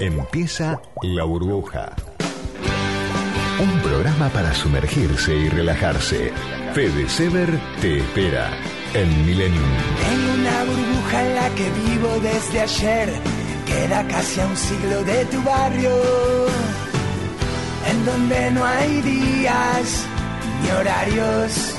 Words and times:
Empieza 0.00 0.80
La 1.02 1.24
Burbuja. 1.24 1.94
Un 3.60 3.80
programa 3.80 4.30
para 4.30 4.54
sumergirse 4.54 5.36
y 5.36 5.50
relajarse. 5.50 6.32
Fede 6.72 7.06
Sever 7.06 7.60
te 7.82 7.98
espera 7.98 8.48
en 8.94 9.26
Millennium. 9.26 9.62
Tengo 10.08 10.32
una 10.40 10.64
burbuja 10.64 11.26
en 11.26 11.34
la 11.34 11.50
que 11.50 11.70
vivo 11.70 12.18
desde 12.22 12.60
ayer. 12.60 13.12
Queda 13.66 14.08
casi 14.08 14.40
a 14.40 14.46
un 14.46 14.56
siglo 14.56 15.04
de 15.04 15.24
tu 15.26 15.42
barrio. 15.42 15.92
En 17.90 18.06
donde 18.06 18.50
no 18.52 18.64
hay 18.64 19.02
días 19.02 20.06
ni 20.62 20.70
horarios. 20.70 21.74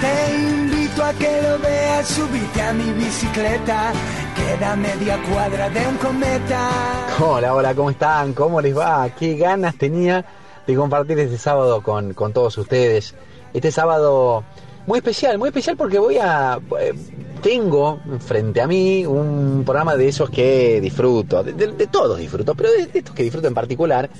Te 0.00 0.38
invito 0.38 1.04
a 1.04 1.12
que 1.12 1.42
lo 1.42 1.58
veas, 1.58 2.08
subite 2.08 2.62
a 2.62 2.72
mi 2.72 2.90
bicicleta. 2.94 3.92
Media 4.42 5.18
cuadra 5.30 5.70
de 5.70 5.86
un 5.86 5.96
cometa. 5.98 6.70
Hola, 7.20 7.54
hola, 7.54 7.74
¿cómo 7.74 7.90
están? 7.90 8.32
¿Cómo 8.32 8.60
les 8.60 8.76
va? 8.76 9.08
Qué 9.16 9.36
ganas 9.36 9.76
tenía 9.76 10.24
de 10.66 10.74
compartir 10.74 11.18
este 11.20 11.38
sábado 11.38 11.80
con, 11.82 12.12
con 12.14 12.32
todos 12.32 12.58
ustedes. 12.58 13.14
Este 13.54 13.70
sábado 13.70 14.42
muy 14.86 14.98
especial, 14.98 15.38
muy 15.38 15.48
especial 15.48 15.76
porque 15.76 15.98
voy 15.98 16.18
a... 16.18 16.58
eh, 16.80 16.92
tengo 17.40 18.00
frente 18.18 18.60
a 18.60 18.66
mí 18.66 19.06
un 19.06 19.62
programa 19.64 19.94
de 19.96 20.08
esos 20.08 20.28
que 20.30 20.80
disfruto, 20.80 21.42
de, 21.44 21.52
de- 21.52 21.72
de 21.72 21.86
todos 21.86 22.18
disfruto, 22.18 22.54
pero 22.54 22.70
de, 22.72 22.86
de 22.86 22.98
estos 22.98 23.14
que 23.14 23.22
disfruto 23.22 23.46
en 23.48 23.54
particular, 23.54 24.10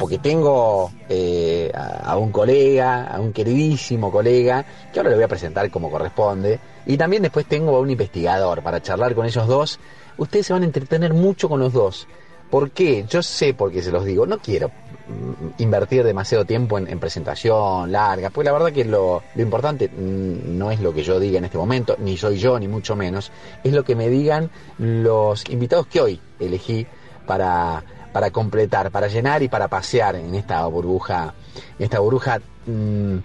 porque 0.00 0.18
tengo 0.18 0.90
eh, 1.10 1.70
a, 1.74 2.16
un 2.16 2.32
colega, 2.32 3.04
a 3.04 3.20
un 3.20 3.34
queridísimo 3.34 4.10
colega, 4.10 4.64
que 4.90 4.98
ahora 4.98 5.10
le 5.10 5.16
voy 5.16 5.24
a 5.24 5.28
presentar 5.28 5.70
como 5.70 5.90
corresponde, 5.90 6.58
y 6.86 6.96
también 6.96 7.22
después 7.22 7.44
tengo 7.44 7.76
a 7.76 7.80
un 7.80 7.90
investigador 7.90 8.62
para 8.62 8.80
charlar 8.80 9.14
con 9.14 9.26
ellos 9.26 9.46
dos. 9.46 9.78
Ustedes 10.16 10.46
se 10.46 10.54
van 10.54 10.62
a 10.62 10.64
entretener 10.64 11.12
mucho 11.12 11.50
con 11.50 11.60
los 11.60 11.74
dos. 11.74 12.08
¿Por 12.48 12.70
qué? 12.70 13.04
Yo 13.10 13.22
sé 13.22 13.52
por 13.52 13.70
qué 13.70 13.82
se 13.82 13.92
los 13.92 14.06
digo. 14.06 14.24
No 14.24 14.38
quiero 14.38 14.68
mm, 14.68 15.62
invertir 15.62 16.02
demasiado 16.02 16.46
tiempo 16.46 16.78
en, 16.78 16.88
en 16.88 16.98
presentación 16.98 17.92
larga, 17.92 18.30
porque 18.30 18.46
la 18.46 18.52
verdad 18.52 18.72
que 18.72 18.86
lo, 18.86 19.22
lo 19.34 19.42
importante 19.42 19.88
mm, 19.88 20.56
no 20.56 20.70
es 20.70 20.80
lo 20.80 20.94
que 20.94 21.02
yo 21.02 21.20
diga 21.20 21.36
en 21.36 21.44
este 21.44 21.58
momento, 21.58 21.96
ni 21.98 22.16
soy 22.16 22.38
yo, 22.38 22.58
ni 22.58 22.68
mucho 22.68 22.96
menos, 22.96 23.30
es 23.62 23.74
lo 23.74 23.84
que 23.84 23.94
me 23.94 24.08
digan 24.08 24.50
los 24.78 25.46
invitados 25.50 25.88
que 25.88 26.00
hoy 26.00 26.20
elegí 26.38 26.86
para, 27.26 27.84
para 28.12 28.30
completar, 28.30 28.90
para 28.90 29.08
llenar 29.08 29.42
y 29.42 29.48
para 29.48 29.68
pasear 29.68 30.16
en 30.16 30.34
esta 30.34 30.64
burbuja, 30.66 31.34
esta 31.78 32.00
burbuja 32.00 32.40
mm, 32.66 33.18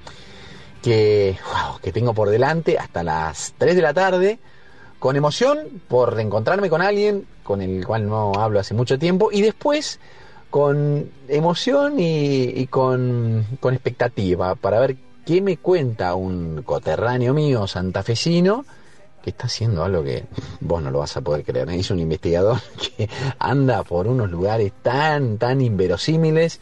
que, 0.82 1.38
que 1.82 1.92
tengo 1.92 2.14
por 2.14 2.30
delante 2.30 2.78
hasta 2.78 3.04
las 3.04 3.54
3 3.58 3.76
de 3.76 3.82
la 3.82 3.94
tarde 3.94 4.40
con 5.00 5.16
emoción 5.16 5.60
por 5.88 6.14
reencontrarme 6.14 6.70
con 6.70 6.82
alguien 6.82 7.26
con 7.44 7.62
el 7.62 7.86
cual 7.86 8.08
no 8.08 8.34
hablo 8.38 8.60
hace 8.60 8.74
mucho 8.74 8.98
tiempo 8.98 9.30
y 9.32 9.42
después 9.42 10.00
con 10.50 11.10
emoción 11.28 12.00
y, 12.00 12.44
y 12.44 12.68
con, 12.68 13.46
con 13.60 13.74
expectativa 13.74 14.56
para 14.56 14.80
ver 14.80 14.96
qué 15.26 15.42
me 15.42 15.58
cuenta 15.58 16.16
un 16.16 16.62
coterráneo 16.64 17.34
mío 17.34 17.68
santafesino 17.68 18.66
que 19.26 19.32
está 19.32 19.48
haciendo 19.48 19.84
algo 19.84 20.04
que 20.04 20.24
vos 20.60 20.84
no 20.84 20.92
lo 20.92 21.00
vas 21.00 21.18
a 21.18 21.22
poder 21.22 21.44
creer. 21.44 21.68
Es 21.72 21.90
un 21.90 22.00
investigador 22.00 22.62
que 22.98 23.10
anda 23.40 23.84
por 23.84 24.08
unos 24.08 24.30
lugares 24.30 24.72
tan, 24.84 25.40
tan 25.40 25.62
inverosímiles 25.62 26.62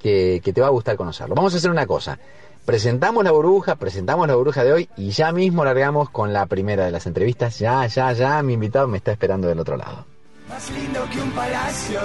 que, 0.00 0.42
que 0.44 0.52
te 0.52 0.60
va 0.60 0.66
a 0.66 0.70
gustar 0.70 0.96
conocerlo. 0.96 1.34
Vamos 1.34 1.54
a 1.54 1.56
hacer 1.56 1.70
una 1.70 1.86
cosa. 1.86 2.18
Presentamos 2.66 3.24
la 3.24 3.30
burbuja, 3.30 3.76
presentamos 3.76 4.28
la 4.28 4.34
burbuja 4.34 4.64
de 4.64 4.72
hoy 4.74 4.88
y 4.98 5.10
ya 5.10 5.32
mismo 5.32 5.64
largamos 5.64 6.10
con 6.10 6.34
la 6.34 6.44
primera 6.44 6.84
de 6.84 6.92
las 6.92 7.06
entrevistas. 7.06 7.58
Ya, 7.58 7.86
ya, 7.86 8.12
ya, 8.12 8.42
mi 8.42 8.52
invitado 8.52 8.86
me 8.86 8.98
está 8.98 9.10
esperando 9.12 9.48
del 9.48 9.60
otro 9.60 9.78
lado. 9.78 10.04
Más 10.46 10.70
lindo 10.70 11.00
que 11.10 11.20
un 11.22 11.30
palacio. 11.30 12.00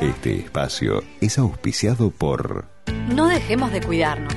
Este 0.00 0.40
espacio 0.40 1.02
es 1.22 1.38
auspiciado 1.38 2.10
por 2.10 2.66
No 3.14 3.28
dejemos 3.28 3.72
de 3.72 3.80
cuidarnos. 3.80 4.34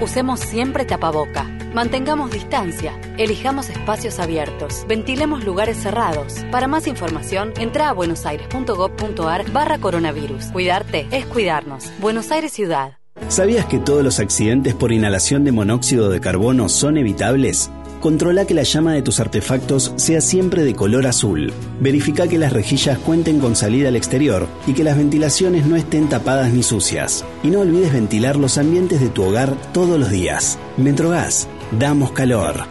Usemos 0.00 0.40
siempre 0.40 0.86
tapaboca. 0.86 1.53
Mantengamos 1.74 2.30
distancia. 2.30 2.92
Elijamos 3.18 3.68
espacios 3.68 4.20
abiertos. 4.20 4.84
Ventilemos 4.86 5.44
lugares 5.44 5.76
cerrados. 5.76 6.44
Para 6.52 6.68
más 6.68 6.86
información, 6.86 7.52
entra 7.58 7.88
a 7.88 7.92
buenosaires.gov.ar 7.92 9.50
barra 9.50 9.78
coronavirus. 9.78 10.46
Cuidarte 10.52 11.08
es 11.10 11.26
cuidarnos. 11.26 11.90
Buenos 12.00 12.30
Aires 12.30 12.52
Ciudad. 12.52 12.98
¿Sabías 13.28 13.66
que 13.66 13.80
todos 13.80 14.04
los 14.04 14.20
accidentes 14.20 14.74
por 14.74 14.92
inhalación 14.92 15.44
de 15.44 15.50
monóxido 15.50 16.10
de 16.10 16.20
carbono 16.20 16.68
son 16.68 16.96
evitables? 16.96 17.70
Controla 18.04 18.44
que 18.44 18.52
la 18.52 18.64
llama 18.64 18.92
de 18.92 19.00
tus 19.00 19.18
artefactos 19.18 19.94
sea 19.96 20.20
siempre 20.20 20.62
de 20.62 20.74
color 20.74 21.06
azul. 21.06 21.54
Verifica 21.80 22.28
que 22.28 22.36
las 22.36 22.52
rejillas 22.52 22.98
cuenten 22.98 23.40
con 23.40 23.56
salida 23.56 23.88
al 23.88 23.96
exterior 23.96 24.46
y 24.66 24.74
que 24.74 24.84
las 24.84 24.98
ventilaciones 24.98 25.64
no 25.64 25.74
estén 25.74 26.10
tapadas 26.10 26.52
ni 26.52 26.62
sucias. 26.62 27.24
Y 27.42 27.48
no 27.48 27.60
olvides 27.60 27.94
ventilar 27.94 28.36
los 28.36 28.58
ambientes 28.58 29.00
de 29.00 29.08
tu 29.08 29.22
hogar 29.22 29.56
todos 29.72 29.98
los 29.98 30.10
días. 30.10 30.58
Metrogas, 30.76 31.48
damos 31.78 32.12
calor. 32.12 32.66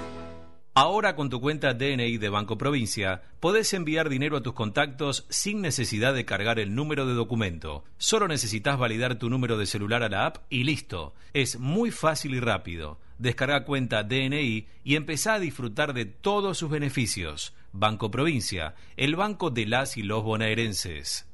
Ahora 0.76 1.16
con 1.16 1.30
tu 1.30 1.40
cuenta 1.40 1.74
DNI 1.74 2.18
de 2.18 2.30
Banco 2.30 2.58
Provincia, 2.58 3.22
podés 3.40 3.74
enviar 3.74 4.10
dinero 4.10 4.38
a 4.38 4.42
tus 4.42 4.54
contactos 4.54 5.26
sin 5.30 5.62
necesidad 5.62 6.16
de 6.16 6.26
cargar 6.26 6.58
el 6.58 6.74
número 6.74 7.06
de 7.06 7.14
documento. 7.14 7.84
Solo 7.98 8.28
necesitas 8.28 8.80
validar 8.80 9.20
tu 9.20 9.30
número 9.30 9.58
de 9.58 9.68
celular 9.68 10.02
a 10.02 10.10
la 10.10 10.26
app 10.26 10.38
y 10.50 10.64
listo. 10.64 11.14
Es 11.34 11.60
muy 11.60 11.92
fácil 11.92 12.34
y 12.34 12.40
rápido. 12.40 13.00
Descarga 13.20 13.66
cuenta 13.66 14.04
DNI 14.04 14.68
y 14.84 14.96
empezá 14.96 15.36
a 15.36 15.40
disfrutar 15.40 15.94
de 15.94 16.06
todos 16.06 16.58
sus 16.58 16.72
beneficios. 16.72 17.54
Banco 17.72 18.10
Provincia, 18.10 18.74
el 18.98 19.16
banco 19.16 19.52
de 19.52 19.68
las 19.68 19.98
y 19.98 20.04
los 20.04 20.24
bonaerenses. 20.24 21.28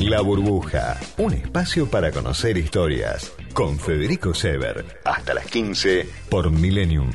La 0.00 0.20
Burbuja, 0.20 0.96
un 1.16 1.34
espacio 1.34 1.90
para 1.90 2.12
conocer 2.12 2.56
historias. 2.56 3.34
Con 3.52 3.78
Federico 3.78 4.32
Sever, 4.32 4.84
hasta 5.04 5.34
las 5.34 5.46
15 5.46 6.06
por 6.30 6.50
Millennium. 6.50 7.10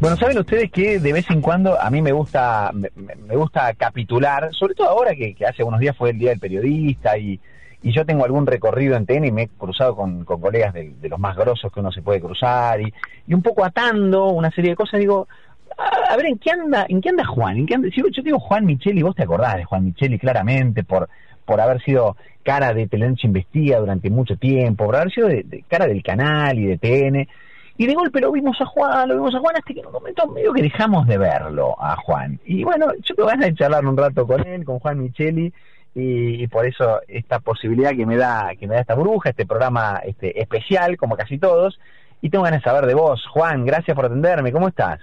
Bueno, 0.00 0.16
saben 0.16 0.38
ustedes 0.38 0.70
que 0.70 0.98
de 0.98 1.12
vez 1.12 1.30
en 1.30 1.40
cuando 1.40 1.80
a 1.80 1.88
mí 1.88 2.02
me 2.02 2.12
gusta 2.12 2.70
me, 2.74 2.90
me 2.94 3.36
gusta 3.36 3.72
capitular, 3.74 4.50
sobre 4.52 4.74
todo 4.74 4.88
ahora 4.90 5.14
que, 5.14 5.34
que 5.34 5.46
hace 5.46 5.64
unos 5.64 5.80
días 5.80 5.96
fue 5.96 6.10
el 6.10 6.18
Día 6.18 6.30
del 6.30 6.40
Periodista 6.40 7.16
y, 7.16 7.40
y 7.84 7.92
yo 7.92 8.06
tengo 8.06 8.24
algún 8.24 8.46
recorrido 8.46 8.96
en 8.96 9.04
TN 9.04 9.26
y 9.26 9.30
me 9.30 9.42
he 9.42 9.48
cruzado 9.48 9.94
con, 9.94 10.24
con 10.24 10.40
colegas 10.40 10.72
de, 10.72 10.94
los 11.02 11.18
más 11.20 11.36
grosos 11.36 11.70
que 11.70 11.80
uno 11.80 11.92
se 11.92 12.00
puede 12.00 12.18
cruzar 12.18 12.80
y, 12.80 12.92
y 13.26 13.34
un 13.34 13.42
poco 13.42 13.62
atando 13.62 14.28
una 14.28 14.50
serie 14.50 14.70
de 14.70 14.76
cosas, 14.76 14.98
digo, 14.98 15.28
a, 15.76 16.16
ver, 16.16 16.26
¿en 16.26 16.38
qué 16.38 16.50
anda 16.50 16.86
en 16.88 17.02
qué 17.02 17.10
anda 17.10 17.26
Juan? 17.26 17.58
¿En 17.58 17.66
qué 17.66 17.74
anda? 17.74 17.88
Si 17.90 18.00
yo, 18.00 18.22
digo 18.22 18.38
Juan 18.38 18.64
Micheli, 18.64 19.02
vos 19.02 19.14
te 19.14 19.24
acordás 19.24 19.56
de 19.56 19.64
Juan 19.64 19.84
Micheli 19.84 20.18
claramente 20.18 20.82
por, 20.82 21.10
por 21.44 21.60
haber 21.60 21.82
sido 21.82 22.16
cara 22.42 22.72
de 22.72 22.86
Telenoche 22.86 23.26
Investiga 23.26 23.78
durante 23.80 24.08
mucho 24.08 24.36
tiempo, 24.36 24.86
por 24.86 24.96
haber 24.96 25.12
sido 25.12 25.28
de, 25.28 25.42
de 25.42 25.62
cara 25.68 25.86
del 25.86 26.02
canal 26.02 26.58
y 26.58 26.64
de 26.64 26.78
TN. 26.78 27.28
Y 27.76 27.86
de 27.86 27.94
golpe 27.94 28.20
lo 28.20 28.32
vimos 28.32 28.58
a 28.60 28.64
Juan, 28.64 29.08
lo 29.08 29.16
vimos 29.16 29.34
a 29.34 29.40
Juan, 29.40 29.56
hasta 29.56 29.74
que 29.74 29.80
en 29.80 29.86
un 29.86 29.92
momento 29.92 30.26
medio 30.28 30.54
que 30.54 30.62
dejamos 30.62 31.06
de 31.06 31.18
verlo 31.18 31.74
a 31.78 31.96
Juan. 31.96 32.38
Y 32.46 32.62
bueno, 32.64 32.86
yo 33.02 33.14
tengo 33.14 33.28
ganas 33.28 33.46
de 33.46 33.54
charlar 33.54 33.84
un 33.84 33.96
rato 33.96 34.26
con 34.26 34.46
él, 34.46 34.64
con 34.64 34.78
Juan 34.78 35.00
Micheli, 35.00 35.52
y, 35.94 36.42
y 36.42 36.48
por 36.48 36.66
eso 36.66 37.00
esta 37.08 37.38
posibilidad 37.40 37.90
que 37.92 38.06
me 38.06 38.16
da 38.16 38.52
que 38.58 38.66
me 38.66 38.74
da 38.74 38.80
esta 38.80 38.94
bruja, 38.94 39.30
este 39.30 39.46
programa 39.46 40.00
este 40.04 40.40
especial, 40.40 40.96
como 40.96 41.16
casi 41.16 41.38
todos, 41.38 41.78
y 42.20 42.30
tengo 42.30 42.44
ganas 42.44 42.60
de 42.62 42.70
saber 42.70 42.86
de 42.86 42.94
vos. 42.94 43.24
Juan, 43.32 43.64
gracias 43.64 43.94
por 43.94 44.06
atenderme, 44.06 44.52
¿cómo 44.52 44.68
estás? 44.68 45.00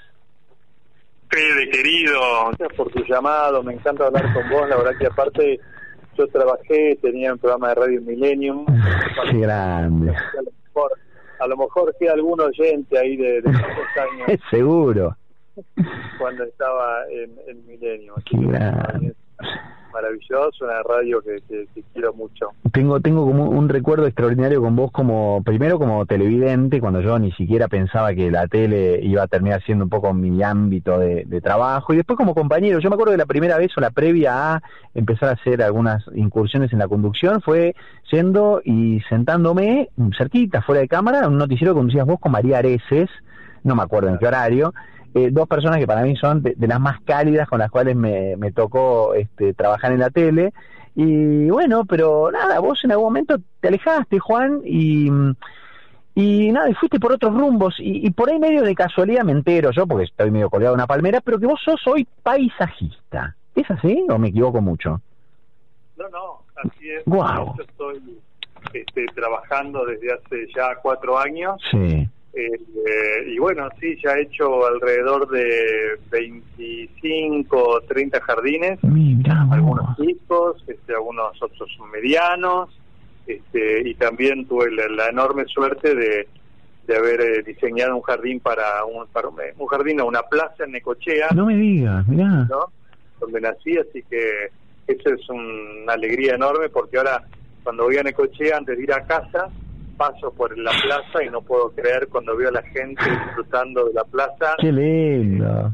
Fede, 1.29 1.69
querido, 1.69 2.19
gracias 2.49 2.73
por 2.75 2.91
tu 2.91 3.03
llamado, 3.05 3.63
me 3.63 3.73
encanta 3.73 4.05
hablar 4.07 4.33
con 4.33 4.49
vos, 4.49 4.67
la 4.67 4.75
verdad 4.75 4.91
que 4.99 5.07
aparte 5.07 5.59
yo 6.17 6.27
trabajé, 6.27 6.97
tenía 7.01 7.31
un 7.31 7.39
programa 7.39 7.69
de 7.69 7.75
radio 7.75 8.01
Millennium. 8.01 8.65
Qué 9.31 9.37
grande. 9.39 10.11
A 10.11 10.41
lo 10.41 10.51
mejor, 10.65 10.91
a 11.39 11.47
lo 11.47 11.57
mejor 11.57 11.95
queda 11.97 12.13
algún 12.13 12.41
oyente 12.41 12.99
ahí 12.99 13.15
de, 13.15 13.41
de 13.41 13.49
años 13.49 14.39
Seguro. 14.51 15.15
cuando 16.19 16.43
estaba 16.43 17.05
en, 17.09 17.31
en 17.47 17.65
Millennium. 17.65 18.15
Así 18.17 18.37
Qué 18.37 18.45
grande. 18.47 19.13
Maravilloso, 19.93 20.65
una 20.65 20.81
radio 20.83 21.21
que, 21.21 21.41
quiero 21.93 22.13
mucho. 22.13 22.49
Tengo, 22.71 22.99
tengo 22.99 23.25
como 23.25 23.49
un 23.49 23.69
recuerdo 23.69 24.05
extraordinario 24.07 24.61
con 24.61 24.75
vos 24.75 24.91
como, 24.91 25.41
primero 25.43 25.79
como 25.79 26.05
televidente, 26.05 26.79
cuando 26.79 27.01
yo 27.01 27.17
ni 27.19 27.31
siquiera 27.33 27.67
pensaba 27.67 28.13
que 28.13 28.31
la 28.31 28.47
tele 28.47 28.99
iba 29.03 29.23
a 29.23 29.27
terminar 29.27 29.61
siendo 29.63 29.83
un 29.83 29.89
poco 29.89 30.13
mi 30.13 30.41
ámbito 30.43 30.99
de, 30.99 31.25
de 31.25 31.41
trabajo, 31.41 31.93
y 31.93 31.97
después 31.97 32.17
como 32.17 32.33
compañero, 32.33 32.79
yo 32.79 32.89
me 32.89 32.95
acuerdo 32.95 33.13
que 33.13 33.17
la 33.17 33.25
primera 33.25 33.57
vez 33.57 33.71
o 33.77 33.81
la 33.81 33.91
previa 33.91 34.55
a 34.55 34.61
empezar 34.93 35.29
a 35.29 35.33
hacer 35.33 35.61
algunas 35.61 36.03
incursiones 36.15 36.73
en 36.73 36.79
la 36.79 36.87
conducción 36.87 37.41
fue 37.41 37.75
yendo 38.11 38.61
y 38.63 39.01
sentándome 39.09 39.89
cerquita, 40.17 40.61
fuera 40.61 40.81
de 40.81 40.87
cámara, 40.87 41.27
un 41.27 41.37
noticiero 41.37 41.73
que 41.73 41.79
conducías 41.79 42.05
vos 42.05 42.19
con 42.19 42.31
María 42.31 42.59
Areces, 42.59 43.09
no 43.63 43.75
me 43.75 43.83
acuerdo 43.83 44.09
en 44.09 44.17
qué 44.17 44.27
horario, 44.27 44.73
eh, 45.13 45.29
dos 45.31 45.47
personas 45.47 45.79
que 45.79 45.87
para 45.87 46.03
mí 46.03 46.15
son 46.15 46.41
de, 46.41 46.53
de 46.55 46.67
las 46.67 46.79
más 46.79 47.01
cálidas 47.01 47.47
con 47.47 47.59
las 47.59 47.69
cuales 47.71 47.95
me, 47.95 48.35
me 48.37 48.51
tocó 48.51 49.13
este, 49.13 49.53
trabajar 49.53 49.91
en 49.91 49.99
la 49.99 50.09
tele. 50.09 50.53
Y 50.95 51.49
bueno, 51.49 51.85
pero 51.85 52.31
nada, 52.31 52.59
vos 52.59 52.83
en 52.83 52.91
algún 52.91 53.07
momento 53.07 53.37
te 53.59 53.69
alejaste, 53.69 54.19
Juan, 54.19 54.61
y, 54.65 55.09
y 56.15 56.51
nada, 56.51 56.69
y 56.69 56.73
fuiste 56.73 56.99
por 56.99 57.13
otros 57.13 57.33
rumbos. 57.33 57.75
Y, 57.79 58.05
y 58.05 58.11
por 58.11 58.29
ahí 58.29 58.39
medio 58.39 58.63
de 58.63 58.75
casualidad 58.75 59.23
me 59.23 59.31
entero 59.31 59.71
yo, 59.71 59.87
porque 59.87 60.05
estoy 60.05 60.31
medio 60.31 60.49
colgado 60.49 60.73
en 60.73 60.79
una 60.79 60.87
palmera, 60.87 61.21
pero 61.21 61.39
que 61.39 61.45
vos 61.45 61.61
sos 61.63 61.81
hoy 61.87 62.05
paisajista. 62.23 63.35
¿Es 63.55 63.69
así 63.71 64.05
o 64.09 64.17
me 64.17 64.29
equivoco 64.29 64.61
mucho? 64.61 65.01
No, 65.97 66.09
no, 66.09 66.43
así 66.57 66.89
es. 66.89 67.03
Guau. 67.05 67.55
Yo 67.57 67.63
estoy 67.63 68.19
este, 68.73 69.05
trabajando 69.13 69.85
desde 69.85 70.13
hace 70.13 70.47
ya 70.55 70.75
cuatro 70.81 71.17
años. 71.17 71.61
Sí. 71.69 72.09
Eh, 72.33 72.47
eh, 72.53 73.25
y 73.27 73.37
bueno, 73.39 73.67
sí, 73.79 73.97
ya 74.03 74.11
he 74.13 74.21
hecho 74.21 74.65
alrededor 74.65 75.27
de 75.29 75.99
25 76.09 77.57
o 77.57 77.81
30 77.81 78.21
jardines, 78.21 78.79
Mira, 78.83 79.45
algunos 79.51 79.97
chicos, 79.97 80.63
este, 80.67 80.93
algunos 80.93 81.41
otros 81.41 81.69
medianos, 81.91 82.69
este, 83.27 83.87
y 83.87 83.95
también 83.95 84.47
tuve 84.47 84.71
la, 84.71 84.87
la 84.87 85.09
enorme 85.09 85.45
suerte 85.45 85.93
de, 85.93 86.27
de 86.87 86.95
haber 86.97 87.21
eh, 87.21 87.43
diseñado 87.43 87.95
un 87.95 88.01
jardín 88.01 88.39
para 88.39 88.85
un, 88.85 89.07
para 89.07 89.27
un, 89.27 89.35
un 89.57 89.67
jardín, 89.67 89.97
no, 89.97 90.05
una 90.05 90.23
plaza 90.23 90.63
en 90.63 90.71
Necochea, 90.71 91.27
No 91.35 91.45
me 91.45 91.55
digas, 91.55 92.07
mirá. 92.07 92.47
¿no? 92.49 92.71
donde 93.19 93.39
nací, 93.41 93.77
así 93.77 94.03
que 94.09 94.49
eso 94.87 95.09
es 95.13 95.29
un- 95.29 95.83
una 95.83 95.93
alegría 95.93 96.33
enorme 96.35 96.69
porque 96.69 96.97
ahora 96.97 97.23
cuando 97.63 97.83
voy 97.83 97.97
a 97.97 98.03
Necochea, 98.03 98.57
antes 98.57 98.75
de 98.77 98.83
ir 98.83 98.91
a 98.93 99.03
casa, 99.05 99.49
paso 99.97 100.31
por 100.33 100.57
la 100.57 100.71
plaza 100.83 101.23
y 101.25 101.29
no 101.29 101.41
puedo 101.41 101.69
creer 101.71 102.07
cuando 102.09 102.35
veo 102.35 102.49
a 102.49 102.53
la 102.53 102.63
gente 102.63 103.03
disfrutando 103.09 103.85
de 103.85 103.93
la 103.93 104.03
plaza. 104.03 104.55
Qué 104.59 104.71
lindo. 104.71 105.73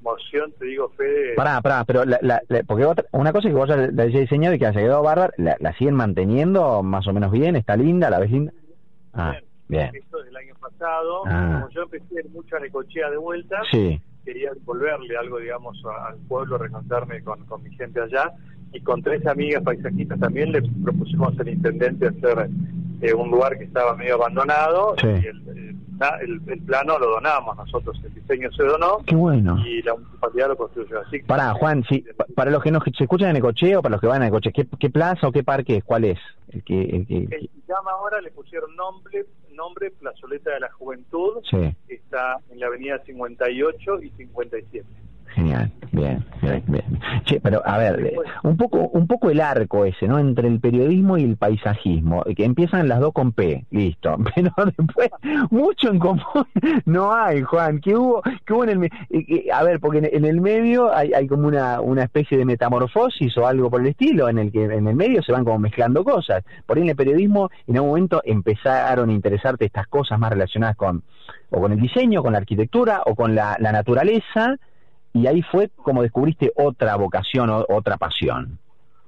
Emoción, 0.00 0.52
te 0.58 0.66
digo, 0.66 0.88
Fede. 0.96 1.34
Pará, 1.34 1.60
pará, 1.60 1.84
pero 1.84 2.04
la, 2.04 2.18
la- 2.22 2.40
la- 2.48 2.62
porque 2.64 2.84
otra- 2.84 3.04
una 3.12 3.32
cosa 3.32 3.48
es 3.48 3.54
que 3.54 3.58
vos 3.58 3.68
ya 3.68 3.76
la 3.76 4.02
hayas 4.04 4.20
diseñado 4.20 4.54
y 4.54 4.58
que 4.58 4.66
haya 4.66 4.80
quedado 4.80 5.02
bárbara, 5.02 5.32
la, 5.36 5.56
la 5.60 5.72
siguen 5.74 5.94
manteniendo 5.94 6.82
más 6.82 7.06
o 7.06 7.12
menos 7.12 7.30
bien? 7.32 7.56
¿Está 7.56 7.76
linda? 7.76 8.08
¿La 8.10 8.18
ves 8.18 8.30
linda? 8.30 8.52
Ah, 9.12 9.34
bien. 9.68 9.90
Esto 9.94 10.22
del 10.22 10.36
año 10.36 10.54
pasado, 10.60 11.22
Ah. 11.26 11.58
como 11.60 11.70
yo 11.70 11.82
empecé 11.82 12.16
a 12.16 12.20
ir 12.20 12.30
mucho 12.30 12.56
a 12.56 12.60
Necochea 12.60 13.10
de 13.10 13.16
vuelta, 13.16 13.60
Sí. 13.70 14.00
quería 14.24 14.52
devolverle 14.52 15.16
algo, 15.16 15.38
digamos, 15.38 15.76
al 16.06 16.16
pueblo, 16.28 16.58
reencontrarme 16.58 17.22
con, 17.22 17.44
con 17.46 17.62
mi 17.62 17.70
gente 17.74 18.00
allá. 18.00 18.32
Y 18.72 18.80
con 18.82 19.02
tres 19.02 19.26
amigas 19.26 19.62
paisajistas 19.62 20.20
también 20.20 20.52
le 20.52 20.60
propusimos 20.84 21.38
al 21.40 21.48
intendente 21.48 22.08
hacer 22.08 22.48
eh, 23.00 23.14
un 23.14 23.30
lugar 23.30 23.56
que 23.58 23.64
estaba 23.64 23.94
medio 23.96 24.14
abandonado 24.14 24.94
Sí. 25.00 25.06
y 25.06 25.26
el, 25.26 25.48
el- 25.48 25.76
el- 26.20 26.40
el 26.46 26.62
plano 26.62 26.96
lo 26.98 27.10
donamos 27.10 27.56
nosotros, 27.56 28.00
el 28.04 28.14
diseño 28.14 28.50
se 28.52 28.62
donó 28.62 28.98
Qué 29.04 29.16
bueno. 29.16 29.56
y 29.66 29.82
la 29.82 29.94
municipalidad 29.94 30.48
lo 30.48 30.56
construyó. 30.56 31.00
Así 31.00 31.18
que 31.20 31.26
Pará, 31.26 31.54
Juan, 31.54 31.82
sí, 31.88 32.04
pa- 32.16 32.26
para 32.36 32.50
los 32.52 32.62
que 32.62 32.70
nos 32.70 32.84
se 32.84 33.02
escuchan 33.04 33.30
en 33.30 33.36
Ecochea 33.36 33.78
o 33.80 33.82
para 33.82 33.92
los 33.94 34.00
que 34.00 34.06
van 34.06 34.22
a 34.22 34.28
Ecochea, 34.28 34.52
¿qué, 34.52 34.66
qué 34.78 34.90
plaza 34.90 35.26
o 35.26 35.32
qué 35.32 35.42
parque 35.42 35.76
es? 35.78 35.84
¿Cuál 35.84 36.04
es? 36.04 36.18
El 36.50 36.62
que, 36.62 36.80
el 36.82 37.06
que, 37.06 37.16
el 37.16 37.28
que 37.28 37.50
llama 37.68 37.90
ahora, 37.98 38.20
le 38.20 38.30
pusieron 38.30 38.74
nombre, 38.76 39.26
nombre 39.52 39.90
Plazoleta 39.90 40.52
de 40.52 40.60
la 40.60 40.70
Juventud, 40.70 41.42
Sí. 41.50 41.74
está 41.88 42.38
en 42.50 42.60
la 42.60 42.66
avenida 42.68 43.02
58 43.04 44.02
y 44.02 44.10
57. 44.10 44.86
Genial, 45.38 45.70
bien, 45.92 46.24
bien, 46.42 46.64
bien. 46.66 47.00
Che, 47.24 47.40
pero 47.40 47.62
a 47.64 47.78
ver, 47.78 48.04
eh, 48.06 48.16
un 48.42 48.56
poco, 48.56 48.88
un 48.88 49.06
poco 49.06 49.30
el 49.30 49.40
arco 49.40 49.84
ese, 49.84 50.08
¿no? 50.08 50.18
Entre 50.18 50.48
el 50.48 50.58
periodismo 50.58 51.16
y 51.16 51.22
el 51.22 51.36
paisajismo, 51.36 52.24
que 52.24 52.44
empiezan 52.44 52.88
las 52.88 52.98
dos 52.98 53.12
con 53.12 53.30
P, 53.30 53.64
listo. 53.70 54.16
Pero 54.34 54.52
después 54.76 55.10
mucho 55.50 55.90
en 55.90 56.00
común 56.00 56.24
no 56.86 57.12
hay, 57.14 57.42
Juan. 57.42 57.78
¿Qué 57.78 57.94
hubo, 57.94 58.20
qué 58.44 58.52
hubo 58.52 58.64
en 58.64 58.70
el, 58.70 58.84
eh, 58.86 58.90
eh, 59.10 59.46
a 59.54 59.62
ver, 59.62 59.78
porque 59.78 59.98
en, 59.98 60.08
en 60.12 60.24
el 60.24 60.40
medio 60.40 60.92
hay, 60.92 61.12
hay 61.12 61.28
como 61.28 61.46
una, 61.46 61.80
una 61.80 62.02
especie 62.02 62.36
de 62.36 62.44
metamorfosis 62.44 63.38
o 63.38 63.46
algo 63.46 63.70
por 63.70 63.80
el 63.80 63.86
estilo, 63.86 64.28
en 64.28 64.38
el 64.38 64.50
que 64.50 64.64
en 64.64 64.88
el 64.88 64.96
medio 64.96 65.22
se 65.22 65.30
van 65.30 65.44
como 65.44 65.60
mezclando 65.60 66.02
cosas. 66.02 66.42
Por 66.66 66.78
ahí 66.78 66.82
en 66.82 66.88
el 66.90 66.96
periodismo, 66.96 67.48
en 67.68 67.76
algún 67.76 67.90
momento 67.90 68.22
empezaron 68.24 69.10
a 69.10 69.12
interesarte 69.12 69.66
estas 69.66 69.86
cosas 69.86 70.18
más 70.18 70.32
relacionadas 70.32 70.74
con 70.74 71.04
o 71.50 71.60
con 71.60 71.70
el 71.70 71.80
diseño, 71.80 72.24
con 72.24 72.32
la 72.32 72.38
arquitectura 72.38 73.02
o 73.06 73.14
con 73.14 73.36
la, 73.36 73.56
la 73.60 73.70
naturaleza 73.70 74.56
y 75.12 75.26
ahí 75.26 75.42
fue 75.42 75.68
como 75.76 76.02
descubriste 76.02 76.52
otra 76.56 76.96
vocación 76.96 77.50
o 77.50 77.64
otra 77.68 77.96
pasión. 77.96 78.58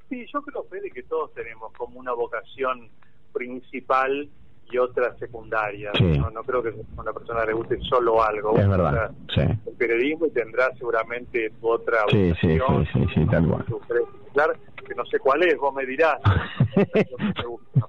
Sí, 0.09 0.27
yo 0.33 0.43
creo, 0.43 0.65
Fede, 0.65 0.91
que 0.91 1.03
todos 1.05 1.33
tenemos 1.35 1.73
como 1.75 2.01
una 2.01 2.13
vocación 2.13 2.89
principal 3.33 4.29
y 4.73 4.79
otra 4.79 5.15
secundaria. 5.19 5.91
Sí. 5.97 6.19
No, 6.19 6.31
no 6.31 6.43
creo 6.43 6.63
que 6.63 6.71
a 6.71 7.01
una 7.01 7.13
persona 7.13 7.45
le 7.45 7.53
guste 7.53 7.79
solo 7.83 8.23
algo. 8.23 8.57
Es 8.59 8.69
verdad, 8.69 9.11
sí. 9.35 9.41
El 9.43 9.75
periodismo 9.79 10.27
y 10.27 10.31
tendrá 10.31 10.73
seguramente 10.77 11.53
otra 11.61 11.99
Sí, 12.11 12.33
sí, 12.41 12.59
vocación. 12.59 12.87
sí, 12.93 13.07
sí, 13.15 13.21
sí, 13.21 13.27
tal 13.31 13.47
cual. 13.49 13.65
particular, 13.65 14.57
que 14.87 14.95
no 14.95 15.05
sé 15.07 15.19
cuál 15.19 15.43
es, 15.45 15.57
vos 15.59 15.75
me 15.75 15.87
dirás. 15.87 16.19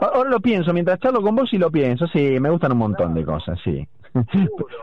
Ahora 0.00 0.30
lo 0.30 0.40
pienso, 0.40 0.72
mientras 0.72 0.98
charlo 1.00 1.22
con 1.22 1.34
vos 1.36 1.52
y 1.52 1.58
lo 1.58 1.70
pienso, 1.70 2.06
sí, 2.08 2.38
me 2.40 2.50
gustan 2.50 2.72
un 2.72 2.78
montón 2.78 3.14
de 3.14 3.24
cosas, 3.24 3.58
sí. 3.64 3.86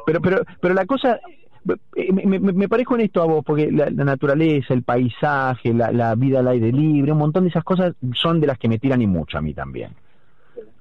pero, 0.05 0.21
pero, 0.21 0.41
pero 0.61 0.73
la 0.73 0.85
cosa, 0.85 1.19
me, 2.13 2.39
me, 2.39 2.51
me 2.53 2.67
parezco 2.69 2.95
en 2.95 3.01
esto 3.01 3.21
a 3.21 3.25
vos, 3.25 3.43
porque 3.45 3.71
la, 3.71 3.89
la 3.89 4.03
naturaleza, 4.05 4.73
el 4.73 4.83
paisaje, 4.83 5.73
la, 5.73 5.91
la 5.91 6.15
vida 6.15 6.39
al 6.39 6.47
aire 6.47 6.71
libre, 6.71 7.11
un 7.11 7.17
montón 7.17 7.43
de 7.43 7.49
esas 7.49 7.63
cosas 7.63 7.93
son 8.13 8.39
de 8.39 8.47
las 8.47 8.57
que 8.57 8.67
me 8.69 8.79
tiran 8.79 9.01
y 9.01 9.07
mucho 9.07 9.37
a 9.37 9.41
mí 9.41 9.53
también. 9.53 9.91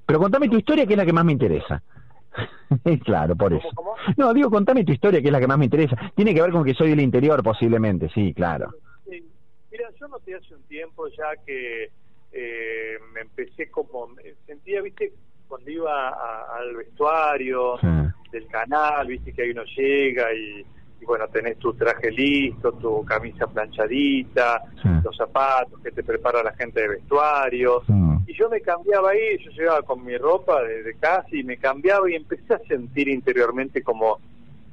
Pero 0.07 0.19
contame 0.21 0.49
tu 0.49 0.57
historia, 0.57 0.87
que 0.87 0.93
es 0.93 0.97
la 0.99 1.05
que 1.07 1.13
más 1.13 1.25
me 1.25 1.33
interesa. 1.33 1.83
claro, 3.05 3.35
por 3.37 3.53
eso. 3.53 3.69
No, 4.17 4.33
digo, 4.35 4.51
contame 4.51 4.85
tu 4.85 4.93
historia, 4.93 5.21
que 5.21 5.29
es 5.29 5.33
la 5.33 5.41
que 5.41 5.47
más 5.47 5.59
me 5.59 5.65
interesa. 5.65 5.97
Tiene 6.15 6.35
que 6.35 6.43
ver 6.43 6.51
con 6.53 6.65
que 6.65 6.75
soy 6.75 6.91
del 6.91 7.01
interior, 7.01 7.43
posiblemente, 7.43 8.09
sí, 8.11 8.33
claro. 8.35 8.71
Sí. 9.09 9.25
Mira, 9.73 9.89
yo 9.99 10.09
noté 10.09 10.35
hace 10.35 10.55
un 10.55 10.63
tiempo 10.65 11.09
ya 11.09 11.43
que 11.45 11.91
eh, 12.33 12.95
me 13.15 13.23
empecé 13.23 13.71
como, 13.71 14.09
sentía, 14.47 14.83
viste, 14.83 15.13
cuando 15.49 15.71
iba 15.71 16.09
a- 16.09 16.59
al 16.59 16.77
vestuario 16.77 17.79
Sí. 17.81 17.87
del 18.33 18.47
canal, 18.49 19.07
viste 19.07 19.33
que 19.33 19.43
ahí 19.43 19.51
uno 19.51 19.63
llega 19.77 20.33
y, 20.35 20.65
y 21.01 21.05
bueno, 21.05 21.27
tenés 21.29 21.59
tu 21.59 21.73
traje 21.75 22.11
listo, 22.11 22.73
tu 22.73 23.05
camisa 23.05 23.47
planchadita, 23.47 24.63
Sí. 24.83 24.89
los 25.05 25.17
zapatos 25.17 25.79
que 25.83 25.91
te 25.91 26.03
prepara 26.03 26.43
la 26.43 26.53
gente 26.53 26.81
de 26.81 26.89
vestuario. 26.89 27.83
Mm. 27.87 28.19
Y 28.27 28.35
yo 28.35 28.49
me 28.49 28.61
cambiaba 28.61 29.11
ahí, 29.11 29.39
yo 29.45 29.51
llegaba 29.51 29.83
con 29.83 30.05
mi 30.05 30.17
ropa 30.17 30.63
de, 30.63 30.83
de 30.83 30.95
casa 30.95 31.29
y 31.33 31.43
me 31.45 31.57
cambiaba 31.59 32.11
y 32.11 32.15
empecé 32.15 32.55
a 32.55 32.59
sentir 32.67 33.09
interiormente 33.09 33.83
como 33.83 34.19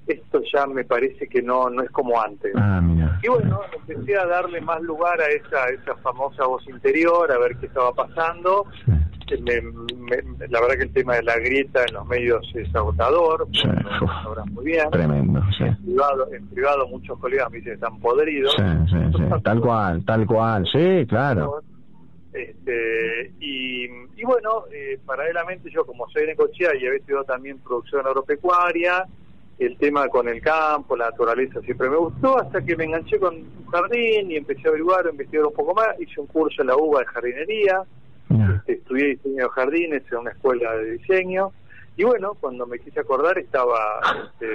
esto 0.06 0.42
ya 0.52 0.68
me 0.68 0.84
parece 0.84 1.28
que 1.30 1.42
no 1.42 1.70
no 1.70 1.82
es 1.82 1.90
como 1.92 2.22
antes. 2.22 2.52
Ah, 2.58 2.82
mira. 2.84 3.20
Y 3.24 3.30
bueno, 3.30 3.62
empecé 3.88 4.18
a 4.18 4.26
darle 4.26 4.60
más 4.60 4.82
lugar 4.82 5.22
a 5.22 5.28
esa, 5.28 5.70
esa 5.70 5.96
famosa 6.04 6.46
voz 6.46 6.68
interior, 6.68 7.32
a 7.32 7.38
ver 7.38 7.56
qué 7.58 7.68
estaba 7.68 7.94
pasando. 7.94 8.66
Eh, 8.88 8.92
me- 9.42 9.62
me- 9.62 10.48
la 10.50 10.62
verdad 10.62 10.76
que 10.78 10.84
el 10.84 10.94
tema 10.94 11.16
de 11.16 11.24
la 11.24 11.38
grieta 11.40 11.84
en 11.88 11.94
los 11.96 12.06
medios 12.08 12.50
es 12.56 12.74
agotador, 12.76 13.48
Sí, 13.54 13.68
lo 14.00 14.08
sabrán 14.08 14.54
muy 14.54 14.66
bien. 14.66 14.90
Tremendo, 14.92 15.42
sí. 15.58 15.64
En 15.64 15.76
privado, 15.84 16.28
en 16.34 16.48
privado 16.50 16.88
muchos 16.88 17.18
colegas 17.20 17.50
me 17.52 17.58
dicen 17.58 17.74
están 17.74 18.00
podridos. 18.00 18.54
Sí, 18.56 18.64
sí, 18.90 18.98
sí. 19.18 19.24
Tal 19.44 19.60
cual, 19.62 20.04
tal 20.06 20.26
cual. 20.26 20.66
Sí, 20.72 21.06
claro. 21.08 21.62
Este, 22.32 23.32
y, 23.40 23.86
y 23.86 24.24
bueno, 24.26 24.64
eh, 24.72 24.98
paralelamente 25.06 25.70
yo 25.70 25.86
como 25.86 26.08
soy 26.10 26.26
de 26.26 26.36
Cochea 26.36 26.74
y 26.76 26.86
había 26.88 26.98
estudiado 27.00 27.24
también 27.26 27.60
producción 27.60 28.06
agropecuaria, 28.06 29.06
el 29.60 29.78
tema 29.78 30.08
con 30.08 30.28
el 30.28 30.42
campo, 30.42 30.96
la 30.98 31.12
naturaleza 31.12 31.62
siempre 31.62 31.90
me 31.90 31.98
gustó, 31.98 32.40
hasta 32.40 32.60
que 32.64 32.76
me 32.76 32.86
enganché 32.86 33.20
con 33.20 33.36
un 33.36 33.66
jardín 33.72 34.32
y 34.32 34.38
empecé 34.38 34.62
a 34.66 34.70
averiguar, 34.70 35.06
a 35.06 35.12
investigar 35.12 35.46
un 35.46 35.54
poco 35.54 35.76
más, 35.76 35.90
hice 36.00 36.20
un 36.20 36.28
curso 36.28 36.62
en 36.64 36.70
la 36.70 36.76
UBA 36.76 37.02
de 37.02 37.06
jardinería, 37.06 37.82
este, 37.82 38.03
estudié 38.68 39.10
diseño 39.10 39.44
de 39.44 39.50
jardines 39.50 40.04
en 40.12 40.18
una 40.18 40.32
escuela 40.32 40.76
de 40.78 40.92
diseño, 40.92 41.52
y 41.96 42.04
bueno, 42.04 42.34
cuando 42.40 42.66
me 42.66 42.80
quise 42.80 43.00
acordar 43.00 43.38
estaba 43.38 44.02
este, 44.26 44.48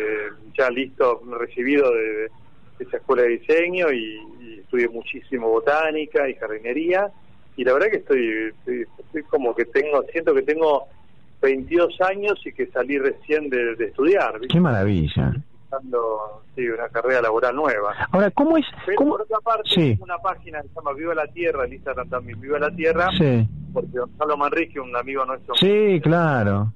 ya 0.57 0.71
listo, 0.71 1.23
recibido 1.39 1.91
de, 1.93 2.31
esa 2.81 2.97
escuela 2.97 3.23
de 3.23 3.39
diseño 3.39 3.93
y, 3.93 4.19
estudié 4.61 4.89
muchísimo 4.89 5.49
botánica 5.49 6.29
y 6.29 6.35
jardinería 6.35 7.11
y 7.57 7.65
la 7.65 7.73
verdad 7.73 7.89
que 7.89 7.97
estoy, 7.97 8.53
estoy, 8.59 8.85
estoy 8.99 9.23
como 9.23 9.55
que 9.55 9.65
tengo, 9.65 10.03
siento 10.13 10.35
que 10.35 10.43
tengo 10.43 10.85
22 11.41 11.99
años 12.03 12.39
y 12.45 12.53
que 12.53 12.67
salí 12.67 12.99
recién 12.99 13.49
de, 13.49 13.77
de 13.77 13.87
estudiar. 13.87 14.39
Qué 14.41 14.61
maravilla. 14.61 15.33
Empezando, 15.71 16.43
sí, 16.57 16.67
una 16.67 16.89
carrera 16.89 17.21
laboral 17.21 17.55
nueva. 17.55 17.95
Ahora, 18.11 18.31
¿cómo 18.31 18.57
es? 18.57 18.65
Pero 18.87 18.97
cómo- 18.97 19.11
por 19.13 19.23
otra 19.23 19.39
parte, 19.41 19.69
Sí. 19.69 19.99
una 20.01 20.17
página 20.17 20.63
que 20.63 20.69
se 20.69 20.75
llama 20.75 20.93
Viva 20.95 21.15
la 21.15 21.27
Tierra, 21.27 21.67
en 21.67 21.75
Instagram 21.75 22.09
también, 22.09 22.41
Viva 22.41 22.59
la 22.59 22.71
Tierra, 22.71 23.11
Sí. 23.19 23.47
porque 23.75 23.99
Gonzalo 23.99 24.37
Manrique, 24.39 24.81
un 24.81 24.97
amigo 24.97 25.27
nuestro, 25.27 25.55
Sí, 25.57 26.01
claro. 26.03 26.73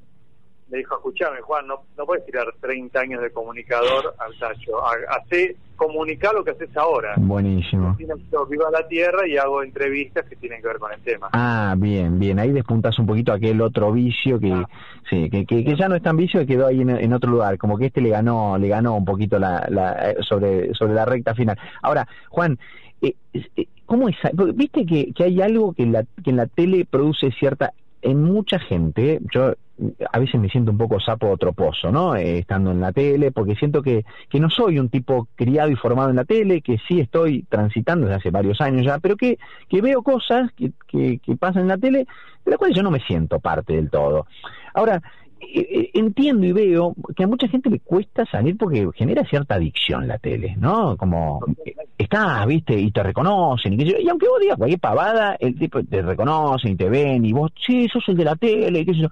Me 0.72 0.78
dijo, 0.78 0.94
escuchame 0.96 1.40
Juan, 1.42 1.66
no, 1.66 1.82
no 1.98 2.06
puedes 2.06 2.24
tirar 2.26 2.46
30 2.60 2.98
años 2.98 3.22
de 3.22 3.30
comunicador 3.30 4.14
al 4.18 4.36
tacho, 4.38 4.82
Ha- 4.84 5.16
hacé 5.18 5.54
comunicar 5.76 6.32
lo 6.34 6.42
que 6.42 6.52
haces 6.52 6.74
ahora. 6.76 7.14
Buenísimo. 7.18 7.94
Tiene 7.98 8.14
esto, 8.14 8.46
Viva 8.46 8.70
la 8.70 8.86
Tierra 8.88 9.26
y 9.28 9.36
hago 9.36 9.62
entrevistas 9.62 10.24
que 10.26 10.36
tienen 10.36 10.62
que 10.62 10.68
ver 10.68 10.78
con 10.78 10.92
el 10.92 11.00
tema. 11.02 11.28
Ah, 11.32 11.74
bien, 11.76 12.18
bien. 12.18 12.38
Ahí 12.38 12.52
despuntas 12.52 12.98
un 12.98 13.06
poquito 13.06 13.32
aquel 13.32 13.60
otro 13.60 13.92
vicio 13.92 14.38
que, 14.40 14.52
Ah. 14.52 14.66
sí, 15.10 15.28
que, 15.28 15.44
que, 15.44 15.64
que 15.64 15.76
ya 15.76 15.88
no 15.88 15.96
es 15.96 16.02
tan 16.02 16.16
vicio 16.16 16.40
que 16.40 16.46
quedó 16.46 16.68
ahí 16.68 16.80
en, 16.80 16.90
en 16.90 17.12
otro 17.12 17.30
lugar. 17.30 17.58
Como 17.58 17.76
que 17.76 17.86
este 17.86 18.00
le 18.00 18.10
ganó, 18.10 18.56
le 18.58 18.68
ganó 18.68 18.96
un 18.96 19.04
poquito 19.04 19.38
la, 19.38 19.66
la, 19.68 20.10
eh, 20.12 20.16
sobre, 20.20 20.72
sobre 20.74 20.94
la 20.94 21.04
recta 21.04 21.34
final. 21.34 21.58
Ahora, 21.82 22.06
Juan, 22.30 22.58
eh, 23.02 23.14
eh, 23.34 23.66
¿cómo 23.84 24.08
es? 24.08 24.16
Viste 24.54 24.86
que, 24.86 25.12
que 25.12 25.24
hay 25.24 25.42
algo 25.42 25.72
que 25.74 25.82
en, 25.82 25.92
la, 25.92 26.04
que 26.22 26.30
en 26.30 26.36
la 26.36 26.46
tele 26.46 26.86
produce 26.88 27.30
cierta, 27.32 27.72
en 28.02 28.22
mucha 28.22 28.58
gente, 28.60 29.20
yo 29.34 29.54
a 30.10 30.18
veces 30.18 30.40
me 30.40 30.48
siento 30.48 30.70
un 30.70 30.78
poco 30.78 31.00
sapo 31.00 31.36
troposo, 31.36 31.90
¿no? 31.90 32.14
Eh, 32.14 32.38
estando 32.38 32.70
en 32.70 32.80
la 32.80 32.92
tele, 32.92 33.32
porque 33.32 33.54
siento 33.56 33.82
que, 33.82 34.04
que 34.28 34.40
no 34.40 34.50
soy 34.50 34.78
un 34.78 34.88
tipo 34.88 35.28
criado 35.34 35.70
y 35.70 35.76
formado 35.76 36.10
en 36.10 36.16
la 36.16 36.24
tele, 36.24 36.60
que 36.60 36.78
sí 36.88 37.00
estoy 37.00 37.44
transitando 37.48 38.06
desde 38.06 38.16
hace 38.18 38.30
varios 38.30 38.60
años 38.60 38.84
ya, 38.84 38.98
pero 38.98 39.16
que, 39.16 39.38
que 39.68 39.80
veo 39.80 40.02
cosas 40.02 40.50
que, 40.56 40.72
que, 40.86 41.18
que 41.18 41.36
pasan 41.36 41.62
en 41.62 41.68
la 41.68 41.78
tele 41.78 42.06
de 42.44 42.50
las 42.50 42.58
cuales 42.58 42.76
yo 42.76 42.82
no 42.82 42.90
me 42.90 43.00
siento 43.00 43.40
parte 43.40 43.74
del 43.74 43.90
todo. 43.90 44.26
Ahora, 44.74 45.00
eh, 45.40 45.60
eh, 45.60 45.90
entiendo 45.94 46.46
y 46.46 46.52
veo 46.52 46.94
que 47.16 47.24
a 47.24 47.26
mucha 47.26 47.48
gente 47.48 47.68
le 47.68 47.80
cuesta 47.80 48.24
salir 48.26 48.56
porque 48.56 48.88
genera 48.94 49.24
cierta 49.24 49.56
adicción 49.56 50.06
la 50.06 50.18
tele, 50.18 50.54
¿no? 50.56 50.96
Como 50.96 51.40
estás, 51.98 52.46
viste, 52.46 52.78
y 52.78 52.90
te 52.90 53.02
reconocen, 53.02 53.78
y, 53.78 53.84
y 53.84 54.08
aunque 54.08 54.28
vos 54.28 54.40
digas 54.40 54.56
cualquier 54.56 54.80
pavada, 54.80 55.36
el 55.40 55.58
tipo 55.58 55.82
te 55.82 56.02
reconocen 56.02 56.72
y 56.72 56.76
te 56.76 56.88
ven, 56.88 57.24
y 57.24 57.32
vos, 57.32 57.50
sí, 57.64 57.88
sos 57.88 58.04
el 58.08 58.16
de 58.16 58.24
la 58.24 58.36
tele, 58.36 58.84
qué 58.84 58.92
sé 58.92 59.00
yo. 59.00 59.08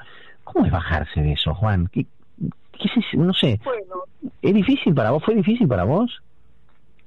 ¿Cómo 0.53 0.67
es 0.67 0.73
bajarse 0.73 1.21
de 1.21 1.33
eso, 1.33 1.55
Juan? 1.55 1.89
¿Qué, 1.93 2.05
qué 2.73 2.89
es- 2.97 3.19
no 3.19 3.33
sé, 3.35 3.59
Bueno, 3.65 4.05
¿es 4.43 4.55
difícil 4.55 4.95
para 4.95 5.11
vos? 5.11 5.25
¿Fue 5.25 5.35
difícil 5.35 5.67
para 5.69 5.85
vos? 5.85 6.23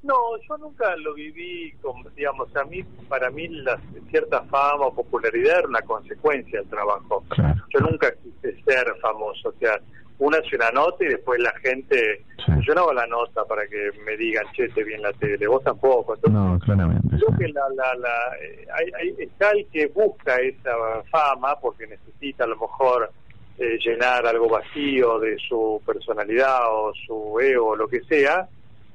no, 0.04 0.16
yo 0.50 0.58
nunca 0.58 0.94
lo 0.98 1.14
viví, 1.14 1.72
como, 1.82 2.10
digamos, 2.10 2.54
a 2.58 2.66
mí, 2.66 2.84
para 3.08 3.30
mí 3.30 3.48
la 3.48 3.80
cierta 4.10 4.42
fama 4.44 4.88
o 4.88 4.94
popularidad 4.94 5.60
era 5.60 5.68
una 5.70 5.82
consecuencia 5.82 6.60
del 6.60 6.70
trabajo. 6.70 7.24
Claro. 7.30 7.64
Yo 7.74 7.80
nunca 7.80 8.12
quise 8.22 8.62
ser 8.64 8.94
famoso, 9.02 9.48
o 9.48 9.54
sea, 9.60 9.80
una 10.20 10.40
hace 10.40 10.58
una 10.58 10.70
nota 10.72 11.06
y 11.06 11.08
después 11.08 11.40
la 11.40 11.54
gente, 11.62 12.26
yo 12.68 12.74
no 12.76 12.82
hago 12.82 12.94
la 12.94 13.08
nota 13.08 13.46
para 13.46 13.66
que 13.68 13.92
me 14.06 14.18
digan, 14.18 14.46
che, 14.54 14.68
te 14.70 14.84
vi 14.84 14.94
en 14.94 15.04
la 15.04 15.14
tele, 15.14 15.48
vos 15.48 15.64
tampoco. 15.64 16.16
Entonces, 16.16 16.34
No, 16.38 16.60
claramente. 16.60 17.08
Creo 17.16 17.38
que 17.38 17.48
la, 17.48 17.62
la, 17.70 17.96
la, 17.96 18.36
eh, 18.42 18.68
hay, 18.74 18.86
hay- 19.00 19.16
está 19.24 19.52
el 19.52 19.66
que 19.72 19.88
busca 19.88 20.36
esa 20.36 20.72
fama 21.12 21.58
porque 21.62 21.88
necesita 21.88 22.44
a 22.44 22.48
lo 22.48 22.58
mejor 22.58 23.10
eh, 23.58 23.78
llenar 23.78 24.26
algo 24.26 24.50
vacío 24.50 25.20
de 25.20 25.38
su 25.48 25.82
personalidad 25.86 26.60
o 26.72 26.92
su 27.06 27.40
ego 27.40 27.70
o 27.70 27.76
lo 27.76 27.88
que 27.88 28.02
sea. 28.04 28.48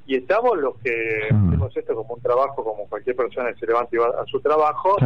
Y 0.05 0.15
estamos 0.15 0.57
los 0.57 0.75
que 0.79 1.27
hacemos 1.29 1.77
esto 1.77 1.95
como 1.95 2.15
un 2.15 2.21
trabajo, 2.21 2.63
como 2.63 2.87
cualquier 2.87 3.15
persona 3.15 3.53
que 3.53 3.59
se 3.59 3.67
levanta 3.67 3.95
y 3.95 3.99
va 3.99 4.07
a 4.07 4.25
su 4.25 4.39
trabajo, 4.39 4.97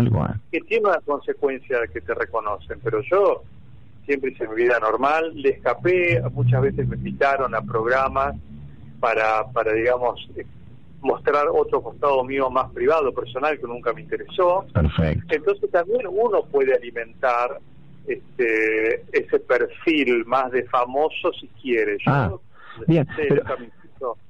que 0.50 0.62
tiene 0.62 0.88
una 0.88 1.02
consecuencia 1.02 1.80
que 1.92 2.00
te 2.00 2.14
reconocen. 2.14 2.80
Pero 2.82 3.02
yo 3.02 3.44
siempre 4.06 4.32
hice 4.32 4.48
mi 4.48 4.56
vida 4.56 4.80
normal, 4.80 5.34
le 5.36 5.50
escapé, 5.50 6.22
muchas 6.32 6.62
veces 6.62 6.88
me 6.88 6.96
invitaron 6.96 7.54
a 7.54 7.62
programas 7.62 8.36
para, 9.00 9.46
para 9.52 9.74
digamos, 9.74 10.26
eh, 10.38 10.46
mostrar 11.02 11.48
otro 11.50 11.82
costado 11.82 12.24
mío 12.24 12.50
más 12.50 12.72
privado, 12.72 13.14
personal, 13.14 13.60
que 13.60 13.68
nunca 13.68 13.92
me 13.94 14.02
interesó. 14.02 14.66
Perfecto. 14.74 15.36
Entonces 15.36 15.70
también 15.70 16.08
uno 16.08 16.44
puede 16.46 16.74
alimentar 16.74 17.60
este 18.08 19.06
ese 19.14 19.40
perfil 19.40 20.26
más 20.26 20.52
de 20.52 20.64
famoso 20.66 21.32
si 21.40 21.48
quiere. 21.62 21.98
Yo, 22.00 22.12
Ah, 22.12 22.32
bien, 22.88 23.08
pero-. 23.16 23.44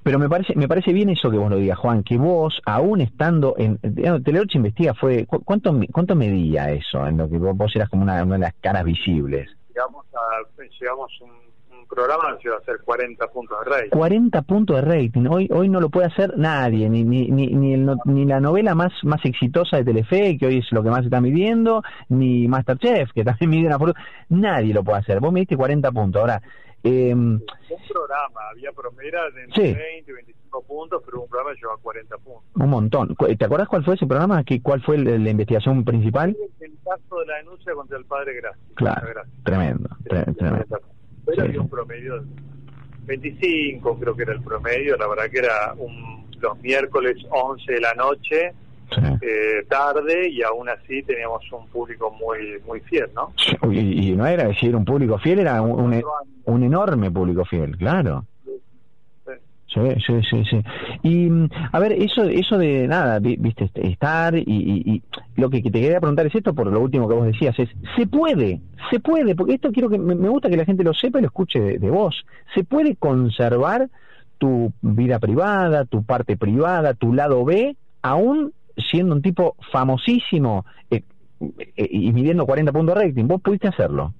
Pero 0.04 0.20
me 0.20 0.28
parece 0.28 0.54
me 0.54 0.68
parece 0.68 0.92
bien 0.92 1.08
eso 1.08 1.30
que 1.32 1.36
vos 1.36 1.50
lo 1.50 1.56
digas, 1.56 1.76
Juan, 1.78 2.04
que 2.04 2.16
vos, 2.16 2.60
aún 2.64 3.00
estando 3.00 3.56
en... 3.58 3.78
Telenoche 4.22 4.56
Investiga 4.58 4.94
fue... 4.94 5.26
¿cu- 5.26 5.42
¿Cuánto, 5.42 5.74
cuánto 5.90 6.14
medía 6.14 6.70
eso 6.70 7.04
en 7.08 7.16
lo 7.16 7.28
que 7.28 7.38
vos, 7.38 7.56
vos 7.56 7.74
eras 7.74 7.88
como 7.88 8.04
una, 8.04 8.22
una 8.22 8.34
de 8.34 8.40
las 8.42 8.54
caras 8.60 8.84
visibles? 8.84 9.50
Llegamos 9.70 10.06
a, 10.14 10.62
llegamos 10.80 11.20
un, 11.22 11.30
un 11.84 11.88
programa 11.96 12.36
que 12.38 12.48
iba 12.48 12.56
a 12.56 12.58
hacer 12.60 12.76
40 12.84 13.26
puntos 13.28 13.58
de 13.64 13.70
rey. 13.80 13.90
40 13.90 14.42
puntos 14.42 14.76
de 14.76 14.82
rating. 14.82 15.26
Hoy 15.28 15.48
hoy 15.52 15.68
no 15.68 15.80
lo 15.80 15.90
puede 15.90 16.06
hacer 16.06 16.36
nadie, 16.36 16.88
ni 16.88 17.04
ni 17.04 17.28
ni 17.28 17.46
ni, 17.48 17.74
el 17.74 17.88
ni 18.06 18.24
la 18.24 18.40
novela 18.40 18.74
más 18.74 18.92
más 19.04 19.24
exitosa 19.24 19.76
de 19.78 19.84
Telefe, 19.84 20.36
que 20.38 20.46
hoy 20.46 20.58
es 20.58 20.72
lo 20.72 20.82
que 20.82 20.90
más 20.90 21.00
se 21.00 21.04
está 21.06 21.20
midiendo, 21.20 21.82
ni 22.08 22.48
Masterchef, 22.48 23.12
que 23.12 23.24
también 23.24 23.50
mide 23.50 23.66
una 23.66 23.78
fortuna. 23.78 24.00
Nadie 24.28 24.74
lo 24.74 24.82
puede 24.82 24.98
hacer. 24.98 25.20
Vos 25.20 25.32
me 25.32 25.40
diste 25.40 25.56
40 25.56 25.92
puntos. 25.92 26.20
Ahora, 26.20 26.40
eh, 26.82 27.14
Un 27.14 27.42
programa, 27.88 28.40
había 28.52 28.70
promedio 28.72 29.18
de 29.34 29.44
entre 29.44 29.66
Sí. 29.68 29.74
20 29.74 30.10
y 30.10 30.14
25 30.14 30.62
puntos, 30.64 31.02
pero 31.04 31.22
un 31.22 31.28
programa 31.28 31.54
lleva 31.54 31.76
40 31.82 32.16
puntos. 32.18 32.42
un 32.54 32.68
montón. 32.70 33.16
¿Te 33.38 33.44
acuerdas 33.44 33.68
cuál 33.68 33.84
fue 33.84 33.94
ese 33.94 34.06
programa? 34.06 34.44
¿Qué, 34.44 34.60
¿Cuál 34.62 34.82
fue 34.82 34.98
la 34.98 35.30
investigación 35.30 35.82
principal? 35.84 36.36
El 36.60 36.72
caso 36.84 37.20
de 37.20 37.26
la 37.26 37.36
denuncia 37.38 37.72
contra 37.74 37.96
el 37.98 38.04
padre 38.04 38.34
Gracia. 38.34 38.62
Claro, 38.74 39.06
Gracia. 39.14 39.32
tremendo. 39.44 39.88
tre- 40.04 40.36
tremendo. 40.36 40.78
Pero 41.24 41.42
Sí, 41.42 41.48
había 41.48 41.60
un 41.60 41.68
promedio 41.68 42.20
de 42.20 42.26
25, 43.06 43.98
creo 43.98 44.16
que 44.16 44.22
era 44.22 44.32
el 44.32 44.42
promedio. 44.42 44.96
La 44.96 45.08
verdad 45.08 45.30
que 45.30 45.38
era 45.38 45.74
un, 45.76 46.26
los 46.40 46.60
miércoles 46.60 47.16
11 47.30 47.72
de 47.72 47.80
la 47.80 47.94
noche, 47.94 48.52
eh, 49.22 49.64
tarde, 49.68 50.28
y 50.28 50.42
aún 50.42 50.68
así 50.68 51.02
teníamos 51.02 51.42
un 51.52 51.66
público 51.68 52.10
muy 52.12 52.60
muy 52.66 52.80
fiel, 52.80 53.08
¿no? 53.14 53.32
Y, 53.72 54.10
y 54.10 54.12
no 54.16 54.26
era 54.26 54.44
decir 54.48 54.76
un 54.76 54.84
público 54.84 55.18
fiel, 55.18 55.40
era 55.40 55.60
un, 55.60 55.80
un, 55.80 56.02
un 56.44 56.62
enorme 56.62 57.10
público 57.10 57.44
fiel, 57.44 57.76
claro. 57.76 58.26
Sí, 59.74 59.80
sí, 60.06 60.20
sí, 60.30 60.44
sí. 60.48 60.62
Y, 61.02 61.30
mm, 61.30 61.48
a 61.72 61.78
ver, 61.80 61.92
eso 61.92 62.22
eso 62.24 62.56
de 62.58 62.86
nada, 62.86 63.18
vi- 63.18 63.36
viste, 63.36 63.68
estar 63.74 64.36
y, 64.36 64.44
y- 64.46 64.92
y 64.94 65.02
lo 65.34 65.50
que, 65.50 65.62
te 65.62 65.72
quería 65.72 65.98
preguntar 65.98 66.26
es 66.26 66.34
esto, 66.34 66.54
por 66.54 66.68
lo 66.68 66.80
último 66.80 67.08
que 67.08 67.14
vos 67.14 67.26
decías, 67.26 67.58
es, 67.58 67.68
se 67.96 68.06
puede, 68.06 68.60
se 68.90 69.00
puede, 69.00 69.34
porque 69.34 69.54
esto 69.54 69.72
quiero 69.72 69.88
que, 69.90 69.98
me, 69.98 70.14
gusta 70.28 70.48
que 70.48 70.56
la 70.56 70.64
gente 70.64 70.84
lo 70.84 70.94
sepa 70.94 71.18
y 71.18 71.22
lo 71.22 71.26
escuche 71.28 71.58
de, 71.58 71.78
de 71.78 71.90
vos, 71.90 72.24
se 72.54 72.62
puede 72.62 72.94
conservar 72.94 73.90
tu 74.38 74.72
vida 74.80 75.18
privada, 75.18 75.86
tu 75.86 76.04
parte 76.04 76.36
privada, 76.36 76.94
tu 76.94 77.12
lado 77.12 77.44
B, 77.44 77.76
aún 78.02 78.52
siendo 78.90 79.14
un 79.16 79.22
tipo 79.22 79.56
famosísimo 79.72 80.64
eh, 80.90 81.02
eh, 81.76 81.88
y 81.90 82.12
midiendo 82.12 82.46
40 82.46 82.72
puntos 82.72 82.94
de 82.94 83.06
rating, 83.06 83.26
vos 83.26 83.40
pudiste 83.42 83.68
hacerlo. 83.68 84.14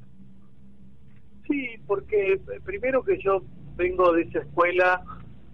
Sí, 1.47 1.69
porque 1.87 2.41
primero 2.65 3.05
que 3.05 3.19
yo 3.23 3.43
vengo 3.77 4.13
de 4.13 4.23
esa 4.23 4.39
escuela 4.41 5.03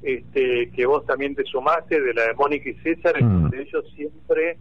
este, 0.02 0.70
que 0.70 0.86
vos 0.86 1.04
también 1.06 1.34
te 1.34 1.44
sumaste, 1.44 2.00
de 2.00 2.14
la 2.14 2.28
de 2.28 2.34
Mónica 2.34 2.70
y 2.70 2.74
César, 2.74 3.22
Mm. 3.22 3.42
donde 3.42 3.62
ellos 3.62 3.84
siempre, 3.94 4.56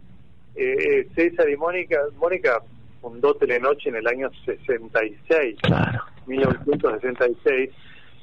eh, 0.54 1.08
César 1.14 1.48
y 1.48 1.56
Mónica, 1.56 1.98
Mónica 2.18 2.62
fundó 3.00 3.34
Telenoche 3.34 3.88
en 3.88 3.96
el 3.96 4.06
año 4.06 4.30
66, 4.44 5.58
claro. 5.62 6.00
1966, 6.26 7.70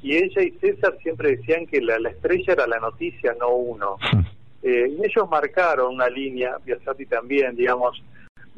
y 0.04 0.16
ella 0.16 0.44
y 0.44 0.52
César 0.60 0.96
siempre 1.02 1.36
decían 1.38 1.66
que 1.66 1.82
la, 1.82 1.98
la 2.00 2.10
estrella 2.10 2.54
era 2.54 2.68
la 2.68 2.80
noticia, 2.80 3.36
no 3.40 3.50
uno. 3.50 3.98
Eh, 4.62 4.88
y 4.90 5.06
ellos 5.06 5.30
marcaron 5.30 5.96
una 5.96 6.10
línea, 6.10 6.58
Biasati 6.64 7.06
también, 7.06 7.56
digamos, 7.56 8.02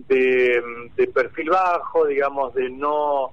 de, 0.07 0.61
de 0.95 1.07
perfil 1.07 1.49
bajo, 1.49 2.05
digamos, 2.07 2.53
de 2.55 2.69
no 2.69 3.31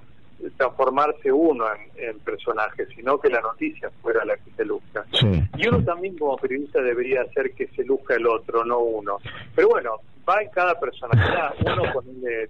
transformarse 0.56 1.32
uno 1.32 1.64
en, 1.74 2.08
en 2.08 2.18
personaje, 2.20 2.86
sino 2.94 3.18
que 3.18 3.28
la 3.28 3.40
noticia 3.40 3.90
fuera 4.02 4.24
la 4.24 4.36
que 4.36 4.50
se 4.56 4.64
luzca. 4.64 5.04
Sí. 5.12 5.42
Y 5.56 5.68
uno 5.68 5.82
también 5.84 6.16
como 6.18 6.36
periodista 6.36 6.80
debería 6.82 7.22
hacer 7.22 7.52
que 7.52 7.66
se 7.68 7.84
luzca 7.84 8.14
el 8.14 8.26
otro, 8.26 8.64
no 8.64 8.78
uno. 8.80 9.18
Pero 9.54 9.68
bueno, 9.68 9.96
va 10.28 10.42
en 10.42 10.50
cada 10.50 10.78
personalidad. 10.78 11.54
Uno 11.60 11.82
también 11.92 12.48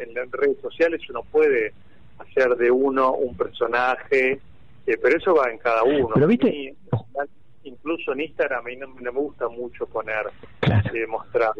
en 0.00 0.14
las 0.14 0.30
redes 0.30 0.58
sociales 0.60 1.00
uno 1.10 1.22
puede 1.30 1.72
hacer 2.18 2.56
de 2.56 2.70
uno 2.70 3.12
un 3.12 3.36
personaje, 3.36 4.38
eh, 4.86 4.98
pero 5.02 5.16
eso 5.16 5.34
va 5.34 5.50
en 5.50 5.58
cada 5.58 5.82
uno. 5.82 6.10
Pero 6.14 6.26
viste- 6.26 6.50
mí, 6.50 6.74
incluso 7.64 8.12
en 8.12 8.22
Instagram 8.22 8.60
a 8.60 8.62
mí 8.62 8.76
no, 8.76 8.86
no 8.86 9.12
me 9.12 9.20
gusta 9.20 9.48
mucho 9.48 9.86
poner, 9.86 10.26
eh, 10.62 11.06
mostrar 11.06 11.52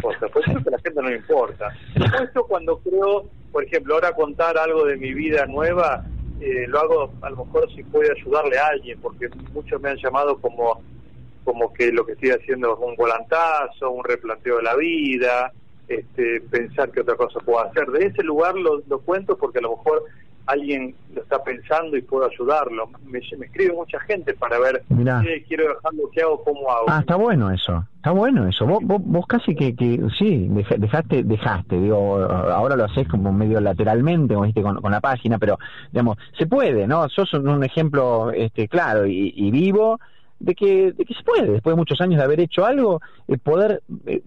cosas, 0.00 0.30
pues 0.32 0.48
eso 0.48 0.62
que 0.62 0.68
a 0.68 0.72
la 0.72 0.78
gente 0.78 1.02
no 1.02 1.08
le 1.08 1.16
importa. 1.16 1.68
Por 1.94 2.28
eso 2.28 2.44
cuando 2.46 2.78
creo, 2.78 3.28
por 3.50 3.64
ejemplo, 3.64 3.94
ahora 3.94 4.12
contar 4.14 4.58
algo 4.58 4.84
de 4.84 4.96
mi 4.96 5.12
vida 5.14 5.46
nueva, 5.46 6.04
eh, 6.40 6.66
lo 6.66 6.80
hago 6.80 7.12
a 7.22 7.30
lo 7.30 7.44
mejor 7.44 7.72
si 7.74 7.82
puede 7.84 8.10
ayudarle 8.10 8.58
a 8.58 8.68
alguien, 8.68 8.98
porque 9.00 9.28
muchos 9.52 9.80
me 9.80 9.90
han 9.90 9.96
llamado 9.98 10.38
como 10.40 10.82
como 11.44 11.72
que 11.72 11.90
lo 11.90 12.06
que 12.06 12.12
estoy 12.12 12.30
haciendo 12.30 12.74
es 12.74 12.78
un 12.80 12.94
volantazo, 12.94 13.90
un 13.90 14.04
replanteo 14.04 14.58
de 14.58 14.62
la 14.62 14.76
vida, 14.76 15.52
este, 15.88 16.40
pensar 16.42 16.90
que 16.92 17.00
otra 17.00 17.16
cosa 17.16 17.40
puedo 17.40 17.60
hacer. 17.60 17.86
De 17.88 18.06
ese 18.06 18.22
lugar 18.22 18.54
lo, 18.54 18.80
lo 18.86 19.00
cuento 19.00 19.36
porque 19.36 19.58
a 19.58 19.62
lo 19.62 19.76
mejor 19.76 20.04
alguien 20.46 20.94
lo 21.14 21.22
está 21.22 21.42
pensando 21.42 21.96
y 21.96 22.02
puedo 22.02 22.28
ayudarlo. 22.28 22.88
Me, 23.06 23.20
me 23.38 23.46
escribe 23.46 23.74
mucha 23.74 24.00
gente 24.00 24.34
para 24.34 24.58
ver, 24.58 24.82
qué 24.88 25.44
quiero 25.46 25.74
dejar 25.74 25.94
lo 25.94 26.10
que 26.10 26.22
hago, 26.22 26.42
cómo 26.44 26.70
hago. 26.70 26.86
Ah, 26.88 27.00
está 27.00 27.16
bueno 27.16 27.50
eso, 27.50 27.84
está 27.96 28.10
bueno 28.10 28.46
eso. 28.46 28.66
Vos, 28.66 28.80
vos, 28.82 29.00
vos 29.04 29.26
casi 29.26 29.54
que, 29.54 29.74
que 29.74 30.00
sí, 30.18 30.48
dejaste, 30.48 31.22
dejaste, 31.22 31.80
digo, 31.80 32.16
ahora 32.24 32.76
lo 32.76 32.84
haces 32.84 33.06
como 33.08 33.32
medio 33.32 33.60
lateralmente, 33.60 34.34
como 34.34 34.52
con, 34.52 34.80
con 34.80 34.92
la 34.92 35.00
página, 35.00 35.38
pero 35.38 35.58
digamos, 35.90 36.16
se 36.38 36.46
puede, 36.46 36.86
¿no? 36.86 37.08
Sos 37.08 37.32
un 37.34 37.64
ejemplo 37.64 38.30
este, 38.30 38.68
claro 38.68 39.06
y, 39.06 39.32
y 39.36 39.50
vivo 39.50 39.98
de 40.42 40.54
que, 40.56 40.92
de 40.92 41.04
que 41.04 41.14
se 41.14 41.22
puede, 41.22 41.52
después 41.52 41.72
de 41.72 41.78
muchos 41.78 42.00
años 42.00 42.18
de 42.18 42.24
haber 42.24 42.40
hecho 42.40 42.66
algo, 42.66 43.00
eh, 43.28 43.38
poder, 43.38 43.82
eh, 44.06 44.22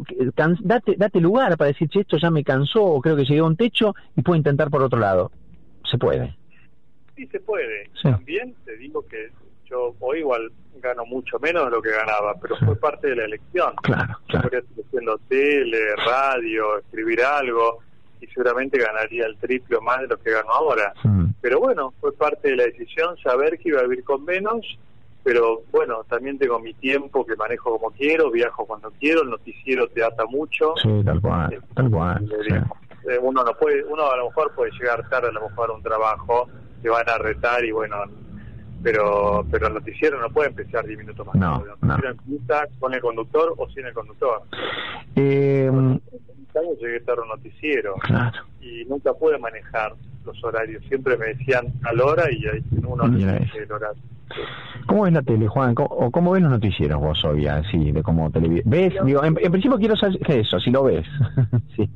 date, 0.62 0.95
date 0.98 1.19
lugar 1.19 1.57
para 1.57 1.67
decir, 1.67 1.89
che, 1.89 2.01
esto 2.01 2.17
ya 2.17 2.31
me 2.31 2.43
cansó, 2.43 2.84
o 2.84 3.01
creo 3.01 3.17
que 3.17 3.25
llegué 3.25 3.39
a 3.39 3.43
un 3.43 3.57
techo 3.57 3.93
y 4.15 4.22
puedo 4.22 4.38
intentar 4.38 4.69
por 4.69 4.81
otro 4.81 5.00
lado 5.00 5.31
se 5.89 5.98
puede. 5.98 6.36
Sí, 7.15 7.27
se 7.27 7.39
puede. 7.39 7.89
También 8.01 8.56
te 8.65 8.75
digo 8.77 9.06
que 9.08 9.30
yo 9.70 9.96
hoy 10.00 10.20
igual 10.20 10.51
gano 10.82 11.06
mucho 11.06 11.39
menos 11.39 11.65
de 11.65 11.72
lo 11.72 11.82
que 11.82 11.92
ganaba, 11.92 12.36
pero 12.42 12.56
fue 12.58 12.75
parte 12.75 13.10
de 13.10 13.15
la 13.15 13.25
elección. 13.25 13.74
Claro, 13.82 14.20
claro. 14.27 14.50
haciendo 14.86 15.18
tele, 15.30 15.96
radio, 16.06 16.80
escribir 16.80 17.22
algo, 17.22 17.80
y 18.22 18.27
seguramente 18.27 18.77
ganaría 18.77 19.25
el 19.25 19.38
triple 19.38 19.80
más 19.82 20.01
de 20.01 20.08
lo 20.08 20.18
que 20.18 20.32
gano 20.32 20.50
ahora. 20.51 20.94
Pero 21.42 21.60
bueno, 21.60 21.94
fue 22.00 22.13
parte 22.13 22.50
de 22.50 22.56
la 22.58 22.63
decisión 22.65 23.18
saber 23.18 23.58
que 23.58 23.70
iba 23.70 23.80
a 23.80 23.84
vivir 23.84 24.04
con 24.04 24.24
menos, 24.25 24.77
pero 25.24 25.63
bueno, 25.72 26.04
también 26.08 26.38
tengo 26.38 26.60
mi 26.60 26.74
tiempo 26.75 27.25
que 27.25 27.36
manejo 27.36 27.77
como 27.77 27.92
quiero, 27.92 28.32
viajo 28.32 28.65
cuando 28.65 28.92
quiero, 28.92 29.24
el 29.24 29.30
noticiero 29.30 29.88
te 29.88 30.04
ata 30.04 30.25
mucho. 30.25 30.74
Sí, 30.82 30.89
tal 31.04 31.22
cual, 31.22 31.54
eh, 31.54 31.60
tal 31.74 31.89
cual. 31.89 32.30
Eh, 33.07 33.19
uno 33.21 33.43
no 33.43 33.53
puede, 33.53 33.83
uno 33.83 34.09
a 34.09 34.17
lo 34.17 34.25
mejor 34.27 34.51
puede 34.55 34.71
llegar 34.71 35.07
tarde 35.09 35.29
a 35.29 35.31
lo 35.31 35.47
mejor 35.50 35.69
a 35.69 35.74
un 35.74 35.83
trabajo, 35.83 36.47
te 36.81 36.89
van 36.89 37.07
a 37.07 37.17
retar 37.17 37.63
y 37.63 37.71
bueno, 37.71 37.97
pero 38.81 39.45
pero 39.51 39.67
el 39.67 39.75
noticiero 39.75 40.19
no 40.19 40.29
puede 40.29 40.50
empezar 40.50 40.85
10 40.85 41.00
minutos 41.00 41.25
más 41.25 41.35
no, 41.35 41.63
no. 41.81 41.95
empieza 41.95 42.67
con 42.79 42.93
el 42.93 43.01
conductor 43.01 43.53
o 43.57 43.69
sin 43.69 43.85
el 43.85 43.93
conductor. 43.93 44.41
Eh, 45.15 45.69
años 46.59 46.79
llegué 46.79 47.00
tarde 47.01 47.21
un 47.21 47.29
noticiero 47.29 47.95
y 48.62 48.85
nunca 48.85 49.13
pude 49.13 49.38
manejar 49.38 49.93
los 50.25 50.43
horarios. 50.43 50.83
Siempre 50.88 51.17
me 51.17 51.27
decían 51.27 51.65
a 51.83 51.93
la 51.93 52.05
hora 52.05 52.24
y 52.31 52.47
ahí 52.47 52.63
uno 52.77 53.07
no 53.07 53.17
el 53.17 53.71
horario. 53.71 54.01
¿Cómo 54.88 55.03
ves 55.03 55.13
la 55.13 55.21
tele, 55.21 55.47
Juan? 55.47 55.75
¿Cómo, 55.75 55.89
¿O 55.89 56.12
cómo 56.12 56.31
ves 56.31 56.41
los 56.41 56.51
noticieros 56.51 57.00
vos 57.00 57.24
hoy, 57.25 57.45
así, 57.47 57.91
de 57.91 58.01
cómo 58.01 58.31
televisión? 58.31 58.69
¿Ves? 58.69 58.93
Digo, 59.03 59.24
en, 59.24 59.38
en, 59.39 59.51
principio 59.51 59.77
quiero 59.77 59.95
saber 59.95 60.17
eso, 60.27 60.59
si 60.59 60.71
lo 60.71 60.83
ves. 60.83 61.05
sí 61.75 61.89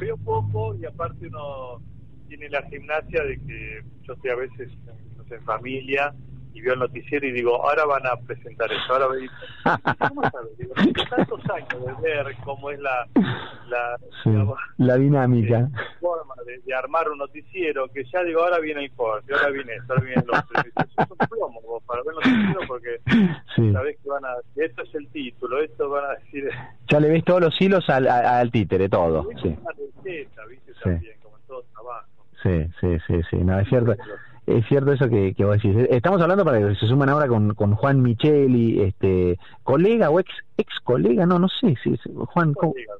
veo 0.00 0.16
poco 0.16 0.74
y 0.74 0.84
aparte 0.84 1.26
uno 1.26 1.80
tiene 2.26 2.48
la 2.48 2.62
gimnasia 2.68 3.22
de 3.22 3.38
que 3.40 3.82
yo 4.02 4.14
estoy 4.14 4.30
a 4.30 4.36
veces 4.36 4.68
no 5.16 5.24
sé, 5.24 5.34
en 5.36 5.42
familia 5.42 6.14
y 6.52 6.60
veo 6.60 6.74
el 6.74 6.80
noticiero 6.80 7.26
y 7.26 7.32
digo, 7.32 7.62
ahora 7.62 7.84
van 7.84 8.06
a 8.06 8.16
presentar 8.26 8.70
eso, 8.72 8.92
ahora 8.92 9.06
voy 9.06 9.28
¿cómo 10.08 10.22
sabes? 10.30 10.58
Digo, 10.58 10.74
tantos 11.08 11.40
años 11.50 12.02
de 12.02 12.08
ver 12.08 12.36
cómo 12.44 12.70
es 12.70 12.80
la 12.80 13.06
la, 13.68 13.96
la 14.78 14.96
dinámica 14.96 15.68
forma 16.00 16.34
de, 16.44 16.74
armar 16.74 17.08
un 17.10 17.18
noticiero 17.18 17.88
que 17.88 18.04
ya 18.04 18.22
digo, 18.22 18.40
ahora 18.42 18.58
viene 18.58 18.84
el 18.84 18.92
corte, 18.92 19.32
ahora 19.34 19.50
viene 19.50 19.74
esto, 19.74 19.92
ahora 19.92 20.04
viene 20.04 20.22
lo 20.26 20.38
otro. 20.38 20.60
es 20.60 21.10
un 21.10 21.28
plomo 21.28 21.80
para 21.86 22.02
ver 22.02 22.14
el 22.22 22.30
noticiero 22.30 22.60
porque 22.66 23.72
sabes 23.72 23.96
que 24.02 24.08
van 24.08 24.24
a 24.24 24.34
esto 24.56 24.82
es 24.82 24.94
el 24.94 25.08
título, 25.08 25.60
esto 25.60 25.88
van 25.88 26.04
a 26.04 26.14
decir... 26.14 26.48
Ya 26.90 27.00
le 27.00 27.08
ves 27.08 27.24
todos 27.24 27.40
los 27.40 27.60
hilos 27.60 27.88
al, 27.88 28.08
al, 28.08 28.50
títere, 28.50 28.88
todo. 28.88 29.28
Sí. 29.42 29.48
Una 29.48 29.70
receta, 29.72 30.44
¿viste? 30.46 30.72
También, 30.82 31.14
como 31.22 31.36
en 31.36 31.42
todo 31.46 31.64
trabajo. 31.72 32.26
Sí, 32.42 32.66
sí, 32.80 32.98
sí, 33.06 33.20
sí, 33.30 33.36
no, 33.36 33.58
es 33.60 33.68
cierto 33.68 33.94
es 34.46 34.66
cierto 34.66 34.92
eso 34.92 35.08
que, 35.08 35.34
que 35.34 35.44
vos 35.44 35.60
decís. 35.60 35.76
Estamos 35.90 36.20
hablando 36.20 36.44
para 36.44 36.58
que 36.58 36.74
se 36.74 36.86
sumen 36.86 37.08
ahora 37.08 37.28
con, 37.28 37.54
con 37.54 37.74
Juan 37.74 38.02
Micheli, 38.02 38.80
este, 38.82 39.38
colega 39.62 40.10
o 40.10 40.20
ex 40.20 40.30
ex 40.60 40.78
colega, 40.84 41.26
no, 41.26 41.38
no 41.38 41.48
sé, 41.48 41.74
si 41.82 41.98
Juan, 42.14 42.52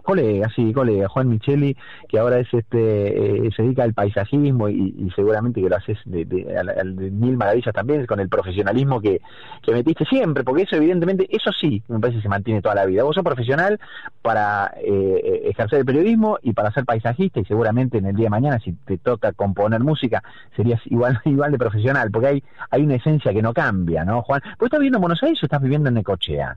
colega, 0.03 0.49
sí, 0.55 0.73
colega, 0.73 1.09
Juan 1.09 1.29
Micheli, 1.29 1.77
que 2.09 2.19
ahora 2.19 2.39
es 2.39 2.53
este, 2.53 3.47
eh, 3.47 3.51
se 3.55 3.63
dedica 3.63 3.85
al 3.85 3.95
paisajismo 3.95 4.69
y, 4.69 5.11
seguramente 5.15 5.61
que 5.61 5.69
lo 5.69 5.77
haces 5.77 5.99
de, 6.05 6.25
de, 6.25 7.11
mil 7.11 7.37
maravillas 7.37 7.75
también, 7.75 8.07
con 8.07 8.21
el 8.21 8.29
profesionalismo 8.29 9.01
que, 9.01 9.21
que 9.63 9.73
metiste 9.73 10.05
siempre, 10.07 10.43
porque 10.43 10.63
eso 10.63 10.77
evidentemente, 10.77 11.27
eso 11.31 11.51
sí, 11.53 11.83
me 11.89 11.99
parece 12.01 12.19
que 12.19 12.23
se 12.23 12.29
mantiene 12.29 12.63
toda 12.63 12.75
la 12.75 12.87
vida. 12.87 13.03
Vos 13.03 13.15
sos 13.15 13.25
profesional 13.25 13.79
para 14.23 14.73
eh, 14.83 15.43
ejercer 15.45 15.81
el 15.81 15.85
periodismo 15.85 16.39
y 16.43 16.53
para 16.53 16.73
ser 16.73 16.85
paisajista 16.85 17.41
y 17.41 17.45
seguramente 17.45 17.99
en 17.99 18.07
el 18.07 18.17
día 18.17 18.27
de 18.27 18.31
mañana 18.31 18.59
si 18.61 18.73
te 18.73 18.99
toca 18.99 19.33
componer 19.33 19.81
música 19.81 20.23
serías 20.57 20.81
igual 20.87 21.21
igual 21.41 21.53
de 21.53 21.59
profesional, 21.59 22.11
porque 22.11 22.27
hay 22.29 22.45
hay 22.71 22.83
una 22.83 22.97
esencia 22.97 23.33
que 23.33 23.43
no 23.43 23.53
cambia, 23.53 24.05
¿no, 24.05 24.23
Juan? 24.23 24.43
¿Vos 24.59 24.67
estás 24.67 24.79
viviendo 24.79 24.99
en 24.99 25.03
Buenos 25.03 25.23
Aires 25.23 25.43
o 25.43 25.47
estás 25.47 25.63
viviendo 25.63 25.89
en 25.89 25.95
Necochea? 25.95 26.57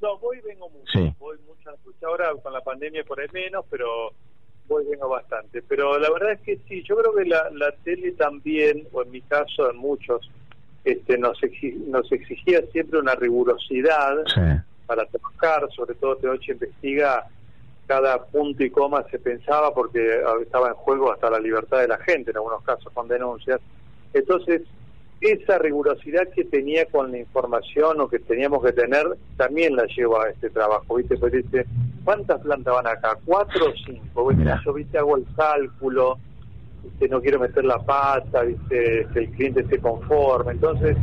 No, 0.00 0.18
voy 0.18 0.38
y 0.38 0.40
vengo 0.40 0.68
mucho. 0.68 1.14
Voy 1.18 1.36
mucho 1.46 1.70
Ahora 2.04 2.32
con 2.42 2.52
la 2.52 2.60
pandemia 2.60 3.04
por 3.04 3.20
ahí 3.20 3.28
menos, 3.32 3.64
pero 3.70 4.12
voy 4.66 4.84
y 4.84 4.90
vengo 4.90 5.08
bastante. 5.08 5.62
Pero 5.62 5.98
la 6.00 6.10
verdad 6.10 6.32
es 6.32 6.40
que 6.40 6.58
sí, 6.68 6.82
yo 6.82 6.96
creo 6.96 7.14
que 7.14 7.24
la, 7.24 7.48
la 7.50 7.70
tele 7.84 8.10
también, 8.12 8.88
o 8.92 9.02
en 9.02 9.10
mi 9.12 9.20
caso, 9.20 9.70
en 9.70 9.76
muchos, 9.76 10.28
este, 10.84 11.16
nos, 11.16 11.38
nos 11.86 12.10
exigía 12.10 12.60
siempre 12.72 12.98
una 12.98 13.14
rigurosidad 13.14 14.16
para 14.86 15.06
trabajar, 15.06 15.68
sobre 15.76 15.94
todo 15.94 16.16
de 16.16 16.26
noche 16.26 16.52
investiga 16.52 17.24
cada 17.86 18.24
punto 18.24 18.64
y 18.64 18.70
coma 18.70 19.04
se 19.10 19.18
pensaba 19.18 19.72
porque 19.74 20.22
estaba 20.40 20.68
en 20.68 20.74
juego 20.74 21.12
hasta 21.12 21.30
la 21.30 21.38
libertad 21.38 21.80
de 21.80 21.88
la 21.88 21.98
gente 21.98 22.30
en 22.30 22.36
algunos 22.38 22.62
casos 22.62 22.92
con 22.92 23.06
denuncias. 23.06 23.60
Entonces, 24.14 24.62
esa 25.20 25.58
rigurosidad 25.58 26.28
que 26.34 26.44
tenía 26.44 26.84
con 26.86 27.12
la 27.12 27.18
información 27.18 28.00
o 28.00 28.08
que 28.08 28.18
teníamos 28.18 28.62
que 28.64 28.72
tener 28.72 29.06
también 29.36 29.76
la 29.76 29.86
llevo 29.86 30.20
a 30.20 30.28
este 30.28 30.50
trabajo, 30.50 30.96
¿viste? 30.96 31.16
Pues 31.16 31.32
dice, 31.32 31.64
¿cuántas 32.04 32.40
plantas 32.40 32.74
van 32.74 32.86
acá? 32.88 33.16
¿Cuatro 33.24 33.66
o 33.66 33.72
cinco? 33.86 34.32
Yo, 34.64 34.72
¿viste? 34.74 34.98
Hago 34.98 35.16
el 35.16 35.26
cálculo, 35.36 36.18
¿viste? 36.82 37.08
No 37.08 37.20
quiero 37.20 37.38
meter 37.38 37.64
la 37.64 37.78
pata, 37.78 38.42
¿viste? 38.42 39.06
Que 39.12 39.18
el 39.20 39.30
cliente 39.30 39.60
esté 39.60 39.78
conforme. 39.78 40.52
Entonces, 40.52 40.96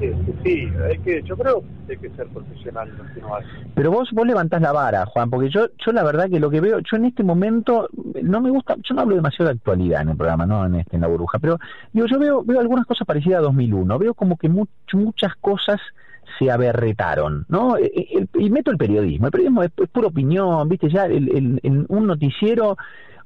este, 0.00 0.34
sí, 0.44 0.68
hay 0.84 0.98
que, 0.98 1.22
yo 1.22 1.36
creo 1.36 1.62
que 1.86 1.92
hay 1.92 1.98
que 1.98 2.10
ser 2.10 2.26
profesional 2.28 2.88
en 2.88 3.24
hace. 3.24 3.46
Pero 3.74 3.90
vos, 3.90 4.10
vos 4.12 4.26
levantás 4.26 4.60
la 4.60 4.72
vara, 4.72 5.06
Juan, 5.06 5.30
porque 5.30 5.48
yo, 5.48 5.68
yo 5.84 5.92
la 5.92 6.02
verdad 6.02 6.28
que 6.28 6.40
lo 6.40 6.50
que 6.50 6.60
veo, 6.60 6.80
yo 6.80 6.96
en 6.96 7.06
este 7.06 7.22
momento 7.22 7.88
no 8.22 8.40
me 8.40 8.50
gusta, 8.50 8.76
yo 8.82 8.94
no 8.94 9.02
hablo 9.02 9.16
demasiado 9.16 9.48
de 9.50 9.56
actualidad 9.56 10.02
en 10.02 10.10
el 10.10 10.16
programa, 10.16 10.44
no 10.44 10.66
en 10.66 10.76
este 10.76 10.96
en 10.96 11.02
la 11.02 11.08
burbuja, 11.08 11.38
pero 11.38 11.58
digo, 11.92 12.06
yo 12.06 12.18
veo, 12.18 12.44
veo 12.44 12.60
algunas 12.60 12.86
cosas 12.86 13.06
parecidas 13.06 13.38
a 13.38 13.42
2001, 13.42 13.98
veo 13.98 14.14
como 14.14 14.36
que 14.36 14.48
muchas 14.48 15.34
cosas 15.40 15.80
se 16.38 16.50
aberretaron, 16.50 17.46
¿no? 17.48 17.78
E, 17.78 17.86
e, 17.86 18.28
y 18.38 18.50
meto 18.50 18.70
el 18.70 18.76
periodismo, 18.76 19.26
el 19.26 19.32
periodismo 19.32 19.62
es, 19.62 19.70
pura 19.92 20.08
opinión, 20.08 20.68
viste, 20.68 20.90
ya 20.90 21.06
el, 21.06 21.60
un 21.88 22.06
noticiero 22.06 22.76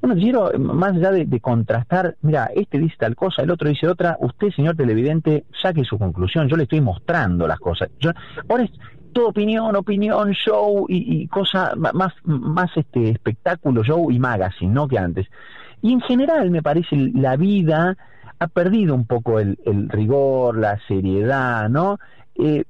un 0.02 0.10
noticiero, 0.10 0.50
más 0.58 0.96
allá 0.96 1.10
de, 1.10 1.40
contrastar, 1.40 2.16
mira, 2.22 2.50
este 2.54 2.78
dice 2.78 2.96
tal 2.98 3.14
cosa, 3.14 3.42
el 3.42 3.50
otro 3.50 3.68
dice 3.68 3.86
otra, 3.86 4.16
usted, 4.20 4.50
señor 4.50 4.76
televidente, 4.76 5.44
saque 5.60 5.84
su 5.84 5.98
conclusión, 5.98 6.48
yo 6.48 6.56
le 6.56 6.62
estoy 6.62 6.80
mostrando 6.80 7.46
las 7.46 7.58
cosas. 7.58 7.90
Ahora 8.48 8.64
es 8.64 8.70
todo 9.12 9.28
opinión, 9.28 9.76
opinión, 9.76 10.32
show 10.32 10.86
y, 10.88 11.22
y 11.22 11.28
cosa 11.28 11.74
más, 11.76 12.14
más 12.24 12.70
este 12.76 13.10
espectáculo, 13.10 13.82
show 13.82 14.10
y 14.10 14.18
magazine, 14.18 14.72
¿no? 14.72 14.88
Que 14.88 14.98
antes. 14.98 15.26
Y 15.82 15.92
en 15.92 16.00
general, 16.00 16.50
me 16.50 16.62
parece, 16.62 16.96
la 17.14 17.36
vida 17.36 17.96
ha 18.38 18.46
perdido 18.46 18.94
un 18.94 19.06
poco 19.06 19.38
el, 19.38 19.58
el 19.66 19.88
rigor, 19.88 20.56
la 20.56 20.78
seriedad, 20.86 21.68
¿no? 21.68 21.98
Eh, 22.36 22.64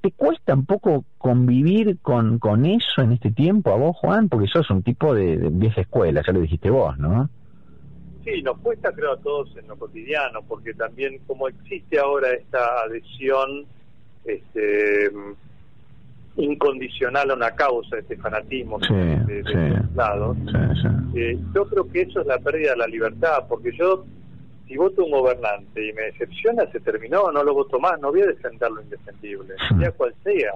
¿Te 0.00 0.10
cuesta 0.12 0.54
un 0.54 0.64
poco 0.64 1.04
convivir 1.18 1.98
con, 2.00 2.38
con 2.38 2.64
eso 2.64 3.02
en 3.02 3.12
este 3.12 3.30
tiempo 3.30 3.70
a 3.70 3.76
vos, 3.76 3.96
Juan? 3.98 4.28
Porque 4.28 4.48
sos 4.48 4.70
un 4.70 4.82
tipo 4.82 5.14
de, 5.14 5.36
vieja 5.50 5.82
escuela, 5.82 6.22
ya 6.26 6.32
lo 6.32 6.40
dijiste 6.40 6.70
vos, 6.70 6.96
¿no? 6.98 7.28
Sí, 8.24 8.40
nos 8.42 8.58
cuesta 8.58 8.92
creo 8.92 9.12
a 9.12 9.16
todos 9.18 9.54
en 9.56 9.68
lo 9.68 9.76
cotidiano, 9.76 10.40
porque 10.48 10.72
también 10.74 11.18
como 11.26 11.48
existe 11.48 11.98
ahora 11.98 12.30
esta 12.30 12.64
adhesión 12.86 13.66
este, 14.24 15.10
incondicional 16.36 17.30
a 17.30 17.34
una 17.34 17.50
causa, 17.50 17.98
este 17.98 18.16
fanatismo 18.16 18.78
de, 18.78 19.42
los 19.42 19.94
lados, 19.94 20.36
eh, 21.14 21.38
yo 21.54 21.66
creo 21.66 21.90
que 21.90 22.02
eso 22.02 22.20
es 22.20 22.26
la 22.26 22.38
pérdida 22.38 22.70
de 22.70 22.76
la 22.78 22.86
libertad, 22.86 23.44
porque 23.48 23.72
yo 23.76 24.04
si 24.72 24.78
voto 24.78 25.04
un 25.04 25.10
gobernante 25.10 25.86
y 25.86 25.92
me 25.92 26.02
decepciona, 26.02 26.64
se 26.72 26.80
terminó, 26.80 27.30
no 27.30 27.44
lo 27.44 27.52
voto 27.52 27.78
más, 27.78 28.00
no 28.00 28.10
voy 28.10 28.22
a 28.22 28.26
defender 28.26 28.70
lo 28.70 28.80
indefendible, 28.80 29.54
sea 29.78 29.92
cual 29.92 30.14
sea. 30.24 30.52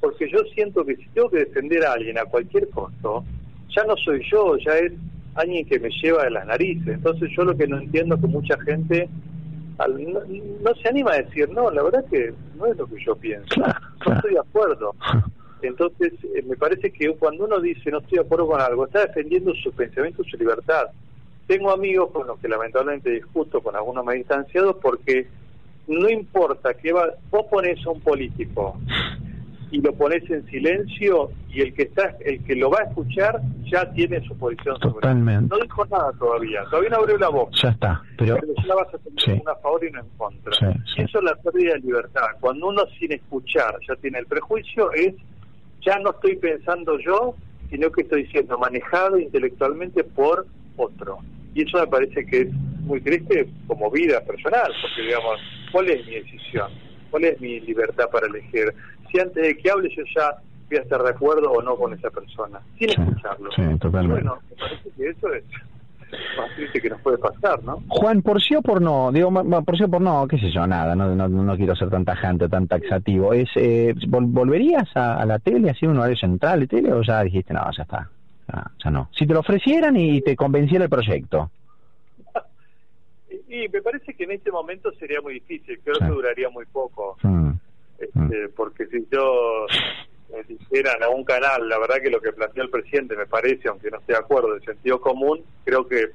Porque 0.00 0.30
yo 0.30 0.40
siento 0.54 0.84
que 0.84 0.96
si 0.96 1.08
tengo 1.14 1.30
que 1.30 1.38
defender 1.38 1.84
a 1.86 1.94
alguien 1.94 2.18
a 2.18 2.26
cualquier 2.26 2.68
costo, 2.68 3.24
ya 3.74 3.84
no 3.84 3.96
soy 3.96 4.22
yo, 4.30 4.58
ya 4.58 4.76
es 4.78 4.92
alguien 5.34 5.66
que 5.66 5.80
me 5.80 5.88
lleva 5.88 6.24
de 6.24 6.30
las 6.30 6.46
narices. 6.46 6.88
Entonces 6.88 7.30
yo 7.34 7.44
lo 7.44 7.56
que 7.56 7.66
no 7.66 7.78
entiendo 7.78 8.16
es 8.16 8.20
que 8.20 8.26
mucha 8.26 8.60
gente 8.60 9.08
no, 9.78 10.74
se 10.74 10.88
anima 10.88 11.12
a 11.12 11.22
decir, 11.22 11.48
no, 11.48 11.70
la 11.70 11.82
verdad 11.82 12.04
que 12.10 12.34
no 12.58 12.66
es 12.66 12.76
lo 12.76 12.86
que 12.86 13.02
yo 13.02 13.16
pienso, 13.16 13.46
no 14.06 14.12
estoy 14.12 14.34
de 14.34 14.40
acuerdo. 14.40 14.94
Entonces, 15.62 16.12
eh, 16.36 16.42
me 16.46 16.54
parece 16.54 16.92
que 16.92 17.08
cuando 17.14 17.44
uno 17.44 17.58
dice 17.60 17.90
no 17.90 17.98
estoy 17.98 18.18
de 18.18 18.24
acuerdo 18.24 18.46
con 18.46 18.60
algo, 18.60 18.86
está 18.86 19.06
defendiendo 19.06 19.54
su 19.54 19.72
pensamiento, 19.72 20.22
su 20.24 20.36
libertad. 20.36 20.86
Tengo 21.48 21.72
amigos 21.72 22.10
con 22.12 22.26
los 22.26 22.38
que 22.38 22.46
lamentablemente 22.46 23.10
discuto, 23.10 23.62
con 23.62 23.74
algunos 23.74 24.04
más 24.04 24.14
distanciados, 24.14 24.76
porque 24.82 25.26
no 25.88 26.08
importa 26.10 26.74
que 26.74 26.92
va, 26.92 27.08
vos 27.30 27.46
pones 27.50 27.84
a 27.86 27.90
un 27.90 28.00
político 28.02 28.76
y 29.70 29.80
lo 29.80 29.94
pones 29.94 30.28
en 30.30 30.44
silencio 30.46 31.30
y 31.48 31.62
el 31.62 31.74
que 31.74 31.84
está 31.84 32.16
el 32.20 32.44
que 32.44 32.54
lo 32.54 32.70
va 32.70 32.80
a 32.80 32.84
escuchar 32.84 33.40
ya 33.64 33.90
tiene 33.92 34.20
su 34.26 34.36
posición 34.36 34.78
Totalmente. 34.78 35.54
no 35.54 35.62
dijo 35.62 35.84
nada 35.86 36.12
todavía 36.18 36.64
todavía 36.70 36.90
no 36.90 36.96
abrió 36.96 37.18
la 37.18 37.28
boca. 37.28 37.50
Ya 37.62 37.70
está 37.70 38.02
pero, 38.16 38.38
ya 38.66 38.74
vas 38.74 38.94
a 38.94 38.98
tener 38.98 39.42
una 39.42 39.52
a 39.52 39.56
favor 39.56 39.84
y 39.84 39.88
una 39.88 40.00
en 40.00 40.08
contra. 40.16 40.52
Eso 40.96 41.18
es 41.18 41.24
la 41.24 41.34
pérdida 41.36 41.74
de 41.74 41.80
libertad. 41.80 42.26
Cuando 42.40 42.68
uno 42.68 42.82
sin 42.98 43.12
escuchar 43.12 43.74
ya 43.86 43.96
tiene 43.96 44.18
el 44.18 44.26
prejuicio 44.26 44.92
es 44.92 45.14
ya 45.80 45.98
no 45.98 46.10
estoy 46.10 46.36
pensando 46.36 46.98
yo 46.98 47.34
sino 47.70 47.90
que 47.90 48.02
estoy 48.02 48.26
siendo 48.26 48.58
manejado 48.58 49.18
intelectualmente 49.18 50.04
por 50.04 50.46
otro 50.76 51.18
y 51.54 51.62
eso 51.62 51.78
me 51.78 51.86
parece 51.86 52.26
que 52.26 52.42
es 52.42 52.52
muy 52.82 53.00
triste 53.00 53.48
como 53.66 53.90
vida 53.90 54.20
personal 54.24 54.72
porque 54.80 55.02
digamos 55.02 55.40
cuál 55.72 55.88
es 55.88 56.06
mi 56.06 56.14
decisión 56.14 56.70
cuál 57.10 57.24
es 57.24 57.40
mi 57.40 57.60
libertad 57.60 58.08
para 58.10 58.26
elegir 58.26 58.72
si 59.10 59.20
antes 59.20 59.42
de 59.42 59.56
que 59.56 59.70
hable 59.70 59.88
yo 59.94 60.02
ya 60.14 60.38
voy 60.68 60.78
a 60.78 60.82
estar 60.82 61.02
de 61.02 61.10
acuerdo 61.10 61.50
o 61.50 61.62
no 61.62 61.76
con 61.76 61.94
esa 61.94 62.10
persona, 62.10 62.60
sin 62.78 62.90
escucharlo. 62.90 63.50
Sí, 63.52 63.62
totalmente. 63.78 64.22
bueno, 64.22 64.38
me 64.50 64.56
parece 64.56 64.90
que 64.96 65.08
eso 65.08 65.32
es 65.32 65.44
más 66.36 66.54
triste 66.56 66.80
que 66.80 66.90
nos 66.90 67.00
puede 67.00 67.18
pasar, 67.18 67.62
¿no? 67.64 67.82
Juan, 67.88 68.22
por 68.22 68.40
sí 68.40 68.54
o 68.54 68.62
por 68.62 68.80
no, 68.80 69.12
digo, 69.12 69.30
por 69.64 69.76
sí 69.76 69.84
o 69.84 69.88
por 69.88 70.00
no, 70.00 70.26
qué 70.26 70.38
sé 70.38 70.50
yo, 70.50 70.66
nada, 70.66 70.94
no, 70.94 71.14
no, 71.14 71.28
no 71.28 71.56
quiero 71.56 71.74
ser 71.74 71.90
tan 71.90 72.04
tajante, 72.04 72.48
tan 72.48 72.66
taxativo. 72.66 73.32
Es, 73.32 73.48
eh, 73.56 73.94
¿Volverías 74.08 74.88
a, 74.94 75.24
la 75.26 75.38
tele, 75.38 75.70
así 75.70 75.86
un 75.86 75.98
horario 75.98 76.16
central 76.16 76.60
de 76.60 76.66
tele, 76.66 76.92
o 76.92 77.02
ya 77.02 77.22
dijiste, 77.22 77.52
no, 77.52 77.62
ya 77.76 77.82
está, 77.82 78.08
ya, 78.48 78.90
no? 78.90 79.10
Si 79.16 79.26
te 79.26 79.34
lo 79.34 79.40
ofrecieran 79.40 79.96
y 79.96 80.20
te 80.22 80.36
convenciera 80.36 80.84
el 80.84 80.90
proyecto. 80.90 81.50
y, 83.48 83.68
me 83.68 83.82
parece 83.82 84.14
que 84.14 84.24
en 84.24 84.32
este 84.32 84.50
momento 84.50 84.90
sería 84.92 85.20
muy 85.20 85.34
difícil, 85.34 85.80
creo 85.84 85.98
que 85.98 86.06
duraría 86.06 86.48
muy 86.48 86.64
poco. 86.66 87.16
Mm. 87.22 87.52
Este, 87.98 88.48
porque 88.50 88.86
si 88.86 89.06
yo 89.10 89.66
me 90.32 90.42
dijeran 90.44 91.02
a 91.02 91.08
un 91.08 91.24
canal, 91.24 91.68
la 91.68 91.78
verdad 91.78 91.96
que 92.02 92.10
lo 92.10 92.20
que 92.20 92.32
planteó 92.32 92.62
el 92.62 92.70
presidente 92.70 93.16
me 93.16 93.26
parece, 93.26 93.68
aunque 93.68 93.90
no 93.90 93.98
esté 93.98 94.12
de 94.12 94.18
acuerdo, 94.18 94.54
de 94.54 94.60
sentido 94.60 95.00
común, 95.00 95.42
creo 95.64 95.86
que... 95.86 96.10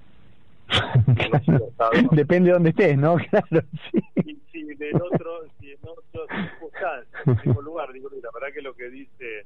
Depende 2.11 2.49
de 2.49 2.53
dónde 2.53 2.69
estés, 2.69 2.97
¿no? 2.97 3.17
Claro, 3.29 3.65
sí. 3.91 3.99
Y 4.25 4.39
si 4.51 4.61
en 4.79 5.01
otro, 5.01 5.45
si 5.59 5.71
en 5.71 5.79
otras 5.81 6.49
circunstancias, 6.49 7.07
en 7.25 7.35
mismo 7.45 7.61
lugar, 7.61 7.91
digo, 7.91 8.09
la 8.21 8.29
verdad 8.33 8.53
que 8.53 8.61
lo 8.61 8.73
que 8.73 8.89
dice, 8.89 9.45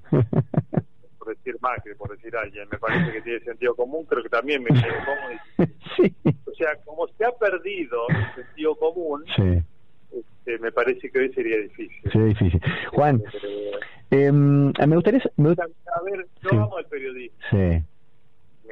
por 1.28 1.36
decir 1.36 1.58
Macri, 1.60 1.96
por 1.96 2.16
decir 2.16 2.36
alguien, 2.38 2.68
me 2.72 2.78
parece 2.78 3.12
que 3.12 3.22
tiene 3.22 3.40
sentido 3.42 3.76
común, 3.76 4.06
creo 4.06 4.24
que 4.24 4.30
también 4.30 4.64
me 4.64 4.70
sentido 4.70 4.96
común. 5.06 5.68
Sí. 5.98 6.14
O 6.46 6.54
sea, 6.54 6.76
como 6.86 7.08
se 7.08 7.26
ha 7.26 7.32
perdido 7.32 8.08
el 8.10 8.46
sentido 8.46 8.76
común, 8.76 9.24
sí 9.36 9.64
este, 10.12 10.60
me 10.60 10.72
parece 10.72 11.10
que 11.10 11.20
hoy 11.20 11.34
sería 11.34 11.58
difícil. 11.58 12.12
Sería 12.12 12.28
difícil. 12.28 12.62
Juan, 12.92 13.24
eh, 14.12 14.32
me 14.32 14.96
gustaría... 14.96 15.22
A 15.22 16.04
ver, 16.04 16.28
yo 16.44 16.50
amo 16.52 16.78
el 16.78 16.86
periodismo. 16.86 17.38
Sí 17.50 17.58
me 17.58 17.97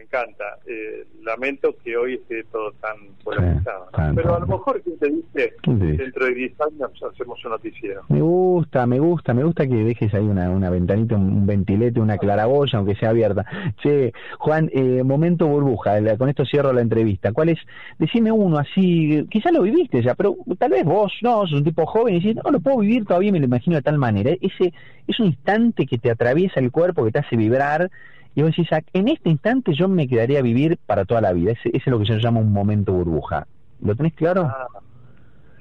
encanta. 0.05 0.43
Eh, 0.65 1.05
lamento 1.23 1.75
que 1.83 1.97
hoy 1.97 2.15
esté 2.15 2.43
todo 2.45 2.71
tan 2.73 2.95
polarizado. 3.23 3.87
Pero 4.15 4.35
a 4.35 4.39
lo 4.39 4.47
mejor, 4.47 4.81
¿quién 4.81 4.97
te 4.97 5.09
dice? 5.09 5.53
Dentro 5.65 6.25
de 6.25 6.33
10 6.33 6.61
años 6.61 6.91
hacemos 7.11 7.43
un 7.43 7.51
noticiero. 7.51 8.03
Me 8.09 8.21
gusta, 8.21 8.85
me 8.85 8.99
gusta, 8.99 9.33
me 9.33 9.43
gusta 9.43 9.67
que 9.67 9.75
dejes 9.75 10.13
ahí 10.13 10.25
una, 10.25 10.49
una 10.49 10.69
ventanita, 10.69 11.15
un 11.15 11.45
ventilete, 11.45 11.99
una 11.99 12.17
claraboya, 12.17 12.77
aunque 12.77 12.95
sea 12.95 13.09
abierta. 13.09 13.45
Che, 13.81 14.13
Juan, 14.39 14.69
eh, 14.73 15.03
momento 15.03 15.47
burbuja, 15.47 15.95
con 16.17 16.29
esto 16.29 16.45
cierro 16.45 16.71
la 16.73 16.81
entrevista. 16.81 17.33
¿Cuál 17.33 17.49
es? 17.49 17.59
Decime 17.99 18.31
uno 18.31 18.57
así, 18.57 19.25
quizás 19.29 19.51
lo 19.51 19.63
viviste 19.63 20.01
ya, 20.01 20.15
pero 20.15 20.35
tal 20.57 20.71
vez 20.71 20.85
vos, 20.85 21.11
no, 21.21 21.41
sos 21.41 21.53
un 21.53 21.63
tipo 21.63 21.85
joven 21.85 22.15
y 22.15 22.19
decís, 22.19 22.35
no, 22.43 22.51
lo 22.51 22.59
puedo 22.59 22.79
vivir 22.79 23.05
todavía, 23.05 23.31
me 23.31 23.39
lo 23.39 23.45
imagino 23.45 23.75
de 23.75 23.81
tal 23.81 23.97
manera. 23.97 24.31
Ese 24.41 24.73
es 25.07 25.19
un 25.19 25.27
instante 25.27 25.85
que 25.85 25.97
te 25.97 26.11
atraviesa 26.11 26.59
el 26.59 26.71
cuerpo, 26.71 27.05
que 27.05 27.11
te 27.11 27.19
hace 27.19 27.35
vibrar 27.35 27.89
y 28.35 28.41
vos 28.41 28.51
decís, 28.51 28.67
en 28.91 29.07
este 29.07 29.29
instante 29.29 29.73
yo 29.73 29.87
me 29.87 30.09
quedaría 30.09 30.39
a 30.39 30.41
vivir 30.41 30.77
para 30.85 31.05
toda 31.05 31.21
la 31.21 31.31
vida. 31.31 31.53
Ese, 31.53 31.69
es 31.73 31.87
lo 31.87 31.99
que 31.99 32.05
yo 32.05 32.15
llamo 32.15 32.41
un 32.41 32.51
momento 32.51 32.91
burbuja. 32.91 33.47
¿Lo 33.81 33.95
tenés 33.95 34.13
claro? 34.13 34.43
Ah, 34.43 34.67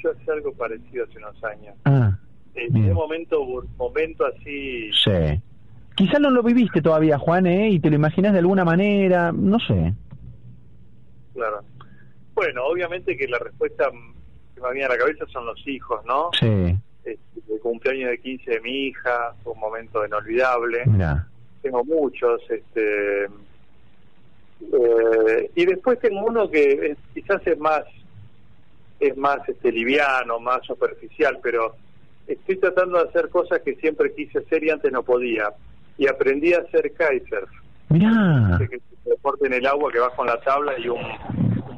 yo 0.03 0.11
hice 0.21 0.33
algo 0.33 0.53
parecido 0.55 1.05
hace 1.05 1.19
unos 1.19 1.45
años. 1.45 1.77
Ah, 1.85 2.19
en 2.57 2.77
un 2.77 2.93
momento, 2.93 3.45
momento 3.77 4.27
así... 4.27 4.91
Sí. 4.93 5.41
Quizás 5.95 6.21
no 6.21 6.31
lo 6.31 6.43
viviste 6.43 6.83
todavía, 6.83 7.17
Juan, 7.17 7.47
¿eh? 7.47 7.71
Y 7.71 7.79
te 7.79 7.91
lo 7.91 7.95
imaginas 7.95 8.33
de 8.33 8.41
alguna 8.41 8.65
manera, 8.65 9.31
no 9.31 9.61
sé. 9.61 9.95
Claro. 11.33 11.61
Bueno, 12.35 12.65
obviamente 12.65 13.17
que 13.17 13.29
la 13.29 13.39
respuesta 13.39 13.89
que 14.57 14.61
me 14.61 14.73
viene 14.73 14.87
a 14.87 14.89
la 14.89 14.99
cabeza 14.99 15.25
son 15.33 15.47
los 15.47 15.65
hijos, 15.69 16.05
¿no? 16.05 16.31
Sí. 16.33 16.77
Este, 17.05 17.53
el 17.53 17.61
cumpleaños 17.61 18.11
de 18.11 18.19
15 18.19 18.51
de 18.51 18.61
mi 18.63 18.87
hija, 18.89 19.37
fue 19.45 19.53
un 19.53 19.61
momento 19.61 20.05
inolvidable. 20.05 20.83
Mira 20.87 21.29
tengo 21.65 21.83
muchos, 21.85 22.43
este 22.51 23.25
eh, 24.61 25.51
y 25.55 25.67
después 25.67 25.99
tengo 25.99 26.25
uno 26.27 26.49
que 26.51 26.97
quizás 27.13 27.45
es 27.47 27.59
más 27.59 27.83
es 29.01 29.17
más 29.17 29.47
este 29.49 29.73
liviano, 29.73 30.39
más 30.39 30.65
superficial, 30.65 31.39
pero 31.43 31.75
estoy 32.27 32.57
tratando 32.59 33.03
de 33.03 33.09
hacer 33.09 33.29
cosas 33.29 33.61
que 33.63 33.75
siempre 33.77 34.15
quise 34.15 34.39
hacer 34.39 34.63
y 34.63 34.71
antes 34.71 34.93
no 34.93 35.03
podía. 35.03 35.51
Y 35.99 36.07
aprendí 36.07 36.53
a 36.53 36.59
hacer 36.59 36.93
kitesurf. 36.93 37.51
Mirá. 37.89 38.59
Que 38.59 38.81
deporte 39.05 39.47
en 39.47 39.55
el 39.55 39.67
agua 39.67 39.93
que 39.93 39.99
vas 39.99 40.15
con 40.15 40.27
la 40.27 40.41
tabla 40.41 40.79
y 40.79 40.89
un, 40.89 41.01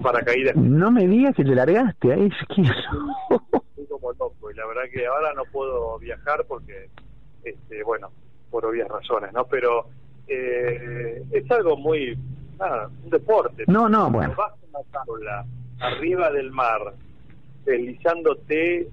paracaídas. 0.02 0.56
No 0.56 0.90
me 0.90 1.06
digas 1.06 1.34
que 1.34 1.44
te 1.44 1.54
largaste, 1.54 2.12
ahí 2.12 2.30
Estoy 2.50 3.86
como 3.88 4.12
loco 4.12 4.50
y 4.50 4.54
la 4.54 4.66
verdad 4.66 4.82
que 4.92 5.06
ahora 5.06 5.32
no 5.34 5.42
puedo 5.52 5.98
viajar 5.98 6.44
porque, 6.46 6.88
este 7.44 7.82
bueno, 7.82 8.10
por 8.56 8.64
obvias 8.64 8.88
razones, 8.88 9.30
¿no? 9.34 9.44
Pero 9.44 9.84
eh, 10.26 11.22
es 11.30 11.50
algo 11.50 11.76
muy, 11.76 12.16
nada, 12.58 12.88
un 13.04 13.10
deporte. 13.10 13.64
No, 13.66 13.86
no, 13.86 14.10
bueno. 14.10 14.34
Vas 14.34 14.54
la 14.72 14.80
tabla 14.90 15.44
arriba 15.80 16.30
del 16.30 16.50
mar, 16.52 16.94
deslizándote, 17.66 18.88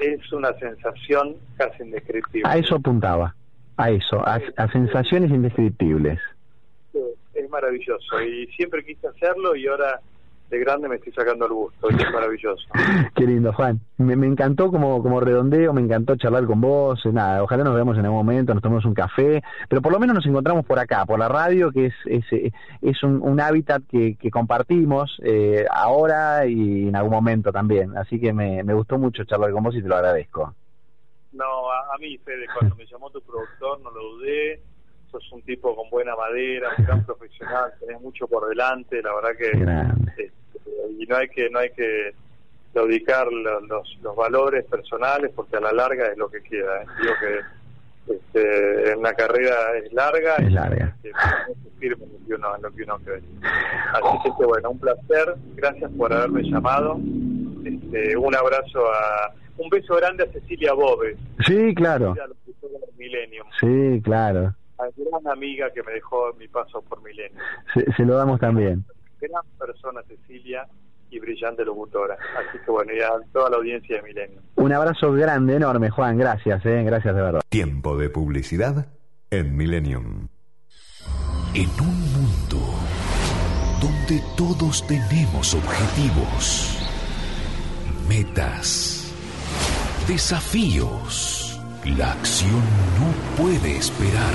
es 0.00 0.32
una 0.34 0.52
sensación 0.58 1.36
casi 1.56 1.82
indescriptible. 1.82 2.46
A 2.46 2.58
eso 2.58 2.74
apuntaba, 2.74 3.34
a 3.78 3.90
eso, 3.90 4.20
a, 4.20 4.38
a 4.58 4.70
sensaciones 4.70 5.30
indescriptibles. 5.30 6.20
Es 7.32 7.48
maravilloso 7.48 8.20
y 8.20 8.48
siempre 8.48 8.84
quise 8.84 9.08
hacerlo 9.08 9.56
y 9.56 9.66
ahora 9.66 9.98
de 10.50 10.58
grande 10.60 10.88
me 10.88 10.96
estoy 10.96 11.12
sacando 11.12 11.46
el 11.46 11.52
gusto 11.52 11.88
y 11.90 11.94
es 11.94 12.12
maravilloso. 12.12 12.66
Qué 13.14 13.26
lindo, 13.26 13.52
Juan. 13.52 13.80
Me, 13.98 14.14
encantó 14.26 14.70
como, 14.70 15.02
como 15.02 15.20
redondeo, 15.20 15.72
me 15.72 15.80
encantó 15.80 16.16
charlar 16.16 16.44
con 16.46 16.60
vos. 16.60 17.04
Nada, 17.06 17.42
ojalá 17.42 17.64
nos 17.64 17.74
veamos 17.74 17.98
en 17.98 18.04
algún 18.04 18.18
momento, 18.18 18.54
nos 18.54 18.62
tomemos 18.62 18.84
un 18.84 18.94
café, 18.94 19.42
pero 19.68 19.82
por 19.82 19.92
lo 19.92 19.98
menos 19.98 20.14
nos 20.14 20.26
encontramos 20.26 20.64
por 20.64 20.78
acá, 20.78 21.04
por 21.04 21.18
la 21.18 21.28
radio, 21.28 21.72
que 21.72 21.86
es, 21.86 21.94
es, 22.06 22.24
es 22.82 23.02
un, 23.02 23.20
un 23.22 23.40
hábitat 23.40 23.82
que, 23.88 24.16
que 24.16 24.30
compartimos 24.30 25.18
eh, 25.24 25.66
ahora 25.70 26.46
y 26.46 26.88
en 26.88 26.96
algún 26.96 27.12
momento 27.12 27.50
también. 27.52 27.96
Así 27.96 28.20
que 28.20 28.32
me, 28.32 28.62
me 28.62 28.74
gustó 28.74 28.98
mucho 28.98 29.24
charlar 29.24 29.50
con 29.52 29.64
vos 29.64 29.74
y 29.74 29.82
te 29.82 29.88
lo 29.88 29.96
agradezco. 29.96 30.54
No, 31.32 31.70
a, 31.70 31.94
a 31.94 31.98
mí, 31.98 32.16
Fede, 32.18 32.46
cuando 32.56 32.76
me 32.76 32.86
llamó 32.86 33.10
tu 33.10 33.20
productor, 33.20 33.80
no 33.80 33.90
lo 33.90 34.00
dudé 34.00 34.60
sos 35.10 35.32
un 35.32 35.42
tipo 35.42 35.74
con 35.74 35.88
buena 35.90 36.14
madera, 36.16 36.70
un 36.78 36.84
gran 36.84 37.04
profesional, 37.06 37.72
tenés 37.80 38.00
mucho 38.00 38.26
por 38.26 38.48
delante, 38.48 39.02
la 39.02 39.14
verdad 39.14 39.30
que 39.38 39.50
este, 39.50 40.32
y 40.98 41.06
no 41.06 41.16
hay 41.16 41.28
que 41.28 41.50
no 41.50 41.58
hay 41.58 41.70
que 41.70 42.14
claudicar 42.72 43.26
los, 43.32 43.98
los, 44.02 44.16
valores 44.16 44.64
personales 44.66 45.32
porque 45.34 45.56
a 45.56 45.60
la 45.60 45.72
larga 45.72 46.08
es 46.08 46.18
lo 46.18 46.28
que 46.28 46.42
queda. 46.42 46.82
¿eh? 46.82 46.86
Digo 47.00 47.12
que 47.20 48.14
este, 48.14 48.92
en 48.92 49.02
la 49.02 49.14
carrera 49.14 49.54
es 49.82 49.92
larga 49.94 50.36
es 50.36 50.52
larga. 50.52 50.94
y 51.02 51.10
que 51.80 51.86
en 51.86 51.90
lo 51.92 51.96
que 51.96 52.34
uno, 52.34 52.56
en 52.56 52.62
lo 52.62 52.70
que 52.72 52.82
uno 52.82 52.98
cree. 52.98 53.22
Así 53.92 54.30
que 54.38 54.44
bueno, 54.44 54.70
un 54.70 54.78
placer, 54.78 55.34
gracias 55.54 55.90
por 55.96 56.12
haberme 56.12 56.42
llamado. 56.42 57.00
Este, 57.64 58.16
un 58.16 58.34
abrazo 58.34 58.92
a 58.92 59.32
un 59.56 59.70
beso 59.70 59.96
grande 59.96 60.24
a 60.24 60.32
Cecilia 60.32 60.74
Bobes. 60.74 61.16
Sí, 61.46 61.74
claro. 61.74 62.14
Sí, 63.58 64.02
claro 64.04 64.54
a 64.78 64.88
gran 64.96 65.26
amiga 65.32 65.70
que 65.72 65.82
me 65.82 65.92
dejó 65.92 66.32
en 66.32 66.38
mi 66.38 66.48
paso 66.48 66.82
por 66.82 67.02
Milenio. 67.02 67.38
Se, 67.96 68.04
lo 68.04 68.16
damos 68.16 68.40
también. 68.40 68.84
Gran 69.20 69.44
persona, 69.58 70.02
Cecilia, 70.06 70.66
y 71.10 71.18
brillante 71.18 71.64
locutora. 71.64 72.14
Así 72.14 72.58
que 72.64 72.70
bueno, 72.70 72.92
y 72.92 73.00
a 73.00 73.10
toda 73.32 73.50
la 73.50 73.56
audiencia 73.56 73.96
de 73.96 74.02
Milenio. 74.02 74.40
Un 74.56 74.72
abrazo 74.72 75.12
grande, 75.12 75.56
enorme, 75.56 75.90
Juan. 75.90 76.18
Gracias, 76.18 76.64
eh, 76.66 76.82
gracias 76.84 77.14
de 77.14 77.22
verdad. 77.22 77.40
Tiempo 77.48 77.96
de 77.96 78.10
publicidad 78.10 78.86
en 79.30 79.56
Millennium. 79.56 80.28
En 81.54 81.70
un 81.80 82.12
mundo 82.12 82.58
donde 83.80 84.22
todos 84.36 84.86
tenemos 84.86 85.54
objetivos 85.54 86.82
metas, 88.08 89.12
desafíos. 90.06 91.45
La 91.94 92.10
acción 92.10 92.50
no 92.98 93.42
puede 93.42 93.76
esperar. 93.76 94.34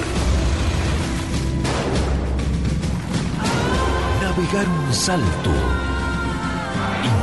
Navegar 4.21 4.67
un 4.69 4.93
salto. 4.93 5.51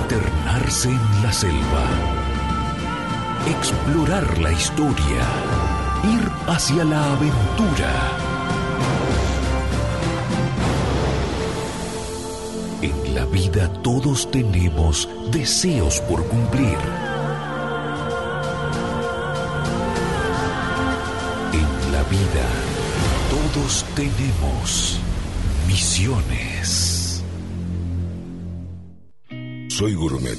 Internarse 0.02 0.90
en 0.90 1.22
la 1.22 1.32
selva. 1.32 1.86
Explorar 3.48 4.38
la 4.38 4.52
historia. 4.52 5.24
Ir 6.04 6.30
hacia 6.46 6.84
la 6.84 7.12
aventura. 7.14 7.90
En 12.82 13.14
la 13.14 13.24
vida 13.24 13.72
todos 13.82 14.30
tenemos 14.30 15.08
deseos 15.32 16.00
por 16.02 16.22
cumplir. 16.26 17.07
Tenemos 23.94 24.98
misiones. 25.66 27.22
Soy 29.68 29.94
Gourmet. 29.94 30.38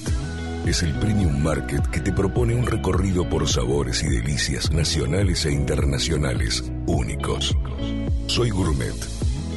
Es 0.66 0.82
el 0.82 0.94
premium 1.00 1.42
market 1.42 1.86
que 1.88 2.00
te 2.00 2.12
propone 2.12 2.56
un 2.56 2.66
recorrido 2.66 3.30
por 3.30 3.48
sabores 3.48 4.04
y 4.04 4.10
delicias 4.10 4.72
nacionales 4.72 5.46
e 5.46 5.52
internacionales 5.52 6.64
únicos. 6.88 7.56
Soy 8.28 8.50
Gourmet 8.50 9.19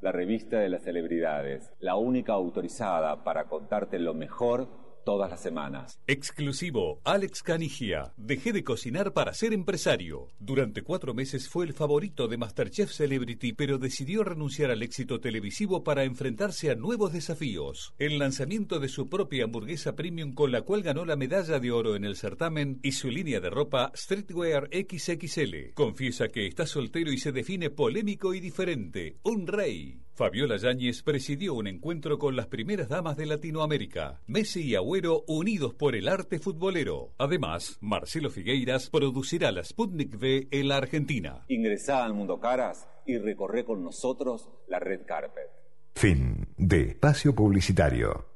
la 0.00 0.12
revista 0.12 0.58
de 0.58 0.70
las 0.70 0.82
celebridades, 0.82 1.72
la 1.78 1.96
única 1.96 2.32
autorizada 2.32 3.22
para 3.22 3.44
contarte 3.44 3.98
lo 3.98 4.14
mejor 4.14 4.68
todas 5.04 5.30
las 5.30 5.42
semanas. 5.42 6.00
Exclusivo, 6.06 7.00
Alex 7.04 7.42
Canigia. 7.42 8.12
Dejé 8.16 8.52
de 8.52 8.64
cocinar 8.64 9.12
para 9.12 9.34
ser 9.34 9.52
empresario. 9.52 10.28
Durante 10.38 10.82
cuatro 10.82 11.14
meses 11.14 11.48
fue 11.48 11.64
el 11.64 11.72
favorito 11.72 12.28
de 12.28 12.36
Masterchef 12.36 12.90
Celebrity, 12.90 13.52
pero 13.52 13.78
decidió 13.78 14.24
renunciar 14.24 14.70
al 14.70 14.82
éxito 14.82 15.20
televisivo 15.20 15.84
para 15.84 16.04
enfrentarse 16.04 16.70
a 16.70 16.74
nuevos 16.74 17.12
desafíos. 17.12 17.94
El 17.98 18.18
lanzamiento 18.18 18.78
de 18.78 18.88
su 18.88 19.08
propia 19.08 19.44
hamburguesa 19.44 19.94
premium 19.94 20.32
con 20.32 20.52
la 20.52 20.62
cual 20.62 20.82
ganó 20.82 21.04
la 21.04 21.16
medalla 21.16 21.58
de 21.58 21.70
oro 21.70 21.96
en 21.96 22.04
el 22.04 22.16
certamen 22.16 22.78
y 22.82 22.92
su 22.92 23.08
línea 23.08 23.40
de 23.40 23.50
ropa 23.50 23.92
Streetwear 23.94 24.68
XXL. 24.72 25.74
Confiesa 25.74 26.28
que 26.28 26.46
está 26.46 26.66
soltero 26.66 27.12
y 27.12 27.18
se 27.18 27.32
define 27.32 27.70
polémico 27.70 28.34
y 28.34 28.40
diferente. 28.40 29.18
Un 29.22 29.46
rey. 29.46 30.00
Fabiola 30.20 30.58
Yáñez 30.58 31.02
presidió 31.02 31.54
un 31.54 31.66
encuentro 31.66 32.18
con 32.18 32.36
las 32.36 32.46
primeras 32.46 32.90
damas 32.90 33.16
de 33.16 33.24
Latinoamérica, 33.24 34.20
Messi 34.26 34.60
y 34.60 34.74
Agüero 34.74 35.24
unidos 35.26 35.72
por 35.72 35.96
el 35.96 36.08
arte 36.08 36.38
futbolero. 36.38 37.14
Además, 37.16 37.78
Marcelo 37.80 38.28
Figueiras 38.28 38.90
producirá 38.90 39.50
la 39.50 39.64
Sputnik 39.64 40.14
V 40.20 40.48
en 40.50 40.68
la 40.68 40.76
Argentina. 40.76 41.46
Ingresá 41.48 42.04
al 42.04 42.12
Mundo 42.12 42.38
Caras 42.38 42.86
y 43.06 43.16
recorre 43.16 43.64
con 43.64 43.82
nosotros 43.82 44.50
la 44.68 44.78
red 44.78 45.06
Carpet. 45.06 45.48
Fin 45.94 46.48
de 46.58 46.82
espacio 46.82 47.34
publicitario. 47.34 48.26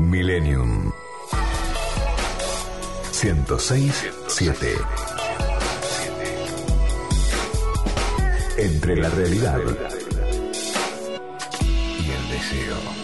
Millennium 0.00 0.90
106 3.12 4.10
7 4.26 4.66
entre 8.62 8.96
la 8.96 9.10
realidad 9.10 9.58
y 11.98 12.10
el 12.10 12.30
deseo. 12.30 13.01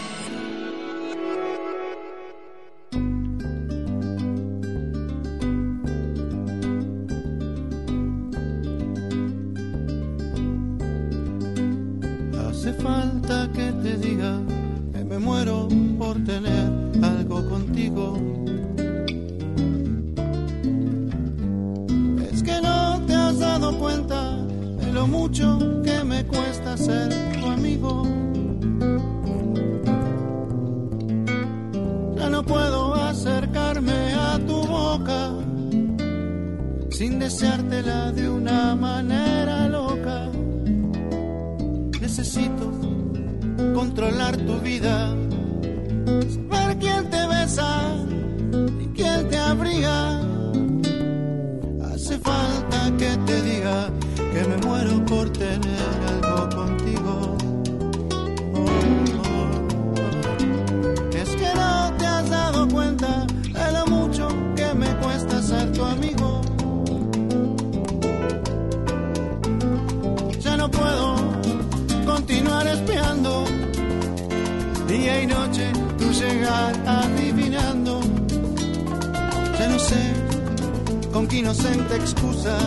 Inocente 81.37 81.95
excusa 81.95 82.57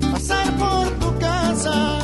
pasar 0.00 0.56
por 0.56 0.88
tu 0.98 1.18
casa. 1.18 1.98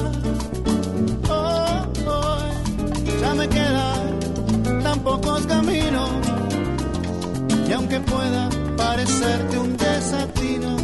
Oh, 1.28 1.86
oh, 2.06 3.20
ya 3.20 3.34
me 3.34 3.48
quedan 3.48 4.82
tan 4.82 5.00
pocos 5.00 5.46
caminos. 5.46 6.10
Y 7.68 7.72
aunque 7.72 8.00
pueda 8.00 8.50
parecerte 8.76 9.58
un 9.58 9.76
desatino, 9.76 10.76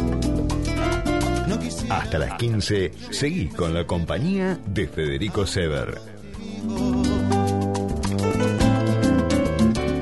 no 1.47 1.59
quisiera. 1.59 1.97
Hasta 1.97 2.19
las 2.19 2.33
15, 2.35 2.91
seguí 3.11 3.47
con 3.49 3.73
la 3.73 3.85
compañía 3.85 4.59
de 4.65 4.87
Federico 4.87 5.45
Sever. 5.45 6.18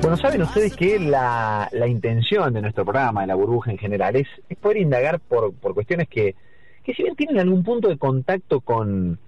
Bueno, 0.08 0.22
saben 0.22 0.40
ustedes 0.40 0.74
que 0.74 0.98
la, 0.98 1.68
la 1.70 1.86
intención 1.86 2.54
de 2.54 2.62
nuestro 2.62 2.82
programa, 2.82 3.20
de 3.20 3.26
la 3.26 3.34
burbuja 3.34 3.72
en 3.72 3.76
general, 3.76 4.16
es, 4.16 4.26
poder 4.58 4.78
indagar 4.78 5.20
por, 5.20 5.52
por 5.52 5.74
cuestiones 5.74 6.08
que, 6.08 6.34
que 6.82 6.94
si 6.94 7.02
bien 7.02 7.14
tienen 7.14 7.38
algún 7.38 7.62
punto 7.62 7.88
de 7.90 7.98
contacto 7.98 8.62
con, 8.62 9.18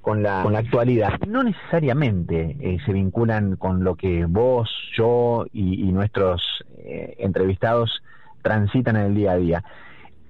con, 0.00 0.22
la, 0.22 0.44
con 0.44 0.52
la 0.52 0.60
actualidad, 0.60 1.18
no 1.26 1.42
necesariamente 1.42 2.56
eh, 2.60 2.78
se 2.86 2.92
vinculan 2.92 3.56
con 3.56 3.82
lo 3.82 3.96
que 3.96 4.26
vos, 4.26 4.70
yo 4.96 5.44
y, 5.52 5.88
y 5.88 5.90
nuestros 5.90 6.40
eh, 6.84 7.16
entrevistados 7.18 8.00
transitan 8.40 8.94
en 8.94 9.06
el 9.06 9.14
día 9.16 9.32
a 9.32 9.36
día. 9.38 9.64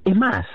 Es 0.07 0.17
más, 0.17 0.47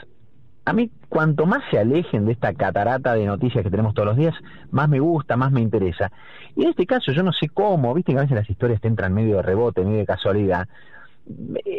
a 0.65 0.73
mí 0.73 0.89
cuanto 1.13 1.45
más 1.45 1.62
se 1.69 1.78
alejen 1.78 2.26
de 2.26 2.32
esta 2.32 2.56
catarata 2.56 3.13
de 3.13 3.28
noticias 3.28 3.63
que 3.63 3.69
tenemos 3.69 3.93
todos 3.93 4.08
los 4.08 4.17
días, 4.17 4.34
más 4.71 4.89
me 4.89 4.99
gusta, 4.99 5.38
más 5.38 5.52
me 5.52 5.62
interesa. 5.62 6.12
Y 6.56 6.63
en 6.63 6.69
este 6.71 6.88
caso 6.88 7.12
yo 7.12 7.21
no 7.21 7.32
sé 7.32 7.49
cómo, 7.49 7.93
viste 7.93 8.13
que 8.13 8.17
a 8.17 8.21
veces 8.21 8.36
las 8.36 8.49
historias 8.49 8.82
te 8.82 8.88
entran 8.88 9.13
medio 9.13 9.36
de 9.36 9.43
rebote, 9.43 9.86
medio 9.86 9.99
de 9.99 10.08
casualidad. 10.08 10.67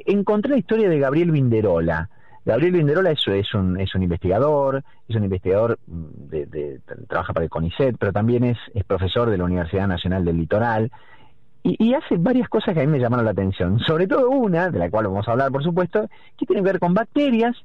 Encontré 0.07 0.53
la 0.53 0.59
historia 0.59 0.89
de 0.89 1.01
Gabriel 1.01 1.33
Vinderola. 1.33 2.09
Gabriel 2.45 2.75
Vinderola 2.75 3.11
es, 3.11 3.27
es, 3.27 3.53
un, 3.55 3.81
es 3.81 3.93
un 3.97 4.05
investigador, 4.05 4.85
es 5.09 5.17
un 5.17 5.25
investigador, 5.25 5.81
de, 5.85 6.47
de, 6.47 6.81
trabaja 7.09 7.33
para 7.33 7.43
el 7.43 7.51
CONICET, 7.51 7.97
pero 7.99 8.13
también 8.13 8.45
es, 8.45 8.59
es 8.73 8.85
profesor 8.85 9.31
de 9.31 9.39
la 9.39 9.45
Universidad 9.45 9.89
Nacional 9.89 10.25
del 10.25 10.37
Litoral. 10.37 10.93
y, 11.65 11.75
y, 11.85 11.95
hace 11.95 12.19
varias 12.19 12.49
cosas 12.49 12.73
que 12.73 12.83
a 12.83 12.87
mí 12.87 12.93
me 12.93 13.01
llamaron 13.01 13.25
la 13.25 13.33
atención. 13.33 13.81
Sobre 13.81 14.07
todo 14.07 14.31
una, 14.31 14.71
de 14.71 14.79
la 14.79 14.91
cual 14.91 15.09
vamos 15.09 15.27
a 15.27 15.33
hablar, 15.33 15.51
por 15.51 15.65
supuesto, 15.65 16.09
que 16.39 16.47
tiene 16.47 16.63
que 16.63 16.71
ver 16.71 16.79
con 16.79 16.95
bacterias. 16.95 17.57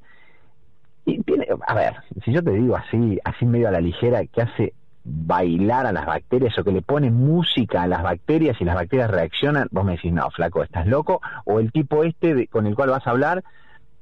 Y 1.09 1.23
tiene, 1.23 1.47
a 1.65 1.73
ver, 1.73 1.95
si 2.23 2.31
yo 2.31 2.43
te 2.43 2.51
digo 2.51 2.75
así, 2.75 3.19
así 3.23 3.45
medio 3.45 3.67
a 3.67 3.71
la 3.71 3.81
ligera, 3.81 4.23
que 4.25 4.41
hace 4.41 4.73
bailar 5.03 5.87
a 5.87 5.91
las 5.91 6.05
bacterias 6.05 6.57
o 6.59 6.63
que 6.63 6.71
le 6.71 6.83
pone 6.83 7.09
música 7.09 7.81
a 7.81 7.87
las 7.87 8.03
bacterias 8.03 8.59
y 8.59 8.65
las 8.65 8.75
bacterias 8.75 9.09
reaccionan, 9.09 9.67
vos 9.71 9.83
me 9.85 9.93
decís, 9.93 10.13
no, 10.13 10.29
flaco, 10.29 10.61
estás 10.61 10.85
loco, 10.85 11.19
o 11.45 11.59
el 11.59 11.71
tipo 11.71 12.03
este 12.03 12.35
de, 12.35 12.47
con 12.47 12.67
el 12.67 12.75
cual 12.75 12.91
vas 12.91 13.07
a 13.07 13.11
hablar, 13.11 13.43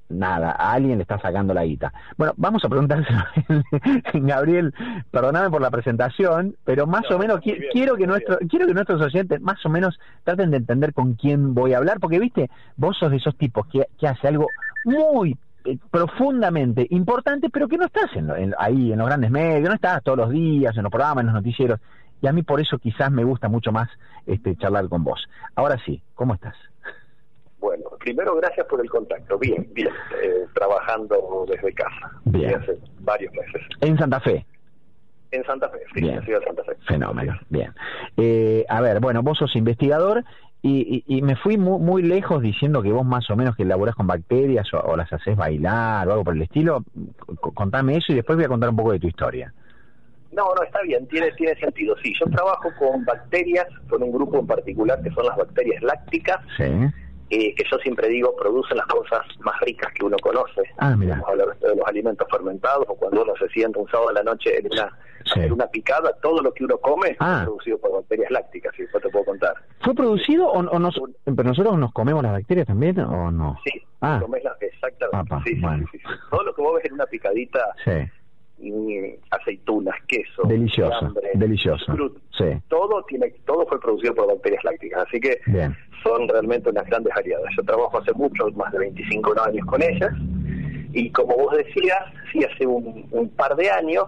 nada, 0.09 0.51
a 0.51 0.73
alguien 0.73 0.97
le 0.97 1.03
está 1.03 1.17
sacando 1.19 1.53
la 1.53 1.63
guita. 1.63 1.93
Bueno, 2.17 2.33
vamos 2.35 2.65
a 2.65 2.69
preguntárselo 2.69 3.23
Gabriel, 4.13 4.73
perdóname 5.09 5.49
por 5.49 5.61
la 5.61 5.71
presentación, 5.71 6.57
pero 6.65 6.87
más 6.87 7.09
o 7.11 7.17
menos 7.17 7.39
quiero 7.71 7.95
que 7.95 8.07
nuestro, 8.07 8.37
quiero 8.49 8.67
que 8.67 8.73
nuestros 8.73 9.01
oyentes 9.01 9.39
más 9.39 9.65
o 9.65 9.69
menos 9.69 9.97
traten 10.25 10.51
de 10.51 10.57
entender 10.57 10.93
con 10.93 11.13
quién 11.13 11.53
voy 11.53 11.73
a 11.73 11.77
hablar, 11.77 12.01
porque 12.01 12.19
viste, 12.19 12.49
vos 12.75 12.97
sos 12.97 13.11
de 13.11 13.17
esos 13.17 13.37
tipos 13.37 13.65
que, 13.67 13.87
que 13.97 14.07
hace 14.07 14.27
algo 14.27 14.47
muy 14.83 15.37
eh, 15.67 15.77
profundamente 15.91 16.87
importante, 16.91 17.49
pero 17.49 17.67
que 17.67 17.77
no 17.77 17.85
estás 17.85 18.09
en, 18.15 18.55
ahí 18.57 18.93
en 18.93 18.99
los 18.99 19.07
grandes 19.07 19.29
medios, 19.29 19.67
no 19.67 19.75
estás 19.75 20.01
todos 20.01 20.17
los 20.17 20.29
días 20.29 20.75
en 20.77 20.83
los 20.83 20.91
programas, 20.91 21.23
en 21.23 21.25
los 21.27 21.35
noticieros, 21.35 21.81
y 22.21 22.27
a 22.27 22.31
mí 22.31 22.41
por 22.41 22.61
eso 22.61 22.79
quizás 22.79 23.11
me 23.11 23.25
gusta 23.25 23.49
mucho 23.49 23.73
más 23.73 23.89
este 24.25 24.55
charlar 24.55 24.87
con 24.87 25.03
vos. 25.03 25.27
Ahora 25.55 25.77
sí, 25.85 26.01
¿cómo 26.15 26.33
estás? 26.35 26.55
Bueno, 27.59 27.83
primero 27.99 28.35
gracias 28.37 28.65
por 28.67 28.79
el 28.79 28.89
contacto. 28.89 29.37
Bien, 29.37 29.67
bien, 29.73 29.89
eh, 30.23 30.45
trabajando 30.53 31.45
desde 31.49 31.73
casa. 31.73 32.11
Bien. 32.23 32.55
Hace 32.55 32.77
varios 32.99 33.33
meses. 33.33 33.61
En 33.81 33.97
Santa 33.97 34.21
Fe. 34.21 34.45
En 35.31 35.43
Santa 35.43 35.67
Fe, 35.69 35.79
sí, 35.93 36.07
en 36.07 36.23
Santa 36.23 36.63
Fe. 36.63 36.77
Fenómeno, 36.87 37.37
bien. 37.49 37.73
Eh, 38.15 38.63
a 38.69 38.79
ver, 38.79 39.01
bueno, 39.01 39.21
vos 39.21 39.37
sos 39.37 39.53
investigador 39.57 40.23
y, 40.67 41.03
y, 41.07 41.21
me 41.21 41.35
fui 41.35 41.57
muy, 41.57 41.79
muy, 41.79 42.01
lejos 42.01 42.41
diciendo 42.41 42.81
que 42.81 42.91
vos 42.91 43.05
más 43.05 43.29
o 43.29 43.35
menos 43.35 43.55
que 43.55 43.63
elaborás 43.63 43.95
con 43.95 44.07
bacterias 44.07 44.67
o, 44.73 44.95
las 44.95 45.11
haces 45.11 45.35
bailar 45.35 46.07
o 46.07 46.11
algo 46.11 46.23
por 46.23 46.35
el 46.35 46.41
estilo. 46.41 46.83
contame 47.53 47.97
eso 47.97 48.11
y 48.11 48.15
después 48.15 48.35
voy 48.35 48.45
a 48.45 48.49
contar 48.49 48.69
un 48.69 48.75
poco 48.75 48.91
de 48.91 48.99
tu 48.99 49.07
historia. 49.07 49.53
No, 50.31 50.53
no, 50.55 50.63
está 50.63 50.81
bien, 50.83 51.07
tiene, 51.07 51.31
tiene 51.31 51.55
sentido. 51.55 51.95
Sí, 52.03 52.13
yo 52.19 52.29
trabajo 52.29 52.69
con 52.77 53.05
bacterias, 53.05 53.65
con 53.89 54.03
un 54.03 54.11
grupo 54.11 54.39
en 54.39 54.47
particular 54.47 55.01
que 55.01 55.09
son 55.11 55.25
las 55.25 55.37
bacterias 55.37 55.81
lácticas. 55.81 56.37
Sí 56.57 56.65
que 57.29 57.63
yo 57.69 57.77
siempre 57.79 58.07
digo 58.07 58.35
producen 58.35 58.77
las 58.77 58.87
cosas 58.87 59.21
más 59.39 59.59
ricas 59.61 59.91
que 59.93 60.05
uno 60.05 60.17
conoce. 60.21 60.61
Ah, 60.77 60.95
mira. 60.95 61.21
hablar 61.27 61.57
de 61.59 61.75
los 61.75 61.87
alimentos 61.87 62.27
fermentados 62.29 62.85
o 62.87 62.95
cuando 62.95 63.23
uno 63.23 63.33
se 63.37 63.47
sienta 63.49 63.79
un 63.79 63.89
sábado 63.89 64.09
a 64.09 64.13
la 64.13 64.23
noche 64.23 64.57
en 64.57 64.67
una, 64.71 64.97
en 65.35 65.51
una 65.51 65.67
picada, 65.67 66.13
todo 66.21 66.41
lo 66.41 66.53
que 66.53 66.63
uno 66.63 66.77
come 66.77 67.15
ah. 67.19 67.39
es 67.39 67.45
producido 67.45 67.77
por 67.79 67.93
bacterias 67.93 68.31
lácticas, 68.31 68.73
si 68.75 68.83
eso 68.83 68.99
te 68.99 69.09
puedo 69.09 69.25
contar. 69.25 69.53
¿Fue 69.81 69.93
producido 69.93 70.47
o, 70.47 70.59
o 70.59 70.79
nos, 70.79 70.99
pero 71.25 71.43
nosotros 71.43 71.77
nos 71.77 71.91
comemos 71.93 72.23
las 72.23 72.33
bacterias 72.33 72.67
también 72.67 72.99
o 72.99 73.31
no? 73.31 73.57
Sí, 73.63 73.81
ah. 74.01 74.21
exactamente. 74.61 75.35
sí, 75.45 75.55
sí, 75.91 75.99
Todo 76.29 76.43
lo 76.43 76.55
que 76.55 76.61
vos 76.61 76.75
ves 76.75 76.85
en 76.85 76.93
una 76.93 77.05
picadita 77.05 77.59
aceitunas, 79.29 79.95
queso, 80.07 80.43
delicioso, 80.47 81.13
delicioso, 81.35 81.85
sí. 82.37 82.45
todo 82.67 83.03
tiene, 83.03 83.29
todo 83.45 83.65
fue 83.67 83.79
producido 83.79 84.15
por 84.15 84.27
bacterias 84.27 84.63
lácticas, 84.63 85.05
así 85.07 85.19
que 85.19 85.39
son 86.03 86.27
realmente 86.27 86.69
unas 86.69 86.85
grandes 86.87 87.13
aliadas. 87.15 87.51
Yo 87.55 87.63
trabajo 87.63 87.97
hace 87.99 88.13
mucho, 88.13 88.49
más 88.55 88.71
de 88.71 88.79
25 88.79 89.41
años 89.41 89.65
con 89.65 89.81
ellas, 89.81 90.11
y 90.93 91.11
como 91.11 91.35
vos 91.35 91.55
decías, 91.55 91.99
sí 92.31 92.43
hace 92.43 92.65
un, 92.65 93.31
par 93.35 93.55
de 93.55 93.69
años, 93.69 94.05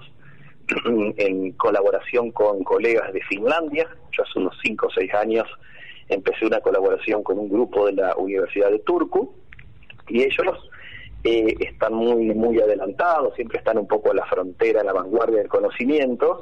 en 1.17 1.51
colaboración 1.53 2.31
con 2.31 2.63
colegas 2.63 3.13
de 3.13 3.21
Finlandia, 3.21 3.87
yo 4.11 4.23
hace 4.23 4.39
unos 4.39 4.57
5 4.63 4.87
o 4.87 4.89
6 4.89 5.13
años 5.13 5.47
empecé 6.07 6.45
una 6.45 6.59
colaboración 6.59 7.21
con 7.21 7.37
un 7.37 7.49
grupo 7.49 7.85
de 7.85 7.93
la 7.93 8.15
Universidad 8.15 8.71
de 8.71 8.79
Turku, 8.79 9.35
y 10.07 10.23
ellos 10.23 10.69
eh, 11.23 11.53
están 11.59 11.93
muy 11.93 12.33
muy 12.33 12.59
adelantados, 12.61 13.35
siempre 13.35 13.57
están 13.57 13.77
un 13.77 13.87
poco 13.87 14.11
a 14.11 14.13
la 14.13 14.25
frontera, 14.25 14.81
a 14.81 14.83
la 14.85 14.93
vanguardia 14.93 15.39
del 15.39 15.49
conocimiento. 15.49 16.41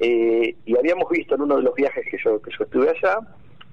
Eh, 0.00 0.56
y 0.64 0.76
habíamos 0.76 1.08
visto 1.10 1.36
en 1.36 1.42
uno 1.42 1.56
de 1.56 1.62
los 1.62 1.74
viajes 1.74 2.04
que 2.10 2.18
yo, 2.24 2.42
que 2.42 2.50
yo 2.50 2.64
estuve 2.64 2.90
allá, 2.90 3.20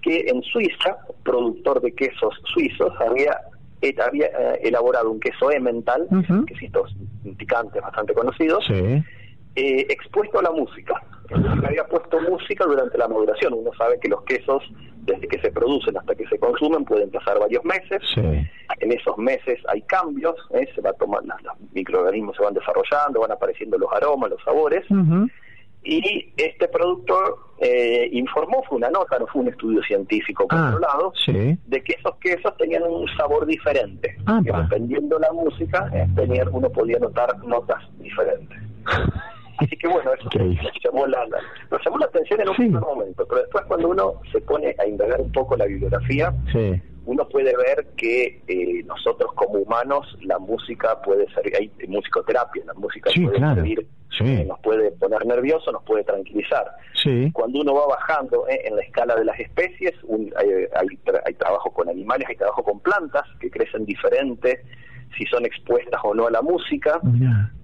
que 0.02 0.26
en 0.28 0.44
Suiza, 0.44 0.98
productor 1.24 1.82
de 1.82 1.94
quesos 1.94 2.36
suizos, 2.54 2.94
había 3.02 3.36
eh, 3.82 3.96
había 4.06 4.28
elaborado 4.62 5.10
un 5.10 5.20
queso 5.20 5.52
Emmental, 5.52 6.08
quesitos 6.46 6.96
picantes 7.38 7.82
bastante 7.82 8.14
conocidos, 8.14 8.66
expuesto 9.56 10.40
a 10.40 10.44
la 10.44 10.52
música. 10.52 11.02
había 11.66 11.86
puesto 11.88 12.22
música 12.30 12.64
durante 12.66 12.98
la 12.98 13.08
maduración. 13.08 13.54
Uno 13.54 13.72
sabe 13.76 14.00
que 14.00 14.08
los 14.08 14.24
quesos 14.24 14.64
desde 15.06 15.28
que 15.28 15.40
se 15.40 15.52
producen 15.52 15.98
hasta 15.98 16.16
que 16.16 16.28
se 16.28 16.40
consumen 16.40 16.86
pueden 16.86 17.10
pasar 17.12 17.40
varios 17.40 17.64
meses. 17.66 18.02
En 18.16 18.92
esos 18.92 19.18
meses 19.18 19.60
hay 19.68 19.82
cambios, 19.82 20.36
¿eh? 20.54 20.68
se 20.74 20.82
va 20.82 20.94
tomar, 20.94 21.24
los 21.24 21.54
microorganismos 21.74 22.36
se 22.36 22.44
van 22.44 22.54
desarrollando, 22.54 23.22
van 23.22 23.32
apareciendo 23.32 23.78
los 23.78 23.92
aromas, 23.92 24.32
los 24.32 24.44
sabores. 24.44 24.86
Y 25.86 26.32
este 26.38 26.70
productor 26.70 27.38
eh, 27.60 28.08
informó, 28.14 28.64
fue 28.64 28.78
una 28.78 28.90
nota, 28.90 29.20
no 29.20 29.28
fue 29.28 29.42
un 29.42 29.50
estudio 29.50 29.84
científico 29.84 30.46
ah, 30.50 30.72
controlado, 30.72 31.14
de 31.68 31.84
que 31.84 31.94
esos 32.00 32.16
quesos 32.18 32.56
tenían 32.58 32.84
un 32.84 33.06
sabor 33.18 33.46
diferente. 33.46 34.16
que 34.46 34.52
dependiendo 34.52 35.18
de 35.18 35.28
la 35.28 35.34
música, 35.34 35.92
eh, 35.94 36.08
uno 36.52 36.70
podía 36.70 37.00
notar 37.00 37.38
notas 37.44 37.84
diferentes. 38.00 38.58
Así 39.64 39.78
que 39.78 39.88
bueno, 39.88 40.14
eso 40.14 40.30
nos 40.34 40.84
llamó 40.84 41.08
la, 41.08 41.26
nos 41.72 41.86
llamó 41.86 41.98
la 41.98 42.06
atención 42.06 42.42
en 42.42 42.50
un 42.50 42.56
primer 42.56 42.82
momento, 42.82 43.26
pero 43.28 43.42
después 43.42 43.64
cuando 43.66 43.90
uno 43.90 44.22
se 44.32 44.42
pone 44.42 44.76
a 44.80 44.88
indagar 44.88 45.22
un 45.22 45.32
poco 45.32 45.56
la 45.56 45.66
bibliografía, 45.66 46.34
uno 47.06 47.28
puede 47.28 47.56
ver 47.56 47.86
que 47.98 48.42
eh, 48.48 48.84
nosotros 48.86 49.32
como 49.36 49.60
humanos 49.60 50.18
la 50.22 50.40
música 50.40 51.02
puede 51.02 51.28
ser, 51.34 51.52
hay 51.58 51.70
musicoterapia, 51.88 52.64
la 52.66 52.74
música 52.76 53.12
puede 53.14 53.40
servir, 53.40 53.88
eh, 54.22 54.46
nos 54.48 54.60
puede 54.60 54.92
poner 54.92 55.26
nervioso, 55.26 55.72
nos 55.72 55.84
puede 55.84 56.04
tranquilizar. 56.04 56.66
Cuando 57.34 57.60
uno 57.60 57.74
va 57.74 57.88
bajando 57.88 58.48
eh, 58.48 58.62
en 58.66 58.76
la 58.78 58.84
escala 58.84 59.16
de 59.16 59.26
las 59.26 59.38
especies, 59.40 59.94
hay, 60.38 60.50
hay, 60.76 60.88
hay 61.26 61.34
trabajo 61.34 61.72
con 61.72 61.90
animales, 61.90 62.28
hay 62.30 62.38
trabajo 62.38 62.64
con 62.64 62.80
plantas 62.80 63.24
que 63.40 63.50
crecen 63.50 63.86
diferentes 63.86 64.60
si 65.18 65.26
son 65.26 65.46
expuestas 65.46 66.00
o 66.04 66.14
no 66.14 66.28
a 66.28 66.32
la 66.32 66.42
música, 66.42 67.00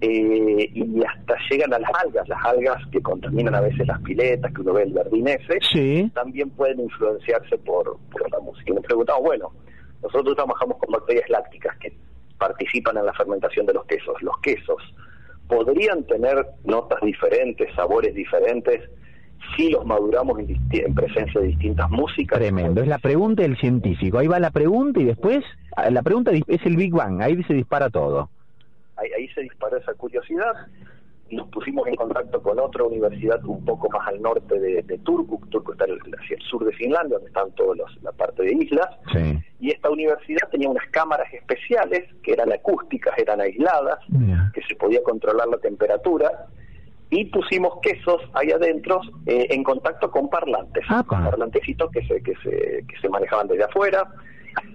eh, 0.00 0.70
y 0.72 1.04
hasta 1.04 1.34
llegan 1.50 1.74
a 1.74 1.78
las 1.78 1.90
algas, 2.04 2.28
las 2.28 2.44
algas 2.44 2.86
que 2.92 3.00
contaminan 3.02 3.54
a 3.54 3.60
veces 3.60 3.86
las 3.86 4.00
piletas, 4.02 4.52
que 4.52 4.60
uno 4.60 4.74
ve 4.74 4.84
el 4.84 4.94
jardín 4.94 5.28
ese, 5.28 6.10
también 6.14 6.50
pueden 6.50 6.80
influenciarse 6.80 7.58
por, 7.58 7.98
por 8.10 8.30
la 8.30 8.40
música. 8.40 8.70
Y 8.70 8.74
nos 8.74 8.84
preguntamos, 8.84 9.22
bueno, 9.22 9.52
nosotros 10.02 10.34
trabajamos 10.36 10.78
con 10.78 10.92
bacterias 10.92 11.28
lácticas 11.28 11.76
que 11.78 11.92
participan 12.38 12.96
en 12.96 13.06
la 13.06 13.12
fermentación 13.12 13.66
de 13.66 13.74
los 13.74 13.84
quesos. 13.86 14.20
Los 14.22 14.38
quesos 14.40 14.82
podrían 15.48 16.04
tener 16.04 16.46
notas 16.64 17.00
diferentes, 17.02 17.72
sabores 17.74 18.14
diferentes, 18.14 18.88
si 19.56 19.70
los 19.70 19.84
maduramos 19.84 20.38
en, 20.38 20.94
presencia 20.94 21.40
de 21.40 21.48
distintas 21.48 21.90
músicas. 21.90 22.38
Tremendo, 22.38 22.82
es 22.82 22.88
la 22.88 22.98
pregunta 22.98 23.42
del 23.42 23.56
científico. 23.58 24.18
Ahí 24.18 24.26
va 24.26 24.38
la 24.38 24.50
pregunta 24.50 25.00
y 25.00 25.04
después 25.04 25.44
ah, 25.76 25.90
la 25.90 26.02
pregunta 26.02 26.30
es 26.32 26.66
el 26.66 26.76
Big 26.76 26.92
Bang, 26.92 27.22
ahí 27.22 27.42
se 27.44 27.54
dispara 27.54 27.90
todo. 27.90 28.28
Ahí, 28.96 29.28
se 29.28 29.40
disparó 29.42 29.78
esa 29.78 29.94
curiosidad. 29.94 30.52
Nos 31.30 31.48
pusimos 31.48 31.86
en 31.86 31.94
contacto 31.94 32.42
con 32.42 32.58
otra 32.58 32.84
universidad 32.84 33.42
un 33.44 33.64
poco 33.64 33.88
más 33.88 34.06
al 34.08 34.20
norte 34.20 34.58
de, 34.58 34.82
de 34.82 34.98
Turku. 34.98 35.40
Turku 35.46 35.72
está 35.72 35.84
hacia 35.84 36.36
el 36.36 36.42
sur 36.42 36.64
de 36.64 36.72
Finlandia, 36.72 37.14
donde 37.14 37.28
están 37.28 37.50
toda 37.52 37.76
la 38.02 38.12
parte 38.12 38.42
de 38.42 38.52
islas. 38.52 38.88
Y 39.58 39.70
esta 39.70 39.88
universidad 39.88 40.48
tenía 40.50 40.68
unas 40.68 40.86
cámaras 40.90 41.32
especiales 41.32 42.12
que 42.22 42.32
eran 42.32 42.52
acústicas, 42.52 43.16
eran 43.16 43.40
aisladas, 43.40 44.00
que 44.52 44.60
se 44.62 44.74
podía 44.74 45.02
controlar 45.02 45.48
la 45.48 45.58
temperatura 45.58 46.48
y 47.10 47.24
pusimos 47.26 47.74
quesos 47.82 48.22
ahí 48.34 48.50
adentro 48.52 49.00
eh, 49.26 49.48
en 49.50 49.64
contacto 49.64 50.10
con 50.10 50.30
parlantes, 50.30 50.84
ah, 50.88 51.04
parlantecitos 51.06 51.90
que 51.90 52.06
se, 52.06 52.22
que, 52.22 52.34
se, 52.42 52.84
que 52.86 53.00
se 53.00 53.08
manejaban 53.08 53.48
desde 53.48 53.64
afuera. 53.64 54.06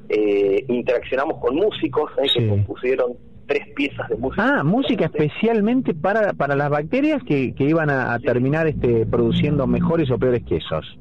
Eh, 0.09 0.63
interaccionamos 0.67 1.39
con 1.39 1.55
músicos 1.55 2.11
eh, 2.17 2.27
que 2.33 2.47
compusieron 2.47 3.13
tres 3.47 3.67
piezas 3.75 4.09
de 4.09 4.15
música. 4.17 4.59
Ah, 4.59 4.63
música 4.63 5.05
especialmente 5.05 5.93
para, 5.93 6.33
para 6.33 6.55
las 6.55 6.69
bacterias 6.69 7.23
que, 7.23 7.55
que 7.55 7.63
iban 7.63 7.89
a, 7.89 8.19
terminar 8.19 8.67
este, 8.67 9.05
produciendo 9.05 9.65
mejores 9.65 10.11
o 10.11 10.17
peores 10.17 10.43
quesos. 10.43 10.97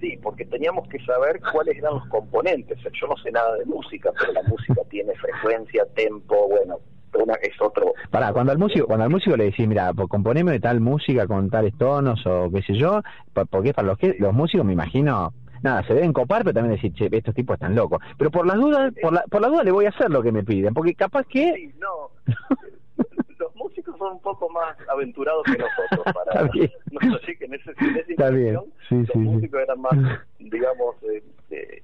Sí, 0.00 0.18
porque 0.22 0.46
teníamos 0.46 0.88
que 0.88 0.98
saber 1.04 1.40
cuáles 1.52 1.76
eran 1.76 1.94
los 1.94 2.06
componentes. 2.06 2.78
Yo 2.78 3.06
no 3.06 3.16
sé 3.18 3.30
nada 3.30 3.56
de 3.56 3.64
música, 3.66 4.10
pero 4.18 4.32
la 4.32 4.42
música 4.44 4.80
tiene 4.90 5.12
frecuencia, 5.14 5.84
tempo, 5.94 6.48
bueno, 6.48 6.78
una 7.18 7.34
es 7.34 7.60
otro. 7.60 7.92
Para, 8.10 8.32
cuando 8.32 8.52
al 8.52 8.58
músico, 8.58 8.86
cuando 8.86 9.04
al 9.04 9.10
músico 9.10 9.36
le 9.36 9.44
decís, 9.44 9.66
mira, 9.66 9.92
componeme 10.08 10.52
de 10.52 10.60
tal 10.60 10.80
música 10.80 11.26
con 11.26 11.50
tales 11.50 11.76
tonos 11.76 12.24
o 12.26 12.50
qué 12.50 12.62
sé 12.62 12.74
yo, 12.74 13.02
porque 13.50 13.74
para 13.74 13.88
los 13.88 13.98
que 13.98 14.16
los 14.18 14.32
músicos 14.32 14.64
me 14.64 14.72
imagino 14.72 15.32
nada, 15.62 15.82
se 15.86 15.94
deben 15.94 16.12
copar, 16.12 16.42
pero 16.42 16.54
también 16.54 16.76
decir, 16.76 16.92
che, 16.94 17.08
estos 17.10 17.34
tipos 17.34 17.54
están 17.54 17.74
locos. 17.74 18.00
Pero 18.16 18.30
por 18.30 18.46
las 18.46 18.56
dudas, 18.56 18.92
por 19.00 19.12
la, 19.12 19.24
por 19.30 19.40
las 19.40 19.50
dudas 19.50 19.64
le 19.64 19.72
voy 19.72 19.86
a 19.86 19.90
hacer 19.90 20.10
lo 20.10 20.22
que 20.22 20.32
me 20.32 20.42
piden, 20.42 20.74
porque 20.74 20.94
capaz 20.94 21.26
que... 21.26 21.52
Sí, 21.54 21.74
no. 21.78 22.10
los 23.38 23.54
músicos 23.56 23.96
son 23.98 24.12
un 24.12 24.20
poco 24.20 24.48
más 24.50 24.76
aventurados 24.88 25.42
que 25.44 25.58
nosotros. 25.58 26.14
Para, 26.14 26.44
no, 26.44 27.16
así 27.16 27.36
que 27.36 27.44
en 27.46 27.54
ese, 27.54 27.72
en 27.78 27.96
esa 27.96 28.10
Está 28.10 28.30
bien. 28.30 28.60
Sí, 28.88 28.96
los 28.96 29.16
músicos 29.16 29.60
eran 29.60 29.80
más 29.80 29.92
digamos, 30.38 30.96
eh, 31.02 31.22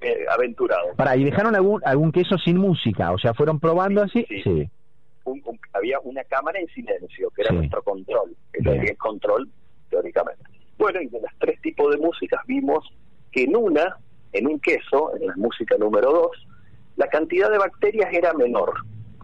eh, 0.01 0.25
aventurado. 0.29 0.93
Para, 0.95 1.15
¿y 1.15 1.23
dejaron 1.23 1.55
algún, 1.55 1.81
algún 1.85 2.11
queso 2.11 2.37
sin 2.37 2.57
música? 2.57 3.11
O 3.11 3.17
sea, 3.17 3.33
¿fueron 3.33 3.59
probando 3.59 4.01
así? 4.03 4.25
Sí. 4.43 4.69
Había 5.73 5.99
una 5.99 6.23
cámara 6.23 6.59
en 6.59 6.67
silencio, 6.67 7.29
que 7.31 7.41
era 7.41 7.51
nuestro 7.51 7.81
control, 7.83 8.35
el 8.53 8.97
control, 8.97 9.49
teóricamente. 9.89 10.43
Bueno, 10.77 11.01
y 11.01 11.07
de 11.07 11.21
los 11.21 11.31
tres 11.39 11.59
tipos 11.61 11.91
de 11.91 11.97
músicas 11.97 12.41
vimos 12.47 12.87
que 13.31 13.43
en 13.43 13.55
una, 13.55 13.97
en 14.33 14.47
un 14.47 14.59
queso, 14.59 15.15
en 15.15 15.27
la 15.27 15.35
música 15.35 15.75
número 15.77 16.11
dos, 16.11 16.47
la 16.95 17.07
cantidad 17.07 17.49
de 17.51 17.57
bacterias 17.57 18.11
era 18.13 18.33
menor 18.33 18.73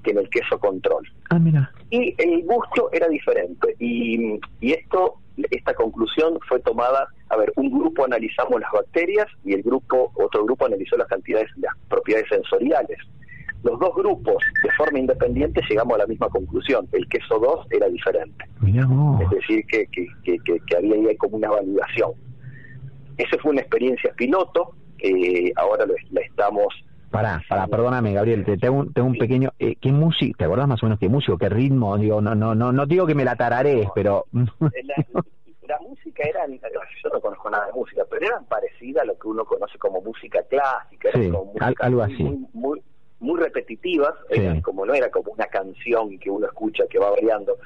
que 0.03 0.11
en 0.11 0.17
el 0.17 0.29
queso 0.29 0.59
control. 0.59 1.07
Ah, 1.29 1.39
mira. 1.39 1.71
Y 1.89 2.13
el 2.17 2.43
gusto 2.43 2.89
era 2.91 3.07
diferente. 3.07 3.75
Y, 3.79 4.39
y 4.59 4.73
esto, 4.73 5.15
esta 5.49 5.73
conclusión 5.73 6.39
fue 6.47 6.59
tomada, 6.59 7.07
a 7.29 7.37
ver, 7.37 7.53
un 7.55 7.71
grupo 7.71 8.05
analizamos 8.05 8.59
las 8.59 8.71
bacterias 8.71 9.27
y 9.45 9.53
el 9.53 9.63
grupo, 9.63 10.11
otro 10.15 10.43
grupo 10.43 10.65
analizó 10.65 10.97
las 10.97 11.07
cantidades, 11.07 11.49
las 11.57 11.73
propiedades 11.87 12.27
sensoriales. 12.29 12.97
Los 13.63 13.79
dos 13.79 13.95
grupos, 13.95 14.43
de 14.61 14.71
forma 14.71 14.99
independiente, 14.99 15.61
llegamos 15.69 15.95
a 15.95 15.99
la 15.99 16.07
misma 16.07 16.29
conclusión. 16.29 16.87
El 16.91 17.07
queso 17.07 17.39
2 17.39 17.67
era 17.71 17.87
diferente. 17.87 18.45
Es 19.21 19.29
decir, 19.29 19.65
que, 19.67 19.87
que, 19.87 20.07
que, 20.23 20.59
que 20.59 20.77
había 20.77 20.95
ahí 20.95 21.17
como 21.17 21.37
una 21.37 21.49
validación. 21.49 22.11
Esa 23.17 23.37
fue 23.37 23.51
una 23.51 23.61
experiencia 23.61 24.11
piloto, 24.15 24.75
eh, 24.99 25.51
ahora 25.55 25.85
la 25.85 26.21
estamos 26.21 26.73
Pará, 27.13 27.43
pará, 27.47 27.67
perdóname, 27.67 28.11
Gabriel, 28.11 28.43
te 28.43 28.57
tengo, 28.57 28.87
tengo 28.91 29.07
un 29.07 29.17
pequeño... 29.19 29.51
Eh, 29.59 29.75
¿Qué 29.79 29.91
música? 29.91 30.35
¿Te 30.35 30.45
acordás 30.45 30.67
más 30.67 30.81
o 30.81 30.87
menos 30.87 30.97
qué 30.97 31.09
músico, 31.09 31.37
qué 31.37 31.47
ritmo? 31.47 31.95
Digo, 31.95 32.19
no, 32.21 32.33
no, 32.33 32.55
no, 32.55 32.71
no 32.71 32.85
digo 32.87 33.05
que 33.05 33.13
me 33.13 33.23
la 33.23 33.35
tararé, 33.35 33.87
pero... 33.93 34.25
La, 34.31 35.79
música 35.79 36.23
era, 36.27 36.47
yo 36.47 37.09
no 37.13 37.21
conozco 37.21 37.51
nada 37.51 37.67
de 37.67 37.73
música, 37.73 38.03
pero 38.09 38.25
eran 38.25 38.45
parecidas 38.45 39.03
a 39.03 39.05
lo 39.05 39.17
que 39.17 39.27
uno 39.27 39.45
conoce 39.45 39.77
como 39.77 40.01
música 40.01 40.41
clásica, 40.49 41.09
sí, 41.13 41.31
algo 41.79 42.01
así. 42.01 42.23
Muy, 42.23 42.47
muy, 42.53 42.81
muy 43.23 43.39
repetitivas, 43.39 44.13
como 44.61 44.85
no 44.85 44.93
era 44.93 45.09
como 45.09 45.31
una 45.31 45.47
canción 45.47 46.19
que 46.19 46.29
uno 46.29 46.45
escucha 46.45 46.83
que 46.89 46.99
va 46.99 47.09
variando, 47.09 47.57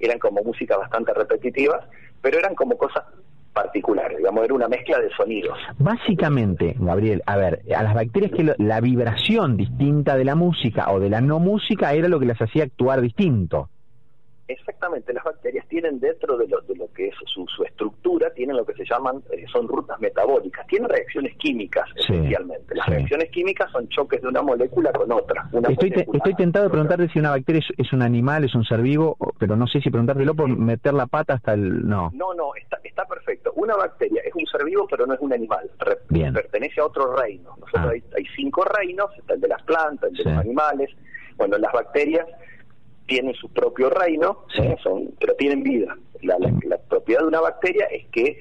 eran 0.00 0.18
como 0.18 0.42
música 0.42 0.76
bastante 0.76 1.12
repetitivas, 1.14 1.84
pero 2.20 2.38
eran 2.38 2.54
como 2.54 2.76
cosas 2.76 3.04
particular, 3.52 4.16
digamos, 4.16 4.44
era 4.44 4.54
una 4.54 4.68
mezcla 4.68 4.98
de 4.98 5.10
sonidos. 5.10 5.58
Básicamente, 5.78 6.74
Gabriel, 6.78 7.22
a 7.26 7.36
ver, 7.36 7.62
a 7.76 7.82
las 7.82 7.94
bacterias 7.94 8.32
que 8.32 8.54
la 8.56 8.80
vibración 8.80 9.58
distinta 9.58 10.16
de 10.16 10.24
la 10.24 10.34
música 10.34 10.90
o 10.90 10.98
de 10.98 11.10
la 11.10 11.20
no 11.20 11.38
música 11.38 11.92
era 11.92 12.08
lo 12.08 12.18
que 12.18 12.26
las 12.26 12.40
hacía 12.40 12.64
actuar 12.64 13.02
distinto. 13.02 13.68
Exactamente, 14.48 15.12
las 15.12 15.22
bacterias 15.22 15.66
tienen 15.68 16.00
dentro 16.00 16.36
de 16.36 16.48
lo, 16.48 16.60
de 16.62 16.74
lo 16.74 16.92
que 16.92 17.08
es 17.08 17.14
su, 17.26 17.46
estructura, 17.64 18.30
tienen 18.30 18.56
lo 18.56 18.66
que 18.66 18.74
se 18.74 18.84
llaman, 18.84 19.22
eh, 19.30 19.44
son 19.50 19.68
rutas 19.68 20.00
metabólicas, 20.00 20.66
tienen 20.66 20.88
reacciones 20.88 21.36
químicas 21.36 21.88
esencialmente. 21.94 22.74
Las 22.74 22.86
reacciones 22.88 23.30
químicas 23.30 23.70
son 23.70 23.88
choques 23.88 24.20
de 24.20 24.28
una 24.28 24.42
molécula 24.42 24.92
con 24.92 25.10
otra. 25.12 25.48
estoy, 25.68 25.92
estoy 26.12 26.34
tentado 26.34 26.64
de 26.64 26.70
preguntarte 26.70 27.08
si 27.08 27.20
una 27.20 27.30
bacteria 27.30 27.62
es, 27.76 27.92
un 27.92 28.02
animal, 28.02 28.44
es 28.44 28.54
un 28.54 28.64
ser 28.64 28.82
vivo, 28.82 29.16
pero 29.38 29.56
no 29.56 29.66
sé 29.66 29.80
si 29.80 29.90
preguntártelo 29.90 30.34
por 30.34 30.48
meter 30.48 30.92
la 30.92 31.06
pata 31.06 31.34
hasta 31.34 31.54
el... 31.54 31.88
No, 31.88 32.10
no, 32.12 32.34
no 32.34 32.54
está, 32.56 32.80
está 32.82 33.04
perfecto. 33.04 33.52
Una 33.54 33.76
bacteria 33.76 34.22
es 34.24 34.34
un 34.34 34.46
ser 34.46 34.64
vivo, 34.64 34.86
pero 34.90 35.06
no 35.06 35.14
es 35.14 35.20
un 35.20 35.32
animal. 35.32 35.70
Pertenece 36.08 36.80
a 36.80 36.86
otro 36.86 37.14
reino. 37.16 37.56
Nosotros 37.60 37.84
ah. 37.86 37.90
hay, 37.92 38.02
hay, 38.16 38.24
cinco 38.34 38.64
reinos, 38.64 39.06
está 39.16 39.34
el 39.34 39.40
de 39.40 39.48
las 39.48 39.62
plantas, 39.62 40.10
el 40.10 40.16
de 40.16 40.24
los 40.24 40.38
animales. 40.40 40.90
Bueno, 41.36 41.56
las 41.58 41.72
bacterias 41.72 42.26
tienen 43.12 43.34
su 43.34 43.50
propio 43.50 43.90
reino, 43.90 44.38
son, 44.82 45.10
pero 45.20 45.34
tienen 45.34 45.62
vida. 45.62 45.94
La, 46.22 46.38
propiedad 46.88 47.20
de 47.20 47.26
una 47.26 47.40
bacteria 47.40 47.84
es 47.86 48.06
que 48.06 48.40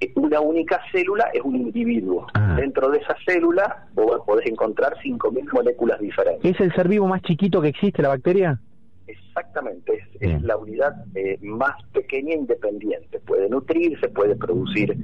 eh, 0.00 0.12
una 0.16 0.40
única 0.40 0.80
célula 0.90 1.30
es 1.32 1.40
un 1.42 1.54
individuo. 1.54 2.26
Ah. 2.34 2.56
Dentro 2.58 2.90
de 2.90 2.98
esa 2.98 3.14
célula 3.24 3.86
vos 3.94 4.20
podés 4.26 4.46
encontrar 4.46 4.96
5.000 5.04 5.52
moléculas 5.52 6.00
diferentes. 6.00 6.52
¿Es 6.52 6.60
el 6.60 6.74
ser 6.74 6.88
vivo 6.88 7.06
más 7.06 7.22
chiquito 7.22 7.62
que 7.62 7.68
existe, 7.68 8.02
la 8.02 8.08
bacteria? 8.08 8.58
Exactamente, 9.06 10.04
es, 10.18 10.42
la 10.42 10.56
unidad 10.56 10.92
eh, 11.14 11.38
más 11.40 11.76
pequeña 11.92 12.34
e 12.34 12.38
independiente. 12.38 13.20
Puede 13.20 13.48
nutrirse, 13.48 14.08
puede 14.08 14.34
producir 14.34 14.96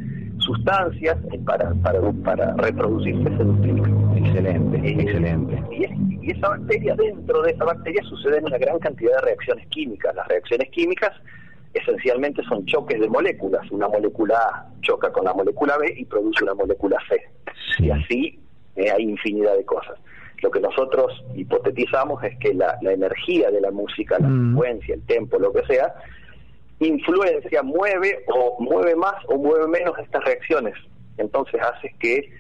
sustancias 0.44 1.16
eh, 1.32 1.38
para, 1.44 1.72
para, 1.82 2.00
para 2.24 2.54
reproducirse, 2.54 3.24
se 3.24 4.18
Excelente, 4.18 4.88
excelente. 4.88 5.62
Y, 5.72 6.30
esa 6.30 6.48
bacteria, 6.48 6.94
dentro 6.94 7.42
de 7.42 7.50
esa 7.50 7.64
bacteria 7.64 8.02
suceden 8.04 8.46
una 8.46 8.56
gran 8.56 8.78
cantidad 8.78 9.14
de 9.16 9.20
reacciones 9.22 9.66
químicas. 9.68 10.14
Las 10.14 10.26
reacciones 10.28 10.70
químicas 10.70 11.12
esencialmente 11.74 12.42
son 12.44 12.64
choques 12.64 12.98
de 12.98 13.08
moléculas. 13.08 13.70
Una 13.70 13.88
molécula 13.88 14.36
A 14.36 14.66
choca 14.80 15.12
con 15.12 15.24
la 15.24 15.34
molécula 15.34 15.76
B 15.76 15.94
y 15.96 16.04
produce 16.06 16.44
una 16.44 16.54
molécula 16.54 16.98
C. 17.08 17.20
Y 17.78 17.90
así 17.90 18.40
eh, 18.76 18.90
hay 18.90 19.02
infinidad 19.02 19.54
de 19.56 19.64
cosas. 19.64 19.98
Lo 20.42 20.50
que 20.50 20.60
nosotros 20.60 21.24
hipotetizamos 21.34 22.22
es 22.24 22.38
que 22.38 22.54
la, 22.54 22.78
energía 22.82 23.50
de 23.50 23.60
la 23.60 23.70
música, 23.70 24.18
la 24.18 24.28
mm. 24.28 24.52
frecuencia, 24.52 24.94
el 24.94 25.02
tempo, 25.06 25.38
lo 25.38 25.52
que 25.52 25.64
sea, 25.66 25.94
influencia, 26.80 27.62
mueve 27.62 28.24
o 28.28 28.56
mueve 28.60 28.94
más 28.96 29.14
o 29.28 29.36
mueve 29.36 29.68
menos 29.68 29.98
estas 29.98 30.24
reacciones. 30.24 30.74
Entonces 31.18 31.60
hace 31.62 31.94
que 31.98 32.30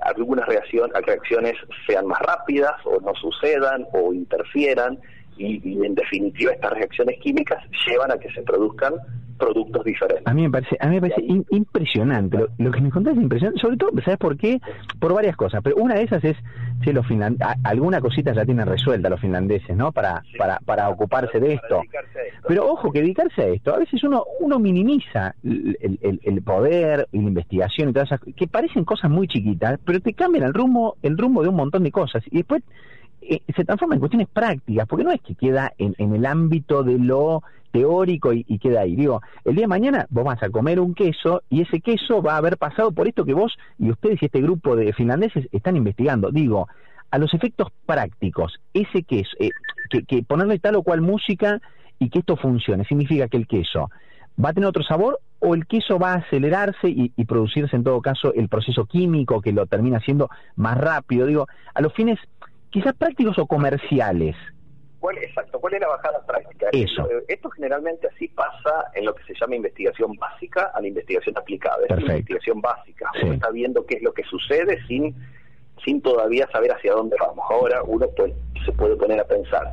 algunas 0.00 0.46
reacciones 0.46 1.54
sean 1.86 2.06
más 2.06 2.20
rápidas 2.20 2.74
o 2.84 3.00
no 3.00 3.14
sucedan 3.14 3.86
o 3.92 4.12
interfieran 4.12 4.98
y, 5.38 5.84
en 5.84 5.94
definitiva 5.94 6.52
estas 6.52 6.72
reacciones 6.72 7.18
químicas 7.20 7.62
llevan 7.86 8.10
a 8.10 8.18
que 8.18 8.30
se 8.32 8.42
produzcan 8.42 8.94
productos 9.36 9.84
diferentes. 9.84 10.26
A 10.26 10.34
mí 10.34 10.42
me 10.42 10.50
parece, 10.50 10.76
a 10.80 10.86
mí 10.88 10.94
me 10.96 11.08
parece 11.08 11.22
impresionante. 11.50 12.38
Lo, 12.58 12.70
que 12.70 12.80
me 12.80 12.90
contás 12.90 13.16
es 13.16 13.22
impresionante, 13.22 13.60
sobre 13.60 13.76
todo, 13.76 13.90
¿sabes 14.04 14.18
por 14.18 14.36
qué? 14.36 14.60
Por 14.98 15.14
varias 15.14 15.36
cosas. 15.36 15.60
Pero 15.62 15.76
una 15.76 15.94
de 15.94 16.02
esas 16.02 16.22
es, 16.24 16.36
si 16.84 16.92
los 16.92 17.06
alguna 17.64 18.00
cosita 18.00 18.32
ya 18.32 18.44
tienen 18.44 18.66
resuelta 18.66 19.08
los 19.08 19.20
finlandeses, 19.20 19.76
¿no? 19.76 19.92
Para, 19.92 20.22
para, 20.38 20.58
para 20.60 20.88
ocuparse 20.88 21.40
de 21.40 21.54
esto. 21.54 21.82
Pero 22.46 22.66
ojo, 22.66 22.92
que 22.92 23.00
dedicarse 23.00 23.42
a 23.42 23.46
esto, 23.48 23.74
a 23.74 23.78
veces 23.78 24.02
uno, 24.04 24.24
uno 24.40 24.58
minimiza 24.58 25.34
el, 25.42 25.98
el, 26.02 26.20
el 26.22 26.42
poder 26.42 27.08
y 27.12 27.18
la 27.18 27.28
investigación 27.28 27.90
y 27.90 27.92
todas 27.92 28.12
esas, 28.12 28.20
que 28.34 28.46
parecen 28.46 28.84
cosas 28.84 29.10
muy 29.10 29.28
chiquitas, 29.28 29.78
pero 29.84 30.00
te 30.00 30.12
cambian 30.12 30.44
el 30.44 30.54
rumbo, 30.54 30.96
el 31.02 31.16
rumbo 31.16 31.42
de 31.42 31.48
un 31.48 31.56
montón 31.56 31.82
de 31.82 31.90
cosas. 31.90 32.22
Y 32.30 32.38
después 32.38 32.62
eh, 33.28 33.42
se 33.54 33.64
transforma 33.64 33.94
en 33.94 34.00
cuestiones 34.00 34.28
prácticas, 34.28 34.86
porque 34.86 35.04
no 35.04 35.10
es 35.10 35.20
que 35.20 35.34
queda 35.34 35.72
en, 35.78 35.94
el 35.98 36.26
ámbito 36.26 36.82
de 36.82 36.98
lo 36.98 37.42
teórico 37.72 38.32
y, 38.32 38.44
queda 38.58 38.82
ahí. 38.82 38.96
Digo, 38.96 39.20
el 39.44 39.54
día 39.54 39.64
de 39.64 39.68
mañana 39.68 40.06
vos 40.08 40.24
vas 40.24 40.42
a 40.42 40.48
comer 40.48 40.80
un 40.80 40.94
queso 40.94 41.42
y 41.50 41.62
ese 41.62 41.80
queso 41.80 42.22
va 42.22 42.34
a 42.34 42.38
haber 42.38 42.56
pasado 42.56 42.92
por 42.92 43.06
esto 43.06 43.24
que 43.24 43.34
vos 43.34 43.56
y 43.78 43.90
ustedes 43.90 44.22
y 44.22 44.26
este 44.26 44.40
grupo 44.40 44.76
de 44.76 44.92
finlandeses 44.92 45.46
están 45.52 45.76
investigando. 45.76 46.30
Digo, 46.30 46.68
a 47.10 47.18
los 47.18 47.34
efectos 47.34 47.68
prácticos, 47.84 48.54
ese 48.72 49.02
queso, 49.02 49.30
eh, 49.38 49.50
que, 49.90 50.04
que 50.04 50.22
ponerle 50.22 50.58
tal 50.58 50.76
o 50.76 50.82
cual 50.82 51.02
música 51.02 51.60
y 51.98 52.08
que 52.08 52.20
esto 52.20 52.36
funcione, 52.36 52.84
significa 52.84 53.28
que 53.28 53.36
el 53.36 53.46
queso 53.46 53.90
va 54.42 54.50
a 54.50 54.52
tener 54.52 54.68
otro 54.68 54.82
sabor 54.82 55.20
o 55.38 55.54
el 55.54 55.66
queso 55.66 55.98
va 55.98 56.12
a 56.12 56.16
acelerarse 56.16 56.88
y, 56.88 57.12
y, 57.14 57.24
producirse 57.24 57.76
en 57.76 57.84
todo 57.84 58.00
caso 58.00 58.32
el 58.34 58.48
proceso 58.48 58.86
químico 58.86 59.40
que 59.40 59.52
lo 59.52 59.66
termina 59.66 59.98
haciendo 59.98 60.30
más 60.56 60.78
rápido. 60.78 61.26
Digo, 61.26 61.46
a 61.74 61.80
los 61.82 61.92
fines 61.92 62.18
quizás 62.76 62.94
prácticos 62.94 63.38
o 63.38 63.46
comerciales. 63.46 64.36
¿Cuál, 65.00 65.16
exacto, 65.16 65.58
¿cuál 65.58 65.72
es 65.72 65.80
la 65.80 65.88
bajada 65.88 66.20
práctica? 66.26 66.68
Eso. 66.72 67.10
Eh, 67.10 67.24
esto 67.28 67.48
generalmente 67.48 68.06
así 68.06 68.28
pasa 68.28 68.90
en 68.92 69.06
lo 69.06 69.14
que 69.14 69.24
se 69.24 69.32
llama 69.40 69.56
investigación 69.56 70.12
básica 70.20 70.72
a 70.74 70.80
la 70.82 70.88
investigación 70.88 71.38
aplicada. 71.38 71.78
Es 71.88 71.96
la 71.96 72.02
investigación 72.02 72.60
básica. 72.60 73.10
Uno 73.22 73.32
está 73.32 73.50
viendo 73.50 73.86
qué 73.86 73.94
es 73.94 74.02
lo 74.02 74.12
que 74.12 74.24
sucede 74.24 74.78
sin, 74.86 75.14
sin 75.86 76.02
todavía 76.02 76.46
saber 76.52 76.70
hacia 76.70 76.92
dónde 76.92 77.16
vamos. 77.18 77.46
Ahora 77.48 77.82
uno 77.82 78.08
se 78.62 78.72
puede 78.72 78.94
poner 78.96 79.20
a 79.20 79.24
pensar, 79.24 79.72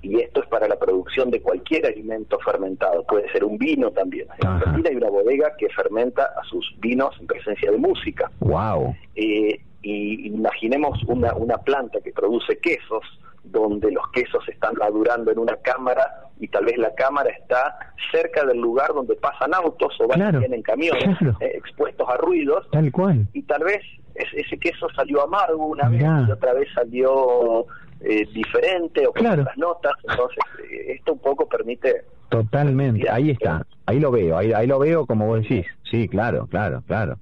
y 0.00 0.20
esto 0.20 0.40
es 0.40 0.46
para 0.46 0.68
la 0.68 0.76
producción 0.76 1.32
de 1.32 1.42
cualquier 1.42 1.86
alimento 1.86 2.38
fermentado, 2.38 3.02
puede 3.04 3.28
ser 3.32 3.42
un 3.42 3.58
vino 3.58 3.90
también. 3.90 4.28
En 4.38 4.46
Argentina 4.46 4.90
hay 4.90 4.96
una 4.96 5.10
bodega 5.10 5.56
que 5.58 5.68
fermenta 5.70 6.22
a 6.40 6.44
sus 6.44 6.72
vinos 6.78 7.16
en 7.18 7.26
presencia 7.26 7.72
de 7.72 7.78
música. 7.78 8.30
Wow. 8.38 8.94
Eh, 9.16 9.60
y 9.84 10.26
imaginemos 10.28 10.98
una, 11.06 11.34
una 11.34 11.58
planta 11.58 12.00
que 12.00 12.12
produce 12.12 12.58
quesos, 12.58 13.02
donde 13.44 13.92
los 13.92 14.10
quesos 14.12 14.42
están 14.48 14.74
madurando 14.76 15.30
en 15.30 15.38
una 15.38 15.56
cámara 15.56 16.30
y 16.40 16.48
tal 16.48 16.64
vez 16.64 16.78
la 16.78 16.94
cámara 16.94 17.30
está 17.30 17.78
cerca 18.10 18.44
del 18.46 18.58
lugar 18.58 18.92
donde 18.94 19.14
pasan 19.16 19.54
autos 19.54 19.94
o 20.00 20.08
van 20.08 20.42
en 20.42 20.62
camiones 20.62 21.04
eh, 21.40 21.52
expuestos 21.54 22.08
a 22.08 22.16
ruidos. 22.16 22.66
Tal 22.72 22.90
cual. 22.90 23.26
Y 23.34 23.42
tal 23.42 23.62
vez 23.64 23.82
ese 24.14 24.58
queso 24.58 24.88
salió 24.96 25.22
amargo 25.22 25.66
una 25.66 25.88
vez 25.90 26.02
y 26.02 26.30
otra 26.32 26.54
vez 26.54 26.68
salió 26.74 27.66
eh, 28.00 28.26
diferente 28.32 29.06
o 29.06 29.12
con 29.12 29.26
otras 29.26 29.58
notas. 29.58 29.92
Entonces, 30.08 30.38
eh, 30.70 30.94
esto 30.94 31.12
un 31.12 31.18
poco 31.18 31.46
permite... 31.46 32.04
Totalmente, 32.30 33.08
ahí 33.10 33.30
está, 33.30 33.64
ahí 33.86 34.00
lo 34.00 34.10
veo, 34.10 34.38
ahí, 34.38 34.52
ahí 34.52 34.66
lo 34.66 34.78
veo 34.78 35.06
como 35.06 35.26
vos 35.26 35.42
decís. 35.42 35.66
Sí, 35.88 36.08
claro, 36.08 36.46
claro, 36.46 36.82
claro 36.86 37.18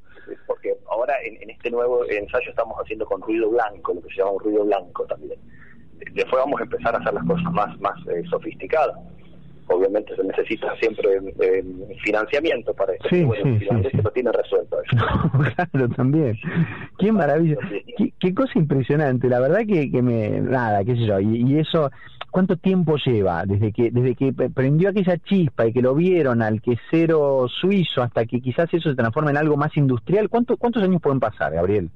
ahora 0.93 1.15
en, 1.25 1.51
este 1.51 1.71
nuevo 1.71 2.05
ensayo 2.09 2.51
estamos 2.51 2.77
haciendo 2.79 3.07
con 3.07 3.21
ruido 3.23 3.51
blanco, 3.51 3.95
lo 3.95 4.03
que 4.03 4.09
se 4.11 4.17
llama 4.17 4.33
un 4.33 4.41
ruido 4.41 4.65
blanco 4.65 5.05
también. 5.07 5.39
Después 6.13 6.43
vamos 6.43 6.61
a 6.61 6.65
empezar 6.65 6.95
a 6.95 6.99
hacer 6.99 7.15
las 7.15 7.25
cosas 7.25 7.53
más, 7.53 7.81
más 7.81 7.95
eh, 8.09 8.23
sofisticadas. 8.29 8.97
Obviamente 9.69 10.15
se 10.17 10.25
necesita 10.25 10.75
siempre 10.77 11.19
eh, 11.41 11.65
financiamiento 12.05 12.75
para 12.75 12.93
esto. 12.93 13.09
Sí, 13.09 13.25
bueno, 13.25 13.59
sí, 13.59 13.67
sí, 13.91 13.97
lo 14.03 14.11
tiene 14.11 14.33
resuelto 14.33 14.77
eso. 14.83 14.97
claro, 15.55 15.89
también. 15.91 16.37
Qué 16.99 17.13
maravilla. 17.13 17.57
Qué, 18.19 18.35
cosa 18.35 18.59
impresionante. 18.59 19.29
La 19.29 19.41
verdad 19.41 19.61
que, 19.67 19.91
que 19.91 20.03
me. 20.03 20.41
Nada, 20.41 20.85
qué 20.85 20.97
sé 20.97 21.07
yo. 21.07 21.21
Y, 21.21 21.59
eso, 21.59 21.91
¿cuánto 22.33 22.57
tiempo 22.57 22.97
lleva? 22.97 23.45
Desde 23.47 23.73
que 23.73 23.93
desde 23.93 24.17
que 24.17 24.33
prendió 24.33 24.89
aquella 24.89 25.17
chispa 25.19 25.67
y 25.67 25.73
que 25.73 25.83
lo 25.83 25.95
vieron 25.95 26.43
al 26.43 26.61
quesero 26.61 27.47
suizo 27.49 28.03
hasta 28.03 28.27
que 28.27 28.41
quizás 28.41 28.73
eso 28.75 28.91
se 28.91 28.97
transforme 28.97 29.31
en 29.31 29.37
algo 29.37 29.57
más 29.57 29.77
industrial. 29.77 30.29
¿Cuánto, 30.29 30.57
¿Cuántos 30.57 30.83
años 30.83 31.01
pueden 31.01 31.21
pasar, 31.21 31.53
Gabriel? 31.53 31.91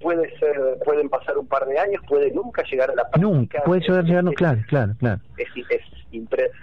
puede 0.00 0.28
ser, 0.38 0.56
pueden 0.84 1.08
pasar 1.08 1.38
un 1.38 1.46
par 1.46 1.64
de 1.66 1.78
años, 1.78 2.02
puede 2.08 2.30
nunca 2.32 2.62
llegar 2.64 2.90
a 2.90 2.94
la 2.94 3.02
práctica. 3.08 3.26
Nunca, 3.26 3.62
puede 3.64 3.80
llegar, 3.80 4.04
llegar, 4.04 4.24
claro, 4.34 4.60
claro, 4.68 4.94
claro. 4.98 5.20
Es, 5.36 5.48
es, 5.70 5.80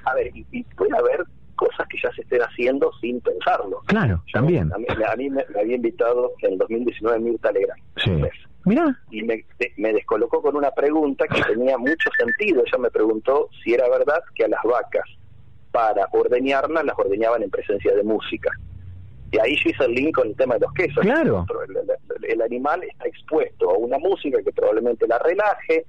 a 0.04 0.14
ver, 0.14 0.32
y, 0.34 0.64
puede 0.76 0.98
haber 0.98 1.24
cosas 1.56 1.88
que 1.88 1.98
ya 2.04 2.12
se 2.12 2.22
estén 2.22 2.42
haciendo 2.42 2.92
sin 3.00 3.22
pensarlo. 3.22 3.82
Claro, 3.86 4.24
también. 4.34 4.72
A 4.74 4.78
mí, 5.16 5.30
me, 5.30 5.46
había 5.60 5.76
invitado 5.76 6.34
en 6.42 6.58
2019 6.58 7.20
Mirta 7.20 7.52
Legrand. 7.52 7.82
Sí. 7.98 8.12
Y 9.10 9.24
me, 9.24 9.44
me 9.78 9.94
descolocó 9.94 10.42
con 10.42 10.56
una 10.56 10.72
pregunta 10.72 11.28
que 11.28 11.42
tenía 11.44 11.78
mucho 11.78 12.10
sentido. 12.18 12.64
Ella 12.66 12.78
me 12.78 12.92
preguntó 12.92 13.50
si 13.64 13.74
era 13.74 13.90
verdad 13.90 14.22
que 14.36 14.46
a 14.46 14.48
las 14.48 14.64
vacas, 14.64 15.06
para 15.72 16.08
ordeñarlas, 16.12 16.84
las 16.84 16.98
ordeñaban 16.98 17.44
en 17.44 17.50
presencia 17.50 17.96
de 17.96 18.04
música. 18.04 18.52
Y 19.32 19.40
ahí 19.40 19.56
yo 19.64 19.70
hice 19.70 19.86
el 19.86 19.94
link 19.94 20.14
con 20.14 20.28
el 20.28 20.36
tema 20.36 20.56
de 20.56 20.62
los 20.62 20.74
quesos. 20.74 21.02
Claro. 21.02 21.46
El, 22.28 22.42
animal 22.42 22.84
está 22.84 23.08
expuesto 23.08 23.70
a 23.70 23.78
una 23.78 23.98
música 23.98 24.40
que 24.44 24.52
probablemente 24.52 25.08
la 25.08 25.18
relaje 25.20 25.86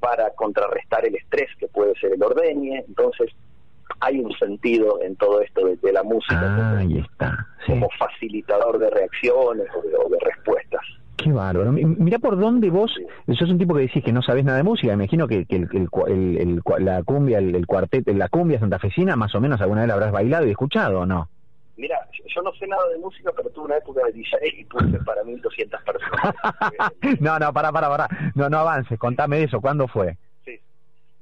para 0.00 0.30
contrarrestar 0.30 1.04
el 1.04 1.14
estrés 1.14 1.48
que 1.58 1.68
puede 1.68 1.94
ser 2.00 2.14
el 2.14 2.22
ordeñe. 2.22 2.84
Entonces, 2.88 3.30
hay 4.00 4.18
un 4.18 4.32
sentido 4.38 5.00
en 5.02 5.14
todo 5.16 5.42
esto 5.42 5.66
de, 5.66 5.92
la 5.92 6.02
música. 6.02 6.40
Ah, 6.40 6.78
ahí 6.78 6.98
está. 6.98 7.46
Como 7.66 7.88
facilitador 7.98 8.78
de 8.78 8.88
reacciones 8.88 9.68
o 9.74 10.08
de, 10.08 10.18
respuestas. 10.20 10.65
Qué 11.26 11.32
bárbaro. 11.32 11.72
Mira 11.72 12.20
por 12.20 12.38
dónde 12.38 12.70
vos, 12.70 12.94
sos 13.36 13.50
un 13.50 13.58
tipo 13.58 13.74
que 13.74 13.80
decís 13.80 14.04
que 14.04 14.12
no 14.12 14.22
sabes 14.22 14.44
nada 14.44 14.58
de 14.58 14.62
música, 14.62 14.96
me 14.96 15.02
imagino 15.02 15.26
que, 15.26 15.44
el, 15.48 15.90
el, 16.06 16.62
la 16.78 17.02
cumbia, 17.02 17.38
el, 17.38 17.66
cuarteto, 17.66 18.12
la 18.12 18.28
cumbia 18.28 18.60
santafesina, 18.60 19.16
más 19.16 19.34
o 19.34 19.40
menos 19.40 19.60
alguna 19.60 19.80
vez 19.80 19.88
la 19.88 19.94
habrás 19.94 20.12
bailado 20.12 20.46
y 20.46 20.50
escuchado, 20.50 21.00
¿o 21.00 21.06
no? 21.06 21.28
Mira, 21.76 21.98
yo 22.32 22.42
no 22.42 22.52
sé 22.52 22.68
nada 22.68 22.86
de 22.92 22.98
música, 22.98 23.32
pero 23.36 23.50
tuve 23.50 23.64
una 23.64 23.76
época 23.76 24.06
de 24.06 24.12
DJ 24.12 24.38
y 24.56 24.64
puse 24.66 24.98
para 25.04 25.24
1.200 25.24 25.82
personas. 25.82 27.20
no, 27.20 27.40
no, 27.40 27.52
para, 27.52 27.72
para, 27.72 27.88
para. 27.88 28.08
No, 28.36 28.48
no 28.48 28.58
avances, 28.58 28.96
contame 28.96 29.42
eso. 29.42 29.60
¿Cuándo 29.60 29.88
fue? 29.88 30.16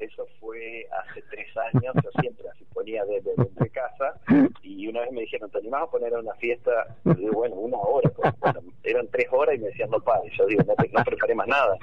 Eso 0.05 0.26
fue 0.40 0.86
hace 1.02 1.22
tres 1.30 1.46
años. 1.72 1.94
Yo 2.02 2.11
siempre 2.20 2.48
así 2.48 2.64
ponía 2.72 3.05
desde, 3.05 3.32
de 3.36 3.70
casa. 3.70 4.14
Y 4.62 4.86
una 4.86 5.00
vez 5.00 5.12
me 5.12 5.22
dijeron, 5.22 5.50
¿te 5.50 5.59
animás 5.59 5.82
a 5.82 5.90
poner 5.90 6.12
una 6.14 6.34
fiesta? 6.34 6.70
Yo 7.05 7.14
digo, 7.14 7.32
bueno, 7.32 7.57
una 7.57 7.78
hora. 7.78 8.11
Pues, 8.11 8.55
eran 8.82 9.09
tres 9.09 9.26
horas 9.30 9.57
y 9.57 9.59
me 9.59 9.68
decían, 9.68 9.90
no 9.90 10.00
pares. 10.00 10.32
Yo 10.36 10.46
digo, 10.46 10.62
no, 10.66 10.74
no 10.74 11.05
preparé 11.05 11.34
más 11.34 11.48
nada. 11.48 11.76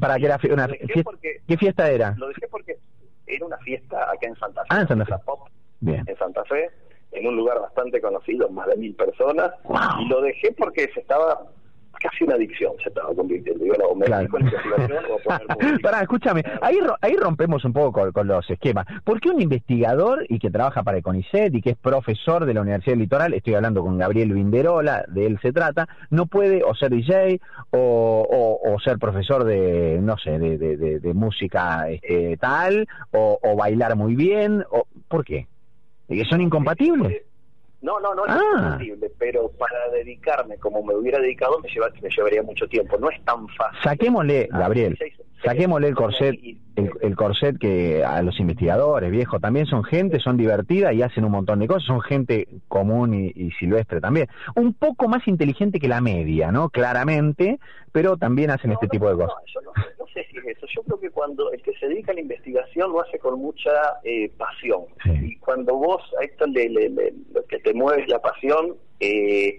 ¿Para 0.00 0.18
qué 0.18 0.26
era 0.26 0.38
una 0.50 0.68
fiesta? 0.68 1.10
¿Qué 1.46 1.56
fiesta 1.56 1.90
era? 1.90 2.14
Lo 2.18 2.28
dejé 2.28 2.48
porque 2.48 2.76
era 3.26 3.46
una 3.46 3.58
fiesta 3.58 4.10
acá 4.10 4.26
en 4.26 4.36
Santa 4.36 4.62
Fe. 4.62 4.68
Ah, 4.70 4.80
en 4.80 4.88
Santa 4.88 5.04
Fe. 5.04 5.14
Pop, 5.24 5.48
Bien. 5.80 6.04
En 6.06 6.16
Santa 6.16 6.44
Fe 6.44 6.70
en 7.12 7.26
un 7.26 7.36
lugar 7.36 7.60
bastante 7.60 8.00
conocido, 8.00 8.48
más 8.50 8.66
de 8.66 8.76
mil 8.76 8.94
personas, 8.94 9.52
y 10.00 10.08
lo 10.08 10.20
dejé 10.20 10.52
porque 10.52 10.90
se 10.92 11.00
estaba 11.00 11.46
casi 12.00 12.24
una 12.24 12.34
adicción 12.34 12.72
se 12.82 12.88
estaba 12.88 13.14
convirtiendo. 13.14 13.64
Digo, 13.64 13.76
no, 13.78 13.94
me 13.94 14.06
claro. 14.06 14.28
Pará, 15.82 16.02
escúchame, 16.02 16.42
ahí, 16.60 16.78
ahí 17.00 17.16
rompemos 17.16 17.64
un 17.64 17.72
poco 17.72 18.12
con, 18.12 18.26
los 18.26 18.48
esquemas. 18.50 18.86
¿Por 19.04 19.20
qué 19.20 19.30
un 19.30 19.40
investigador 19.40 20.24
y 20.28 20.38
que 20.38 20.50
trabaja 20.50 20.82
para 20.82 20.98
el 20.98 21.02
CONICET 21.02 21.54
y 21.54 21.62
que 21.62 21.70
es 21.70 21.76
profesor 21.76 22.44
de 22.44 22.54
la 22.54 22.62
Universidad 22.62 22.92
del 22.92 23.00
Litoral, 23.00 23.34
estoy 23.34 23.54
hablando 23.54 23.82
con 23.82 23.98
Gabriel 23.98 24.32
Vinderola, 24.32 25.04
de 25.08 25.26
él 25.26 25.38
se 25.40 25.52
trata, 25.52 25.88
no 26.10 26.26
puede 26.26 26.62
o 26.62 26.74
ser 26.74 26.90
DJ 26.90 27.40
o, 27.70 28.60
o, 28.64 28.80
ser 28.80 28.98
profesor 28.98 29.44
de, 29.44 29.98
no 30.02 30.16
sé, 30.18 30.38
de, 30.38 30.58
de, 30.58 31.00
de, 31.00 31.14
música 31.14 31.88
este, 31.88 32.36
tal, 32.36 32.86
o, 33.12 33.38
o 33.42 33.56
bailar 33.56 33.96
muy 33.96 34.14
bien? 34.14 34.64
O, 34.70 34.86
¿Por 35.08 35.24
qué? 35.24 35.46
¿Y 36.08 36.18
que 36.18 36.24
son 36.28 36.40
incompatibles? 36.40 37.25
No, 37.86 38.00
no, 38.00 38.16
no 38.16 38.26
es 38.26 38.32
ah. 38.32 38.40
incompatible, 38.42 39.12
pero 39.16 39.48
para 39.50 39.88
dedicarme 39.92 40.58
como 40.58 40.82
me 40.82 40.92
hubiera 40.96 41.20
dedicado 41.20 41.60
me, 41.60 41.68
me 42.02 42.10
llevaría 42.10 42.42
mucho 42.42 42.66
tiempo. 42.66 42.98
No 42.98 43.08
es 43.08 43.24
tan 43.24 43.46
fácil. 43.50 43.78
Saquémosle, 43.84 44.48
ah, 44.50 44.58
Gabriel, 44.58 44.98
saquémosle 45.44 45.86
el 45.86 45.94
corset, 45.94 46.36
el, 46.74 47.14
corset 47.14 47.56
que 47.58 48.04
a 48.04 48.20
los 48.22 48.40
investigadores, 48.40 49.08
viejo, 49.12 49.38
también 49.38 49.66
son 49.66 49.84
gente, 49.84 50.18
son 50.18 50.36
divertidas 50.36 50.94
y 50.94 51.02
hacen 51.02 51.24
un 51.24 51.30
montón 51.30 51.60
de 51.60 51.68
cosas, 51.68 51.84
son 51.84 52.00
gente 52.00 52.48
común 52.66 53.14
y, 53.14 53.52
silvestre 53.52 54.00
también. 54.00 54.26
Un 54.56 54.74
poco 54.74 55.06
más 55.06 55.26
inteligente 55.28 55.78
que 55.78 55.86
la 55.86 56.00
media, 56.00 56.50
¿no? 56.50 56.70
Claramente, 56.70 57.60
pero 57.92 58.16
también 58.16 58.50
hacen 58.50 58.72
este 58.72 58.88
tipo 58.88 59.08
de 59.08 59.14
cosas. 59.14 59.36
yo 59.54 59.60
no, 59.60 60.06
sé 60.12 60.26
si 60.28 60.38
es 60.38 60.56
eso. 60.56 60.66
Yo 60.74 60.82
creo 60.82 60.98
que 60.98 61.10
cuando 61.10 61.52
el 61.52 61.62
que 61.62 61.72
se 61.78 61.86
dedica 61.86 62.10
a 62.10 62.14
la 62.16 62.20
investigación 62.20 62.90
lo 62.90 63.00
hace 63.00 63.18
con 63.20 63.38
mucha 63.40 63.70
eh, 64.02 64.30
pasión. 64.36 64.82
Y 65.04 65.36
cuando 65.36 65.76
vos 65.76 66.02
a 66.20 66.24
esto 66.24 66.46
le, 66.46 66.68
que 67.46 67.58
te 67.58 67.74
mueve 67.74 68.02
es 68.02 68.08
la 68.08 68.20
pasión, 68.20 68.76
eh, 69.00 69.56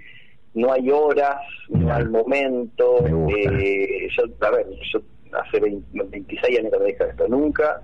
no 0.54 0.72
hay 0.74 0.90
horas, 0.90 1.38
no 1.70 1.94
hay 1.94 2.06
momento. 2.06 3.06
Eh, 3.30 4.08
yo, 4.18 4.24
a 4.48 4.52
ver, 4.52 4.68
yo 4.92 5.00
hace 5.34 5.60
26 5.60 6.60
años 6.60 6.72
que 6.72 6.80
me 6.80 6.86
dedico 6.86 7.04
a 7.04 7.08
esto. 7.08 7.28
Nunca 7.28 7.82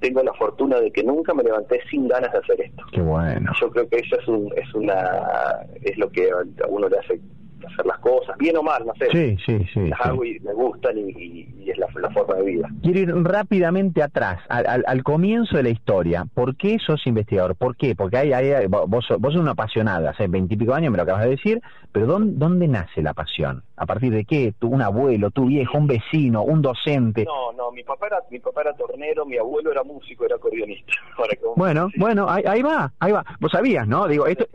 tengo 0.00 0.22
la 0.22 0.32
fortuna 0.34 0.80
de 0.80 0.90
que 0.92 1.02
nunca 1.02 1.34
me 1.34 1.42
levanté 1.42 1.80
sin 1.90 2.06
ganas 2.08 2.32
de 2.32 2.38
hacer 2.38 2.60
esto. 2.60 2.84
Qué 2.92 3.00
bueno. 3.00 3.50
Yo 3.60 3.70
creo 3.70 3.88
que 3.88 3.96
eso 3.96 4.18
es, 4.20 4.28
un, 4.28 4.52
es 4.56 4.74
una 4.74 5.66
es 5.82 5.96
lo 5.98 6.10
que 6.10 6.30
a 6.30 6.66
uno 6.68 6.88
le 6.88 6.98
hace 6.98 7.20
hacer 7.66 7.86
las 7.86 7.98
cosas, 7.98 8.36
bien 8.38 8.56
o 8.56 8.62
mal, 8.62 8.84
no 8.86 8.94
sé. 8.94 9.08
Sí, 9.10 9.36
sí, 9.44 9.66
sí. 9.72 9.88
Las 9.88 10.00
hago 10.00 10.24
y 10.24 10.38
me 10.40 10.52
gustan 10.52 10.98
y, 10.98 11.46
es 11.66 11.76
la, 11.76 11.88
forma 11.88 12.34
de 12.36 12.42
vida. 12.44 12.68
Quiero 12.82 12.98
ir 13.00 13.14
rápidamente 13.24 14.02
atrás, 14.02 14.40
al, 14.48 14.84
al, 14.86 15.02
comienzo 15.02 15.56
de 15.56 15.64
la 15.64 15.68
historia. 15.68 16.24
¿Por 16.32 16.56
qué 16.56 16.78
sos 16.78 17.06
investigador? 17.06 17.56
¿Por 17.56 17.76
qué? 17.76 17.94
Porque 17.94 18.16
hay, 18.16 18.32
hay, 18.32 18.66
vos, 18.66 18.86
vos 18.88 19.04
sos 19.06 19.36
una 19.36 19.50
apasionada, 19.50 20.10
hace 20.10 20.26
veintipico 20.28 20.72
años 20.72 20.90
me 20.90 20.96
lo 20.96 21.02
acabas 21.02 21.24
de 21.24 21.30
decir, 21.30 21.60
pero 21.92 22.06
¿dónde, 22.06 22.34
¿dónde 22.36 22.68
nace 22.68 23.02
la 23.02 23.14
pasión? 23.14 23.62
¿A 23.76 23.86
partir 23.86 24.12
de 24.12 24.24
qué? 24.24 24.54
¿Tu, 24.58 24.68
¿Un 24.68 24.82
abuelo, 24.82 25.30
tu 25.30 25.46
viejo, 25.46 25.78
un 25.78 25.86
vecino, 25.86 26.42
un 26.42 26.62
docente? 26.62 27.24
No, 27.24 27.52
no, 27.52 27.70
mi 27.70 27.82
papá 27.84 28.06
era, 28.06 28.18
mi 28.30 28.38
papá 28.38 28.62
era 28.62 28.74
tornero, 28.74 29.24
mi 29.26 29.36
abuelo 29.36 29.70
era 29.70 29.82
músico, 29.84 30.24
era 30.24 30.36
acordeonista. 30.36 30.92
bueno, 31.56 31.88
bueno, 31.96 32.26
ahí, 32.28 32.62
va, 32.62 32.92
ahí 32.98 33.12
va. 33.12 33.24
Vos 33.40 33.52
sabías, 33.52 33.86
¿no? 33.86 34.06
Digo, 34.08 34.26
esto... 34.26 34.46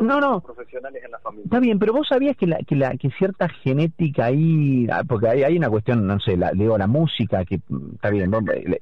No, 0.00 0.20
no, 0.20 0.40
profesionales 0.40 1.02
en 1.04 1.10
la 1.10 1.18
familia. 1.18 1.44
Está 1.44 1.60
bien, 1.60 1.78
pero 1.78 1.92
vos 1.92 2.01
sabías 2.04 2.36
que 2.36 2.46
la, 2.46 2.58
que 2.58 2.76
la 2.76 2.96
que 2.96 3.10
cierta 3.10 3.48
genética 3.48 4.26
ahí, 4.26 4.86
ah, 4.90 5.02
porque 5.06 5.28
hay, 5.28 5.42
hay 5.42 5.56
una 5.56 5.68
cuestión, 5.68 6.06
no 6.06 6.18
sé, 6.20 6.36
la, 6.36 6.52
digo, 6.52 6.76
la 6.78 6.86
música, 6.86 7.44
que 7.44 7.60
mm, 7.68 7.94
está 7.94 8.10
bien, 8.10 8.30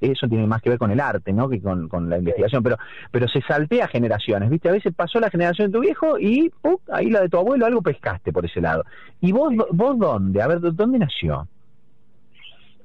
eso 0.00 0.28
tiene 0.28 0.46
más 0.46 0.62
que 0.62 0.70
ver 0.70 0.78
con 0.78 0.90
el 0.90 1.00
arte, 1.00 1.32
¿no? 1.32 1.48
Que 1.48 1.60
con, 1.60 1.88
con 1.88 2.08
la 2.08 2.18
investigación, 2.18 2.62
pero 2.62 2.76
pero 3.10 3.28
se 3.28 3.40
saltea 3.42 3.88
generaciones, 3.88 4.50
¿viste? 4.50 4.68
A 4.68 4.72
veces 4.72 4.94
pasó 4.94 5.20
la 5.20 5.30
generación 5.30 5.68
de 5.68 5.78
tu 5.78 5.80
viejo 5.80 6.18
y 6.18 6.50
ahí 6.92 7.10
la 7.10 7.20
de 7.22 7.28
tu 7.28 7.38
abuelo, 7.38 7.66
algo 7.66 7.82
pescaste 7.82 8.32
por 8.32 8.44
ese 8.44 8.60
lado. 8.60 8.84
¿Y 9.20 9.32
vos, 9.32 9.52
vos 9.72 9.98
dónde? 9.98 10.42
A 10.42 10.46
ver, 10.46 10.60
¿dónde 10.60 10.98
nació? 10.98 11.48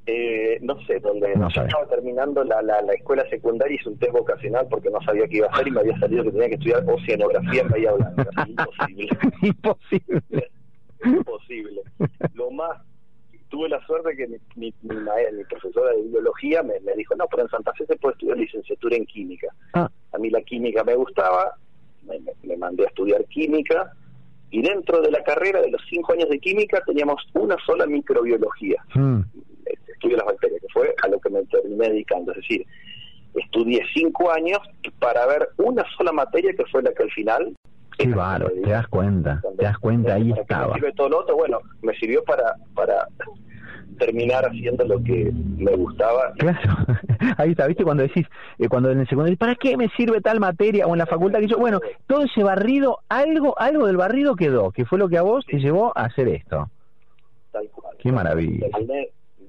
Eh, 0.08 0.60
no 0.62 0.80
sé, 0.86 1.00
donde 1.00 1.34
estaba 1.34 1.88
terminando 1.90 2.44
la, 2.44 2.62
la, 2.62 2.94
escuela 2.94 3.28
secundaria 3.28 3.76
hice 3.76 3.90
un 3.90 3.98
test 3.98 4.12
vocacional 4.12 4.68
porque 4.70 4.92
no 4.92 5.02
sabía 5.02 5.28
qué 5.28 5.38
iba 5.38 5.48
a 5.48 5.50
hacer 5.50 5.68
y 5.68 5.72
me 5.72 5.80
había 5.80 5.98
salido 5.98 6.24
que 6.24 6.32
tenía 6.32 6.50
que 6.50 6.56
estudiar 6.56 6.84
oceanografía 6.88 7.62
en 7.62 7.70
Bahía 7.70 7.92
Blanca. 7.92 8.28
Imposible. 8.48 9.10
Imposible. 9.42 10.52
Imposible. 11.04 11.82
Lo 12.36 12.52
más 12.52 12.78
tuve 13.50 13.70
la 13.70 13.84
suerte 13.86 14.16
que 14.16 14.28
mi, 14.28 14.38
mi, 14.56 14.74
mi, 14.84 15.44
profesora 15.50 15.92
de 15.92 16.02
biología 16.04 16.62
me, 16.62 16.80
me, 16.82 16.94
dijo, 16.94 17.16
no, 17.16 17.26
pero 17.28 17.44
en 17.44 17.50
Santa 17.50 17.74
Fe 17.74 17.86
se 17.86 17.96
puede 17.96 18.14
estudiar 18.14 18.38
licenciatura 18.38 18.96
en 18.96 19.06
química. 19.06 19.48
Ah. 19.74 19.90
A 20.12 20.18
mí 20.18 20.30
la 20.30 20.42
química 20.42 20.84
me 20.84 20.96
gustaba, 20.96 21.56
me, 22.04 22.20
me, 22.44 22.58
mandé 22.58 22.84
a 22.84 22.88
estudiar 22.88 23.24
química 23.26 23.94
y 24.52 24.62
dentro 24.62 25.02
de 25.02 25.12
la 25.12 25.24
carrera 25.24 25.62
de 25.62 25.72
los 25.72 25.82
cinco 25.90 26.14
años 26.14 26.30
de 26.30 26.40
química 26.40 26.82
teníamos 26.86 27.22
una 27.34 27.56
sola 27.66 27.86
microbiología. 27.86 28.84
Hmm. 28.94 29.22
Estudio 29.96 30.18
las 30.18 30.26
bacterias, 30.26 30.62
que 30.62 30.68
fue 30.72 30.94
a 31.02 31.08
lo 31.08 31.20
que 31.20 31.30
me 31.30 31.44
terminé 31.46 31.90
dedicando. 31.90 32.32
Es 32.32 32.38
decir, 32.38 32.66
estudié 33.34 33.82
cinco 33.94 34.32
años 34.32 34.60
para 35.00 35.26
ver 35.26 35.50
una 35.58 35.84
sola 35.98 36.12
materia 36.12 36.54
que 36.54 36.66
fue 36.66 36.84
la 36.84 36.94
que 36.94 37.04
al 37.04 37.12
final 37.12 37.54
Qué 37.98 38.08
bárbaro, 38.10 38.54
te 38.62 38.70
das 38.70 38.88
cuenta, 38.88 39.42
te 39.58 39.64
das 39.64 39.78
cuenta, 39.78 40.16
ahí 40.16 40.32
estaba. 40.32 40.76
Me 40.78 40.92
todo 40.92 41.10
lo 41.10 41.20
otro, 41.20 41.38
bueno, 41.38 41.60
me 41.82 41.94
sirvió 41.96 42.24
para, 42.26 42.56
para 42.74 43.08
terminar 43.98 44.46
haciendo 44.46 44.84
lo 44.86 45.02
que 45.02 45.32
me 45.34 45.72
gustaba. 45.76 46.34
Claro, 46.38 46.60
ahí 47.38 47.52
está, 47.52 47.68
¿viste? 47.68 47.84
Cuando 47.84 48.04
decís, 48.04 48.28
eh, 48.60 48.68
cuando 48.68 48.92
en 48.92 49.00
el 49.00 49.08
secundario, 49.08 49.38
¿para 49.38 49.56
qué 49.56 49.78
me 49.78 49.90
sirve 49.90 50.20
tal 50.20 50.40
materia? 50.40 50.88
O 50.88 50.94
en 50.94 51.00
la 51.00 51.06
facultad 51.06 51.40
que 51.40 51.48
yo, 51.48 51.58
bueno, 51.58 51.80
todo 52.06 52.24
ese 52.24 52.44
barrido, 52.44 53.00
algo 53.08 53.58
algo 53.58 53.88
del 53.88 53.98
barrido 53.98 54.36
quedó, 54.36 54.72
que 54.72 54.86
fue 54.86 55.00
lo 55.00 55.08
que 55.08 55.18
a 55.18 55.22
vos 55.22 55.46
te 55.46 55.60
llevó 55.60 55.94
a 55.96 56.06
hacer 56.06 56.28
esto. 56.28 56.70
Tal 57.52 57.70
cual. 57.70 57.96
Qué 57.98 58.12
maravilla. 58.12 58.68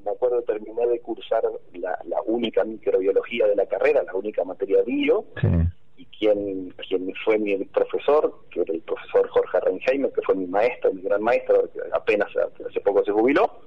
Me 0.06 0.12
acuerdo, 0.12 0.40
terminé 0.42 0.86
de 0.86 1.00
cursar 1.00 1.42
la, 1.74 1.98
la 2.04 2.22
única 2.24 2.64
microbiología 2.64 3.46
de 3.46 3.56
la 3.56 3.66
carrera, 3.66 4.02
la 4.02 4.14
única 4.14 4.44
materia 4.44 4.82
bio. 4.82 5.26
Sí 5.40 5.48
y 5.96 6.04
quien, 6.06 6.74
quien 6.88 7.12
fue 7.24 7.38
mi 7.38 7.56
profesor, 7.64 8.32
que 8.50 8.60
era 8.60 8.74
el 8.74 8.80
profesor 8.82 9.28
Jorge 9.28 9.60
Renheimer, 9.60 10.12
que 10.12 10.22
fue 10.22 10.34
mi 10.34 10.46
maestro, 10.46 10.92
mi 10.92 11.02
gran 11.02 11.22
maestro, 11.22 11.70
que 11.72 11.80
apenas 11.92 12.28
hace 12.36 12.80
poco 12.80 13.02
se 13.04 13.12
jubiló, 13.12 13.60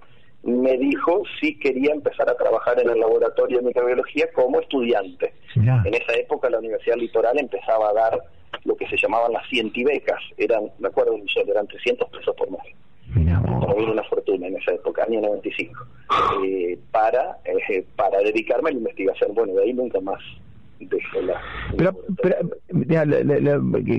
me 0.44 0.78
dijo 0.78 1.24
si 1.40 1.58
quería 1.60 1.92
empezar 1.92 2.30
a 2.30 2.38
trabajar 2.38 2.80
en 2.80 2.90
el 2.90 3.00
laboratorio 3.00 3.60
de 3.60 3.66
microbiología 3.66 4.32
como 4.34 4.60
estudiante. 4.60 5.34
En 5.56 5.94
esa 5.94 6.14
época 6.14 6.50
la 6.50 6.60
Universidad 6.60 6.96
Litoral 6.96 7.38
empezaba 7.38 7.90
a 7.90 7.94
dar 7.94 8.24
lo 8.64 8.76
que 8.76 8.88
se 8.88 8.98
llamaban 8.98 9.34
las 9.34 9.48
cientivecas, 9.50 10.22
eran, 10.38 10.72
me 10.80 10.88
acuerdo 10.88 11.16
eran 11.48 11.68
300 11.68 12.10
pesos 12.10 12.36
por 12.36 12.50
mes. 12.52 12.62
Para 13.14 13.74
una 13.74 14.03
fortuna 14.03 14.47
en 14.47 14.57
esa 14.57 14.74
época, 14.74 15.03
año 15.03 15.22
95, 15.22 15.86
eh, 16.45 16.78
para, 16.91 17.38
eh, 17.45 17.86
para 17.95 18.20
dedicarme 18.20 18.70
a 18.70 18.74
la 18.74 18.80
investigación. 18.80 19.34
Bueno, 19.34 19.53
de 19.53 19.64
ahí 19.64 19.74
nunca 19.74 19.99
más 19.99 20.22
pero, 21.78 21.93
pero 22.22 22.36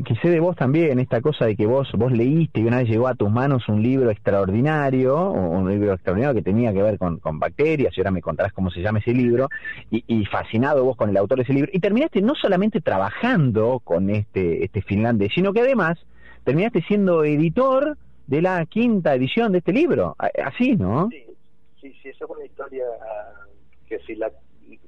que 0.05 0.15
sé 0.23 0.31
de 0.31 0.41
vos 0.41 0.57
también 0.57 0.99
esta 0.99 1.21
cosa 1.21 1.45
de 1.45 1.57
que 1.57 1.67
vos 1.67 1.91
vos 1.95 2.11
leíste 2.11 2.61
y 2.61 2.65
una 2.65 2.79
vez 2.79 2.89
llegó 2.89 3.09
a 3.09 3.15
tus 3.15 3.31
manos 3.31 3.69
un 3.69 3.83
libro 3.83 4.11
extraordinario 4.11 5.31
un 5.31 5.69
libro 5.69 5.93
extraordinario 5.93 6.35
que 6.35 6.43
tenía 6.43 6.73
que 6.73 6.83
ver 6.83 6.99
con, 6.99 7.19
con 7.19 7.39
bacterias 7.39 7.97
y 7.97 8.01
ahora 8.01 8.11
me 8.11 8.23
contarás 8.23 8.53
cómo 8.53 8.71
se 8.71 8.81
llama 8.81 9.01
ese 9.01 9.13
libro 9.13 9.49
y, 9.91 10.05
y, 10.07 10.25
fascinado 10.27 10.85
vos 10.85 10.97
con 10.97 11.11
el 11.11 11.17
autor 11.17 11.39
de 11.39 11.45
ese 11.45 11.53
libro 11.53 11.71
y 11.73 11.81
terminaste 11.81 12.23
no 12.23 12.35
solamente 12.35 12.81
trabajando 12.81 13.81
con 13.85 14.09
este 14.09 14.65
este 14.65 14.81
finlandés 14.83 15.33
sino 15.35 15.53
que 15.53 15.61
además 15.61 15.99
terminaste 16.45 16.83
siendo 16.83 17.25
editor 17.25 17.99
de 18.31 18.43
la 18.43 18.65
quinta 18.67 19.15
edición 19.15 19.53
de 19.53 19.59
este 19.59 19.73
libro 19.73 20.17
así 20.19 20.77
no 20.77 21.09
sí 21.11 21.25
sí, 21.81 21.95
sí 22.03 22.09
eso 22.09 22.25
es 22.25 22.31
una 22.31 22.45
historia 22.45 22.85
que 23.87 23.99
si 24.01 24.15
la 24.15 24.31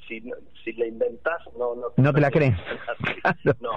si, 0.07 0.23
si 0.65 0.73
la 0.75 0.87
inventás, 0.87 1.41
no... 1.59 1.75
No, 1.75 1.87
no 1.97 2.13
te 2.13 2.21
la 2.21 2.31
crees. 2.31 2.55
no. 3.61 3.71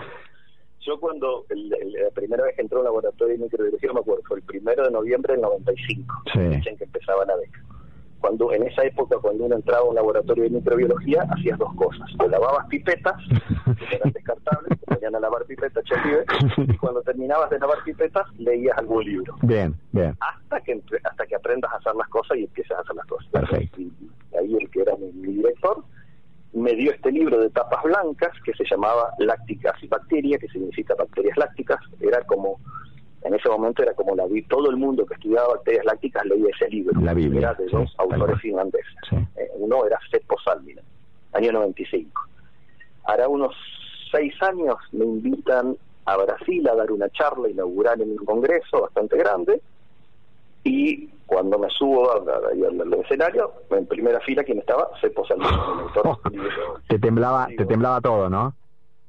Yo 0.82 0.99
cuando, 0.99 1.45
la 1.49 2.11
primera 2.11 2.43
vez 2.43 2.55
que 2.55 2.61
entró 2.61 2.80
al 2.80 2.86
laboratorio 2.86 3.36
de 3.36 3.43
microbiología, 3.43 3.88
no 3.88 3.95
me 3.95 3.99
acuerdo, 4.01 4.22
fue 4.28 4.38
el 4.38 4.43
primero 4.43 4.84
de 4.84 4.91
noviembre 4.91 5.34
del 5.34 5.41
95, 5.41 6.24
sí. 6.32 6.39
en 6.39 6.78
que 6.78 6.84
empezaba 6.84 7.26
la 7.26 7.36
beca. 7.38 7.64
Cuando, 8.26 8.51
en 8.53 8.63
esa 8.63 8.84
época, 8.84 9.17
cuando 9.21 9.45
uno 9.45 9.55
entraba 9.55 9.82
a 9.82 9.89
un 9.89 9.93
laboratorio 9.93 10.45
de 10.45 10.49
microbiología, 10.49 11.28
hacías 11.30 11.59
dos 11.59 11.71
cosas. 11.76 12.09
O 12.17 12.28
lavabas 12.28 12.65
pipetas, 12.69 13.13
que 13.78 13.95
eran 13.97 14.11
descartables, 14.11 14.80
ponían 14.80 15.13
a 15.13 15.19
lavar 15.19 15.45
pipetas, 15.45 15.84
y 16.57 16.76
cuando 16.78 17.03
terminabas 17.03 17.51
de 17.51 17.59
lavar 17.59 17.84
pipetas, 17.86 18.26
leías 18.39 18.76
algún 18.80 19.05
libro. 19.05 19.36
Bien, 19.43 19.76
bien. 19.91 20.17
Hasta 20.19 20.59
que, 20.61 20.82
hasta 21.03 21.28
que 21.28 21.36
aprendas 21.36 21.71
a 21.71 21.76
hacer 21.76 21.93
las 21.93 22.07
cosas 22.07 22.36
y 22.39 22.45
empieces 22.45 22.76
a 22.76 22.82
hacer 22.82 22.95
las 22.95 23.05
cosas. 23.05 23.28
Perfecto. 23.30 23.80
Y 23.80 23.93
ahí 24.36 24.57
el 24.59 24.71
que 24.71 24.82
era 24.82 24.95
mi, 24.95 25.11
mi 25.11 25.34
director 25.34 25.84
me 26.53 26.73
dio 26.73 26.93
este 26.93 27.11
libro 27.11 27.39
de 27.39 27.51
tapas 27.51 27.84
blancas 27.84 28.32
que 28.43 28.53
se 28.53 28.63
llamaba 28.67 29.13
Lácticas 29.19 29.76
y 29.84 29.88
Bacteria, 29.88 30.39
que 30.39 30.47
significa 30.47 30.95
bacterias 30.95 31.38
lácticas. 31.38 31.80
Era 31.99 32.23
como, 32.23 32.59
en 33.26 33.34
ese 33.34 33.49
momento 33.49 33.82
era 33.82 33.93
como 33.93 34.15
la 34.15 34.26
todo 34.47 34.69
el 34.69 34.78
mundo 34.78 35.05
que 35.05 35.15
estudiaba 35.15 35.55
bacterias 35.55 35.84
lácticas 35.86 36.26
leía 36.26 36.47
ese 36.53 36.69
libro. 36.69 36.99
La 37.01 37.13
Biblia. 37.13 37.55
De 37.55 37.65
dos 37.65 37.93
autores 37.97 38.39
finlandeses. 38.39 38.93
Eh, 39.36 39.49
uno 39.55 39.86
era 39.86 39.99
Seppo 40.11 40.36
Salminen, 40.43 40.86
año 41.34 41.51
95. 41.51 42.21
Ahora 43.05 43.28
unos 43.28 43.55
seis 44.11 44.34
años 44.43 44.76
me 44.91 45.05
invitan 45.05 45.76
a 46.05 46.17
Brasil 46.17 46.67
a 46.69 46.76
dar 46.76 46.91
una 46.91 47.09
charla 47.09 47.49
inaugural 47.49 47.99
en 48.01 48.11
un 48.11 48.26
congreso 48.26 48.82
bastante 48.82 49.17
grande 49.17 49.59
y 50.63 51.07
cuando 51.26 51.57
me 51.57 51.69
subo 51.71 52.11
al, 52.11 52.93
escenario, 52.93 53.51
en 53.71 53.88
primera 53.88 54.19
fila 54.19 54.43
quien 54.43 54.59
estaba, 54.59 54.88
se 55.01 55.09
posa 55.09 55.34
el 55.34 55.41
oh, 55.41 56.19
te 56.88 56.99
temblaba, 56.99 57.47
te 57.57 57.65
temblaba 57.65 58.01
todo, 58.01 58.30
¿no? 58.30 58.53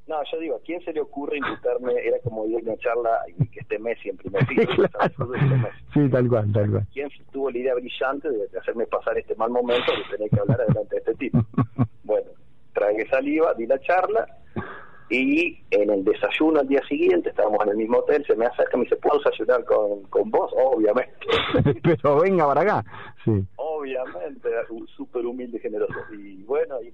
No, 0.07 0.15
yo 0.31 0.39
digo, 0.39 0.55
¿a 0.55 0.61
quién 0.61 0.81
se 0.83 0.93
le 0.93 1.01
ocurre 1.01 1.37
invitarme? 1.37 1.93
Era 2.01 2.17
como 2.23 2.45
ir 2.45 2.55
a 2.55 2.59
una 2.59 2.77
charla 2.77 3.19
y 3.27 3.47
que 3.49 3.59
esté 3.59 3.77
Messi 3.77 4.09
en 4.09 4.17
primer 4.17 4.45
fila. 4.45 4.65
Sí, 5.93 6.09
tal 6.09 6.29
cual, 6.29 6.51
tal 6.53 6.71
cual. 6.71 6.87
¿Quién 6.93 7.09
tuvo 7.31 7.51
la 7.51 7.57
idea 7.57 7.75
brillante 7.75 8.29
de, 8.29 8.57
hacerme 8.57 8.85
pasar 8.87 9.17
este 9.17 9.35
mal 9.35 9.49
momento 9.49 9.91
de 9.91 10.15
tener 10.15 10.29
que 10.29 10.39
hablar 10.39 10.65
delante 10.67 10.95
de 10.95 10.99
este 10.99 11.15
tipo? 11.15 11.39
bueno, 12.03 12.29
tragué 12.73 13.07
saliva, 13.09 13.53
di 13.53 13.65
la 13.65 13.79
charla 13.79 14.27
y 15.09 15.57
en 15.71 15.89
el 15.89 16.03
desayuno 16.03 16.59
al 16.59 16.67
día 16.67 16.81
siguiente, 16.87 17.29
estábamos 17.29 17.59
en 17.63 17.69
el 17.69 17.77
mismo 17.77 17.99
hotel, 17.99 18.25
se 18.25 18.35
me 18.35 18.45
acerca 18.45 18.71
y 18.73 18.77
me 18.77 18.83
dice, 18.83 18.97
¿puedo 18.97 19.19
desayunar 19.19 19.63
con, 19.63 20.03
con 20.03 20.29
vos? 20.29 20.51
Obviamente. 20.55 21.13
Pero 21.83 22.19
venga 22.19 22.45
para 22.45 22.61
acá. 22.61 22.85
Sí. 23.23 23.45
Obviamente, 23.55 24.49
súper 24.95 25.25
humilde 25.25 25.57
y 25.57 25.61
generoso. 25.61 25.93
Y 26.11 26.43
bueno, 26.43 26.75
y, 26.81 26.93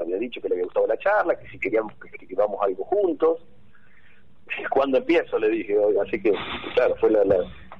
había 0.00 0.18
dicho 0.18 0.40
que 0.40 0.48
le 0.48 0.54
había 0.54 0.64
gustado 0.64 0.86
la 0.86 0.98
charla, 0.98 1.38
que 1.38 1.48
si 1.48 1.58
queríamos 1.58 1.92
que, 1.94 2.26
íbamos 2.28 2.60
algo 2.62 2.84
juntos. 2.84 3.38
Cuando 4.70 4.98
empiezo 4.98 5.38
le 5.38 5.48
dije, 5.50 5.76
así 6.04 6.20
que, 6.20 6.32
claro, 6.74 6.96
fue 6.96 7.10
la, 7.10 7.24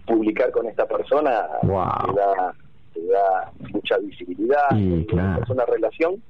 publicar 0.07 0.51
con 0.51 0.67
esta 0.67 0.87
persona, 0.87 1.47
te, 1.61 1.69
da, 1.69 2.55
te 2.95 3.07
da 3.07 3.53
mucha 3.73 3.99
visibilidad, 3.99 4.67
es 4.73 5.51
una 5.51 5.67
relación 5.67 6.23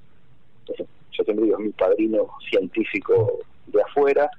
yo 1.21 1.25
siempre 1.25 1.45
digo, 1.45 1.59
es 1.59 1.65
mi 1.67 1.73
padrino 1.73 2.29
científico 2.49 3.41
de 3.67 3.83
afuera 3.83 4.31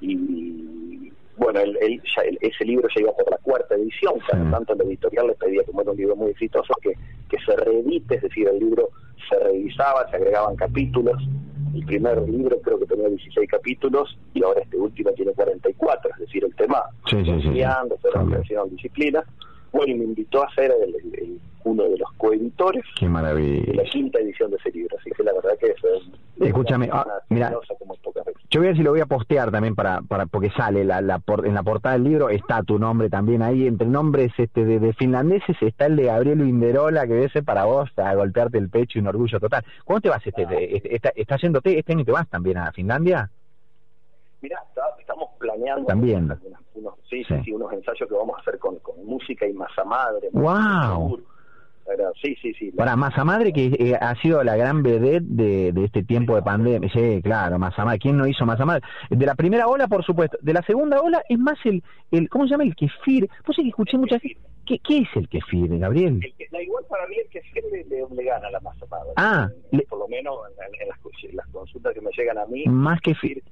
y 0.00 1.03
bueno, 1.36 1.60
él, 1.60 2.00
ese 2.40 2.64
libro 2.64 2.88
ya 2.94 3.02
iba 3.02 3.12
por 3.12 3.30
la 3.30 3.38
cuarta 3.38 3.74
edición, 3.74 4.14
cada 4.30 4.50
tanto 4.50 4.74
la 4.74 4.84
editorial 4.84 5.26
le 5.28 5.34
pedía 5.34 5.62
como 5.64 5.82
era 5.82 5.90
un 5.90 5.96
libro 5.96 6.16
muy 6.16 6.30
exitoso 6.30 6.74
que, 6.80 6.92
que 7.28 7.38
se 7.44 7.56
reedite, 7.56 8.16
es 8.16 8.22
decir, 8.22 8.48
el 8.48 8.58
libro 8.58 8.90
se 9.28 9.38
revisaba, 9.38 10.08
se 10.10 10.16
agregaban 10.16 10.56
capítulos, 10.56 11.20
el 11.74 11.84
primer 11.86 12.28
libro 12.28 12.60
creo 12.60 12.78
que 12.78 12.86
tenía 12.86 13.08
16 13.08 13.50
capítulos 13.50 14.16
y 14.32 14.44
ahora 14.44 14.60
este 14.60 14.76
último 14.76 15.10
tiene 15.12 15.32
44, 15.32 16.10
es 16.12 16.18
decir, 16.20 16.44
el 16.44 16.54
tema 16.54 16.84
sí, 17.10 17.22
sí, 17.24 17.30
enseñando, 17.30 17.98
sí, 18.46 18.54
disciplina. 18.70 19.24
Bueno, 19.72 19.92
y 19.92 19.98
me 19.98 20.04
invitó 20.04 20.44
a 20.44 20.54
ser 20.54 20.70
el 20.70 21.40
uno 21.64 21.84
de 21.84 21.98
los 21.98 22.12
coeditores 22.16 22.84
Qué 22.98 23.08
maravilla. 23.08 23.64
de 23.66 23.74
la 23.74 23.84
quinta 23.84 24.20
edición 24.20 24.50
de 24.50 24.56
ese 24.58 24.70
libro. 24.70 24.96
Así 24.98 25.10
que 25.10 25.22
la 25.22 25.32
verdad 25.32 25.58
que 25.58 25.66
eso 25.66 25.88
es... 25.94 26.46
Escúchame, 26.46 26.88
ah, 26.92 27.06
mira, 27.28 27.52
yo 28.54 28.60
voy 28.60 28.68
a 28.68 28.70
ver 28.70 28.76
si 28.76 28.84
lo 28.84 28.92
voy 28.92 29.00
a 29.00 29.06
postear 29.06 29.50
también 29.50 29.74
para, 29.74 30.00
para 30.02 30.26
porque 30.26 30.48
sale 30.50 30.84
la, 30.84 31.00
la 31.00 31.20
en 31.42 31.54
la 31.54 31.64
portada 31.64 31.94
del 31.94 32.04
libro, 32.04 32.28
está 32.28 32.62
tu 32.62 32.78
nombre 32.78 33.10
también 33.10 33.42
ahí, 33.42 33.66
entre 33.66 33.88
nombres 33.88 34.32
este 34.38 34.64
de, 34.64 34.92
finlandeses 34.92 35.60
está 35.60 35.86
el 35.86 35.96
de 35.96 36.04
Gabriel 36.04 36.40
Inderola, 36.40 37.04
que 37.04 37.14
debe 37.14 37.28
ser 37.30 37.42
para 37.42 37.64
vos 37.64 37.90
a 37.96 38.14
golpearte 38.14 38.58
el 38.58 38.70
pecho 38.70 38.98
y 38.98 39.02
un 39.02 39.08
orgullo 39.08 39.40
total. 39.40 39.64
¿Cuándo 39.84 40.02
te 40.02 40.08
vas? 40.08 40.24
Este, 40.24 40.76
este, 40.76 40.94
está, 40.94 41.08
está 41.16 41.36
yéndote, 41.36 41.76
este 41.76 41.94
año 41.94 42.04
te 42.04 42.12
vas 42.12 42.28
también 42.28 42.58
a 42.58 42.70
Finlandia? 42.70 43.28
Mira, 44.40 44.62
estamos 45.00 45.30
planeando 45.40 45.86
también 45.86 46.30
unos, 46.74 46.94
sí, 47.10 47.24
sí. 47.24 47.50
unos 47.50 47.72
ensayos 47.72 48.08
que 48.08 48.14
vamos 48.14 48.36
a 48.38 48.40
hacer 48.40 48.60
con, 48.60 48.78
con 48.78 49.04
música 49.04 49.48
y 49.48 49.52
masa 49.52 49.82
madre. 49.82 50.28
¡Wow! 50.32 51.20
Sí, 52.22 52.36
sí, 52.40 52.54
sí. 52.54 52.70
Para 52.72 52.96
Masa 52.96 53.24
Madre, 53.24 53.52
que 53.52 53.66
eh, 53.78 53.94
ha 54.00 54.14
sido 54.20 54.42
la 54.42 54.56
gran 54.56 54.82
vedette 54.82 55.24
de, 55.24 55.72
de 55.72 55.84
este 55.84 56.02
tiempo 56.02 56.34
de 56.34 56.42
pandemia. 56.42 56.90
Sí, 56.92 57.20
claro, 57.22 57.58
Masa 57.58 57.84
Madre. 57.84 57.98
¿Quién 57.98 58.16
no 58.16 58.26
hizo 58.26 58.46
Masa 58.46 58.64
Madre? 58.64 58.82
De 59.10 59.26
la 59.26 59.34
primera 59.34 59.66
ola, 59.66 59.88
por 59.88 60.04
supuesto. 60.04 60.38
De 60.40 60.52
la 60.52 60.62
segunda 60.62 61.00
ola 61.00 61.22
es 61.28 61.38
más 61.38 61.58
el, 61.64 61.82
el 62.10 62.28
¿cómo 62.28 62.44
se 62.44 62.50
llama? 62.50 62.64
El 62.64 62.74
kefir. 62.74 63.28
Pues 63.44 63.56
sí 63.56 63.62
que 63.62 63.68
escuché 63.68 63.98
muchas 63.98 64.22
¿Qué, 64.66 64.78
¿Qué 64.78 64.98
es 64.98 65.08
el 65.14 65.28
kefir, 65.28 65.78
Gabriel? 65.78 66.20
El 66.38 66.62
igual 66.62 66.84
para 66.88 67.06
mí 67.06 67.16
el 67.22 67.28
kefir 67.28 67.62
le, 67.70 67.84
le, 67.84 68.24
gana 68.24 68.50
la 68.50 68.60
masa 68.60 68.86
madre. 68.90 69.10
Ah. 69.16 69.48
Por 69.88 69.98
lo 69.98 70.08
menos 70.08 70.36
en, 70.80 70.88
las, 71.36 71.46
consultas 71.48 71.92
que 71.92 72.00
me 72.00 72.10
llegan 72.16 72.38
a 72.38 72.46
mí. 72.46 72.64
Más 72.66 73.00
kefir. 73.00 73.42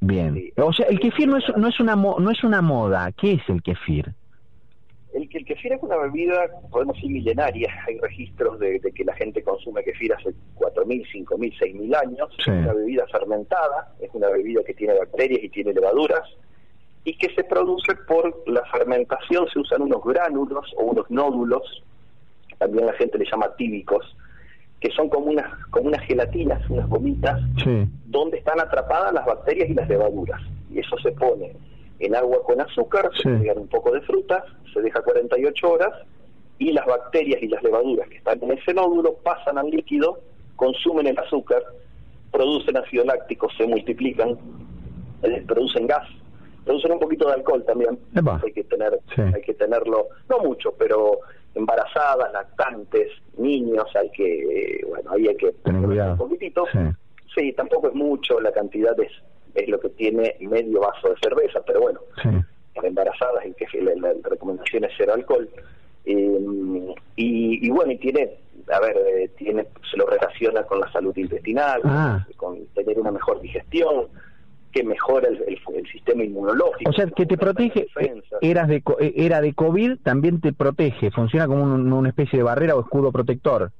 Bien. 0.00 0.52
O 0.56 0.72
sea, 0.72 0.86
el 0.86 1.00
kefir 1.00 1.26
no 1.26 1.38
es, 1.38 1.44
no, 1.56 1.68
es 1.68 1.80
una 1.80 1.96
no 1.96 2.30
es 2.30 2.44
una 2.44 2.62
moda. 2.62 3.10
¿Qué 3.12 3.32
es 3.32 3.42
el 3.48 3.62
kefir? 3.62 4.14
El, 5.14 5.28
el 5.32 5.44
kefir 5.44 5.72
es 5.72 5.82
una 5.82 5.96
bebida, 5.96 6.46
podemos 6.70 6.96
decir, 6.96 7.10
milenaria. 7.10 7.72
Hay 7.86 7.98
registros 7.98 8.58
de, 8.58 8.80
que 8.80 9.04
la 9.04 9.14
gente 9.14 9.42
consume 9.42 9.84
kefir 9.84 10.12
hace 10.12 10.30
4.000, 10.56 11.26
5.000, 11.26 11.58
6.000 11.58 11.96
años. 11.96 12.28
Es 12.38 12.46
una 12.48 12.72
bebida 12.74 13.06
fermentada, 13.06 13.94
es 14.00 14.10
una 14.12 14.28
bebida 14.28 14.62
que 14.64 14.74
tiene 14.74 14.98
bacterias 14.98 15.42
y 15.42 15.48
tiene 15.48 15.72
levaduras 15.72 16.22
y 17.04 17.16
que 17.16 17.32
se 17.34 17.44
produce 17.44 17.94
por 18.08 18.42
la 18.48 18.64
fermentación. 18.66 19.46
Se 19.52 19.58
usan 19.60 19.82
unos 19.82 20.02
gránulos 20.04 20.72
o 20.76 20.84
unos 20.84 21.08
nódulos, 21.10 21.84
también 22.58 22.86
la 22.86 22.94
gente 22.94 23.18
le 23.18 23.26
llama 23.30 23.54
tíbicos, 23.56 24.16
que 24.80 24.90
son 24.90 25.08
como 25.08 25.26
unas, 25.26 25.46
como 25.70 25.88
unas 25.88 26.02
gelatinas, 26.06 26.68
unas 26.68 26.88
gomitas, 26.88 27.40
donde 28.06 28.38
están 28.38 28.58
atrapadas 28.58 29.12
las 29.12 29.24
bacterias 29.26 29.68
y 29.70 29.74
las 29.74 29.88
levaduras. 29.88 30.40
Y 30.70 30.80
eso 30.80 30.96
se 30.98 31.12
pone 31.12 31.54
en 31.98 32.14
agua 32.14 32.42
con 32.44 32.60
azúcar, 32.60 33.10
se 33.22 33.28
agregan 33.28 33.58
un 33.58 33.68
poco 33.68 33.92
de 33.92 34.00
frutas, 34.02 34.44
se 34.72 34.80
deja 34.80 35.02
48 35.02 35.70
horas 35.70 35.92
y 36.58 36.72
las 36.72 36.86
bacterias 36.86 37.42
y 37.42 37.48
las 37.48 37.62
levaduras 37.62 38.08
que 38.08 38.16
están 38.16 38.42
en 38.42 38.52
ese 38.52 38.74
nódulo 38.74 39.14
pasan 39.22 39.58
al 39.58 39.70
líquido, 39.70 40.18
consumen 40.56 41.06
el 41.06 41.18
azúcar, 41.18 41.62
producen 42.30 42.76
ácido 42.76 43.04
láctico, 43.04 43.48
se 43.56 43.66
multiplican, 43.66 44.36
eh, 45.22 45.44
producen 45.46 45.86
gas, 45.86 46.08
producen 46.64 46.92
un 46.92 46.98
poquito 46.98 47.26
de 47.28 47.34
alcohol 47.34 47.64
también. 47.64 47.98
Hay 48.42 48.52
que 48.52 48.64
tener, 48.64 48.98
hay 49.16 49.42
que 49.42 49.54
tenerlo, 49.54 50.08
no 50.28 50.38
mucho, 50.40 50.74
pero 50.78 51.20
embarazadas, 51.54 52.32
lactantes, 52.32 53.12
niños, 53.38 53.84
hay 53.94 54.10
que, 54.10 54.84
bueno, 54.88 55.12
ahí 55.12 55.28
hay 55.28 55.36
que 55.36 55.52
tener 55.64 56.10
un 56.10 56.16
poquitito. 56.16 56.64
Sí. 57.34 57.52
tampoco 57.52 57.88
es 57.88 57.94
mucho, 57.94 58.40
la 58.40 58.52
cantidad 58.52 58.98
es 59.00 59.10
es 59.54 59.68
lo 59.68 59.78
que 59.80 59.88
tiene 59.90 60.36
medio 60.40 60.80
vaso 60.80 61.08
de 61.08 61.14
cerveza, 61.22 61.60
pero 61.66 61.80
bueno, 61.80 62.00
para 62.74 62.88
embarazadas, 62.88 63.46
y 63.46 63.52
que 63.54 63.66
la, 63.82 63.94
la 63.94 64.14
recomendación 64.28 64.84
es 64.84 64.90
cero 64.96 65.12
alcohol. 65.14 65.48
Eh, 66.06 66.94
y, 67.16 67.70
bueno, 67.70 67.92
y 67.92 67.98
tiene, 67.98 68.30
a 68.72 68.80
ver, 68.80 68.96
eh, 68.96 69.30
tiene 69.38 69.66
se 69.90 69.96
lo 69.96 70.06
relaciona 70.06 70.62
con 70.64 70.80
la 70.80 70.90
salud 70.92 71.16
intestinal, 71.16 71.80
Ah. 71.84 72.26
con 72.36 72.66
tener 72.74 72.98
una 72.98 73.10
mejor 73.10 73.40
digestión, 73.40 74.06
que 74.72 74.82
mejora 74.82 75.28
el, 75.28 75.36
el- 75.46 75.60
el 75.76 75.86
sistema 75.86 76.24
inmunológico. 76.24 76.90
O 76.90 76.92
sea, 76.92 77.06
que 77.06 77.26
te 77.26 77.36
protege, 77.38 77.86
eh, 78.00 78.22
eras 78.40 78.66
de, 78.68 78.82
eh, 78.98 79.12
era 79.16 79.40
de 79.40 79.54
COVID, 79.54 79.98
también 80.02 80.40
te 80.40 80.52
protege, 80.52 81.12
funciona 81.12 81.46
como 81.46 81.62
un- 81.62 81.92
una 81.92 82.08
especie 82.08 82.38
de 82.38 82.42
barrera 82.42 82.74
o 82.74 82.80
escudo 82.80 83.12
protector. 83.12 83.70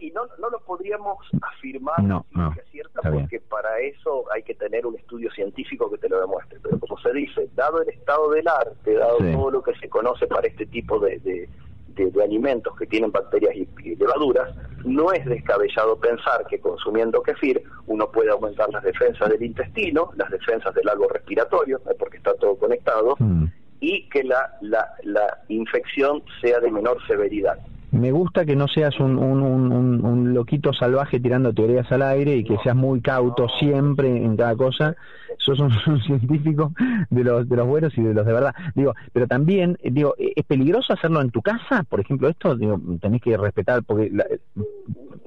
Y 0.00 0.10
no, 0.12 0.22
no 0.38 0.50
lo 0.50 0.58
podríamos 0.60 1.18
afirmar 1.42 2.02
No, 2.02 2.24
no, 2.32 2.52
ciencia 2.52 2.70
cierta 2.70 3.10
bien. 3.10 3.22
porque 3.24 3.40
para 3.40 3.78
eso 3.80 4.24
hay 4.32 4.42
que 4.42 4.54
tener 4.54 4.86
un 4.86 4.96
estudio 4.96 5.30
científico 5.32 5.90
que 5.90 5.98
te 5.98 6.08
lo 6.08 6.20
demuestre. 6.20 6.58
Pero 6.62 6.78
como 6.78 6.98
se 7.00 7.12
dice, 7.12 7.48
dado 7.54 7.82
el 7.82 7.88
estado 7.88 8.30
del 8.30 8.46
arte, 8.48 8.94
dado 8.94 9.18
Sí. 9.18 9.32
todo 9.32 9.50
lo 9.50 9.62
que 9.62 9.74
se 9.76 9.88
conoce 9.88 10.26
para 10.26 10.46
este 10.46 10.66
tipo 10.66 10.98
de, 10.98 11.18
de- 11.20 11.48
de- 11.88 12.10
de 12.12 12.22
alimentos 12.22 12.76
que 12.76 12.86
tienen 12.86 13.10
bacterias 13.10 13.56
y, 13.56 13.68
y 13.82 13.96
levaduras, 13.96 14.54
no 14.84 15.10
es 15.12 15.24
descabellado 15.26 15.98
pensar 15.98 16.46
que 16.48 16.60
consumiendo 16.60 17.20
kefir 17.22 17.60
uno 17.88 18.08
puede 18.12 18.30
aumentar 18.30 18.68
las 18.70 18.84
defensas 18.84 19.28
del 19.30 19.42
intestino, 19.42 20.12
las 20.14 20.30
defensas 20.30 20.72
del 20.74 20.88
árbol 20.88 21.08
respiratorio, 21.10 21.78
eh, 21.90 21.94
porque 21.98 22.18
está 22.18 22.34
todo 22.34 22.56
conectado, 22.56 23.16
Mm. 23.18 23.46
y 23.80 24.08
que 24.10 24.22
la, 24.22 24.56
la, 24.60 24.88
la 25.02 25.38
infección 25.48 26.22
sea 26.40 26.60
de 26.60 26.70
menor 26.70 27.04
severidad. 27.08 27.58
Me 27.98 28.12
gusta 28.12 28.44
que 28.44 28.54
no 28.56 28.68
seas 28.68 28.98
un, 29.00 29.18
un, 29.18 29.42
un, 29.42 30.04
un- 30.04 30.34
loquito 30.34 30.72
salvaje 30.72 31.18
tirando 31.20 31.52
teorías 31.52 31.90
al 31.90 32.02
aire 32.02 32.36
y 32.36 32.44
que 32.44 32.56
seas 32.58 32.76
muy 32.76 33.00
cauto 33.00 33.46
siempre 33.58 34.08
en 34.08 34.36
cada 34.36 34.54
cosa. 34.56 34.94
Sos 35.38 35.58
un, 35.60 35.70
científico 36.02 36.72
de 37.10 37.24
los 37.24 37.48
de 37.48 37.56
los 37.56 37.66
buenos 37.66 37.96
y 37.98 38.02
de 38.02 38.14
los 38.14 38.24
de 38.26 38.32
verdad. 38.32 38.54
Digo, 38.74 38.94
pero 39.12 39.26
también 39.26 39.76
eh, 39.82 39.90
digo, 39.90 40.14
¿es 40.18 40.44
peligroso 40.44 40.92
hacerlo 40.92 41.20
en 41.20 41.30
tu 41.30 41.42
casa? 41.42 41.82
Por 41.88 42.00
ejemplo, 42.00 42.28
esto 42.28 42.54
digo, 42.56 42.78
tenés 43.00 43.20
que 43.22 43.36
respetar 43.36 43.82
porque 43.84 44.10
la- 44.12 44.26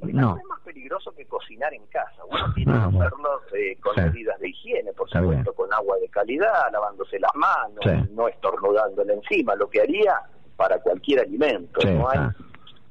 no. 0.03 0.37
es 0.37 0.45
más 0.45 0.59
peligroso 0.63 1.11
que 1.15 1.25
cocinar 1.25 1.73
en 1.73 1.85
casa. 1.87 2.11
Uno 2.29 2.53
tiene 2.53 2.71
Ah, 2.73 2.87
que 2.89 2.95
bueno. 2.95 3.07
hacerlo 3.07 3.29
eh, 3.55 3.77
con 3.81 3.95
Sí. 3.95 4.01
medidas 4.01 4.39
de 4.39 4.49
higiene, 4.49 4.93
por 4.93 5.09
supuesto, 5.09 5.53
con 5.53 5.71
agua 5.73 5.97
de 6.01 6.07
calidad, 6.09 6.71
lavándose 6.71 7.19
las 7.19 7.31
manos, 7.35 7.79
Sí. 7.83 8.13
no 8.15 8.27
estornudándole 8.27 9.13
encima, 9.13 9.55
lo 9.55 9.69
que 9.69 9.81
haría 9.81 10.13
para 10.55 10.79
cualquier 10.79 11.21
alimento. 11.21 11.79
Sí, 11.81 11.87
no 11.89 12.09
hay, 12.09 12.19
ah. 12.19 12.35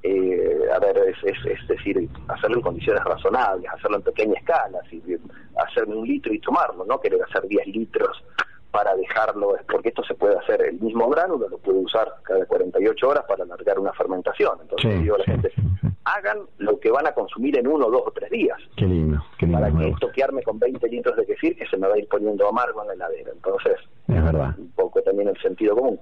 Eh, 0.02 0.60
a 0.74 0.78
ver, 0.78 0.96
es, 0.98 1.16
es, 1.24 1.36
es 1.46 1.68
decir, 1.68 2.08
hacerlo 2.28 2.56
en 2.56 2.62
condiciones 2.62 3.04
razonables, 3.04 3.70
hacerlo 3.70 3.98
en 3.98 4.02
pequeña 4.02 4.38
escala, 4.38 4.78
así, 4.84 5.02
hacerme 5.56 5.96
un 5.96 6.06
litro 6.06 6.32
y 6.32 6.38
tomarlo, 6.40 6.84
no 6.86 7.00
querer 7.00 7.22
hacer 7.22 7.46
10 7.46 7.66
litros 7.68 8.22
para 8.70 8.94
dejarlo, 8.94 9.56
porque 9.70 9.88
esto 9.88 10.02
se 10.04 10.14
puede 10.14 10.38
hacer, 10.38 10.62
el 10.62 10.80
mismo 10.80 11.08
grano 11.08 11.34
uno 11.34 11.48
lo 11.48 11.58
puede 11.58 11.78
usar 11.80 12.08
cada 12.22 12.46
48 12.46 13.08
horas 13.08 13.24
para 13.28 13.42
alargar 13.44 13.78
una 13.80 13.92
fermentación. 13.92 14.58
Entonces 14.62 14.92
Sí, 14.92 15.02
digo 15.02 15.16
a 15.16 15.18
la 15.18 15.24
sí, 15.24 15.30
gente, 15.32 15.52
hagan 16.04 16.38
lo 16.58 16.78
que 16.78 16.90
van 16.90 17.06
a 17.06 17.12
consumir 17.12 17.58
en 17.58 17.66
uno, 17.66 17.90
dos 17.90 18.02
o 18.06 18.10
tres 18.12 18.30
días. 18.30 18.56
Qué 18.76 18.86
lindo, 18.86 19.22
qué 19.38 19.46
lindo. 19.46 19.58
Para 19.60 19.70
que 19.72 19.76
gusta. 19.88 19.88
esto 20.06 20.12
quedarme 20.12 20.42
con 20.44 20.58
20 20.60 20.88
litros 20.88 21.16
de 21.16 21.26
kefir 21.26 21.56
que 21.56 21.66
se 21.66 21.76
me 21.76 21.88
va 21.88 21.94
a 21.94 21.98
ir 21.98 22.06
poniendo 22.08 22.48
amargo 22.48 22.80
en 22.82 22.88
la 22.88 22.94
heladera. 22.94 23.32
Entonces, 23.34 23.74
Es 24.08 24.24
verdad. 24.24 24.54
un 24.56 24.70
poco 24.70 25.02
también 25.02 25.28
el 25.28 25.38
sentido 25.42 25.74
común. 25.76 25.98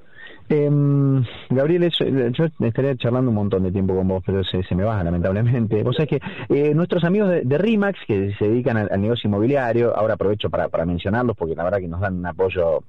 Em, 0.50 1.22
Gabriel, 1.50 1.82
eso, 1.82 2.04
eh, 2.04 2.32
yo 2.32 2.46
estaría 2.60 2.96
charlando 2.96 3.30
un 3.30 3.34
montón 3.34 3.64
de 3.64 3.70
tiempo 3.70 3.94
con 3.94 4.08
vos, 4.08 4.22
pero 4.24 4.42
se, 4.44 4.62
se 4.62 4.74
me 4.74 4.82
baja 4.82 5.04
lamentablemente. 5.04 5.82
Vos 5.82 5.96
sabés 5.96 6.08
que 6.08 6.20
eh, 6.48 6.74
nuestros 6.74 7.04
amigos 7.04 7.28
de, 7.28 7.42
de 7.42 7.58
RIMAX, 7.58 7.98
que 8.06 8.34
se 8.38 8.48
dedican 8.48 8.78
al, 8.78 9.00
negocio 9.00 9.28
inmobiliario, 9.28 9.94
ahora 9.94 10.14
aprovecho 10.14 10.48
para, 10.48 10.68
para 10.68 10.86
mencionarlos 10.86 11.36
porque 11.36 11.54
la 11.54 11.64
verdad 11.64 11.78
que 11.78 11.88
nos 11.88 12.00
dan 12.00 12.16
un 12.16 12.26
apoyo, 12.26 12.82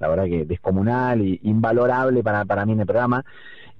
la 0.00 0.08
verdad 0.08 0.24
que 0.24 0.44
descomunal 0.44 1.20
y 1.22 1.38
invalorable 1.44 2.24
para, 2.24 2.44
para 2.44 2.66
mí 2.66 2.72
en 2.72 2.80
el 2.80 2.86
programa. 2.86 3.24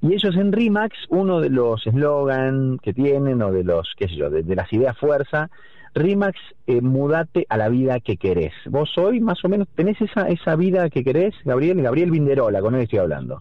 Y 0.03 0.13
ellos 0.13 0.37
en 0.37 0.53
RIMAX, 0.53 0.95
uno 1.09 1.41
de 1.41 1.51
los 1.51 1.85
eslogan 1.85 2.79
que 2.79 2.93
tienen, 2.93 3.43
o 3.43 3.51
de 3.51 3.65
los, 3.65 3.93
qué 3.97 4.07
sé 4.07 4.15
yo, 4.15 4.31
de 4.31 4.55
las 4.55 4.73
ideas 4.73 4.97
fuerza, 4.97 5.51
RIMAX, 5.97 6.39
eh, 6.67 6.81
mudate 6.83 7.47
a 7.49 7.57
la 7.57 7.69
vida 7.71 8.01
que 8.01 8.17
querés. 8.19 8.53
Vos 8.67 8.97
hoy 8.99 9.21
más 9.21 9.43
o 9.45 9.49
menos 9.49 9.67
tenés 9.75 10.01
esa, 10.01 10.29
esa 10.29 10.55
vida 10.55 10.91
que 10.91 11.03
querés, 11.03 11.35
Gabriel, 11.45 11.83
Gabriel 11.83 12.11
Vinderola, 12.11 12.61
con 12.61 12.75
él 12.75 12.83
estoy 12.83 12.99
hablando. 12.99 13.39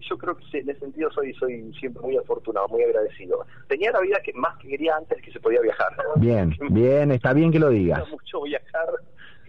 Yo 0.00 0.16
creo 0.18 0.36
que 0.36 0.44
sí, 0.50 0.58
en 0.58 0.70
ese 0.70 0.80
sentido 0.80 1.10
soy 1.12 1.32
soy 1.34 1.72
siempre 1.78 2.02
muy 2.02 2.16
afortunado, 2.16 2.66
muy 2.68 2.82
agradecido. 2.82 3.44
Tenía 3.68 3.92
la 3.92 4.00
vida 4.00 4.18
que 4.24 4.32
más 4.32 4.56
que 4.58 4.68
quería 4.68 4.96
antes 4.96 5.20
que 5.22 5.30
se 5.30 5.38
podía 5.38 5.60
viajar. 5.60 5.88
Bien, 6.16 6.54
bien, 6.70 7.12
está 7.12 7.32
bien 7.32 7.52
que 7.52 7.58
lo 7.58 7.68
Me 7.68 7.74
digas. 7.74 8.00
gusta 8.00 8.16
mucho 8.22 8.42
viajar 8.42 8.88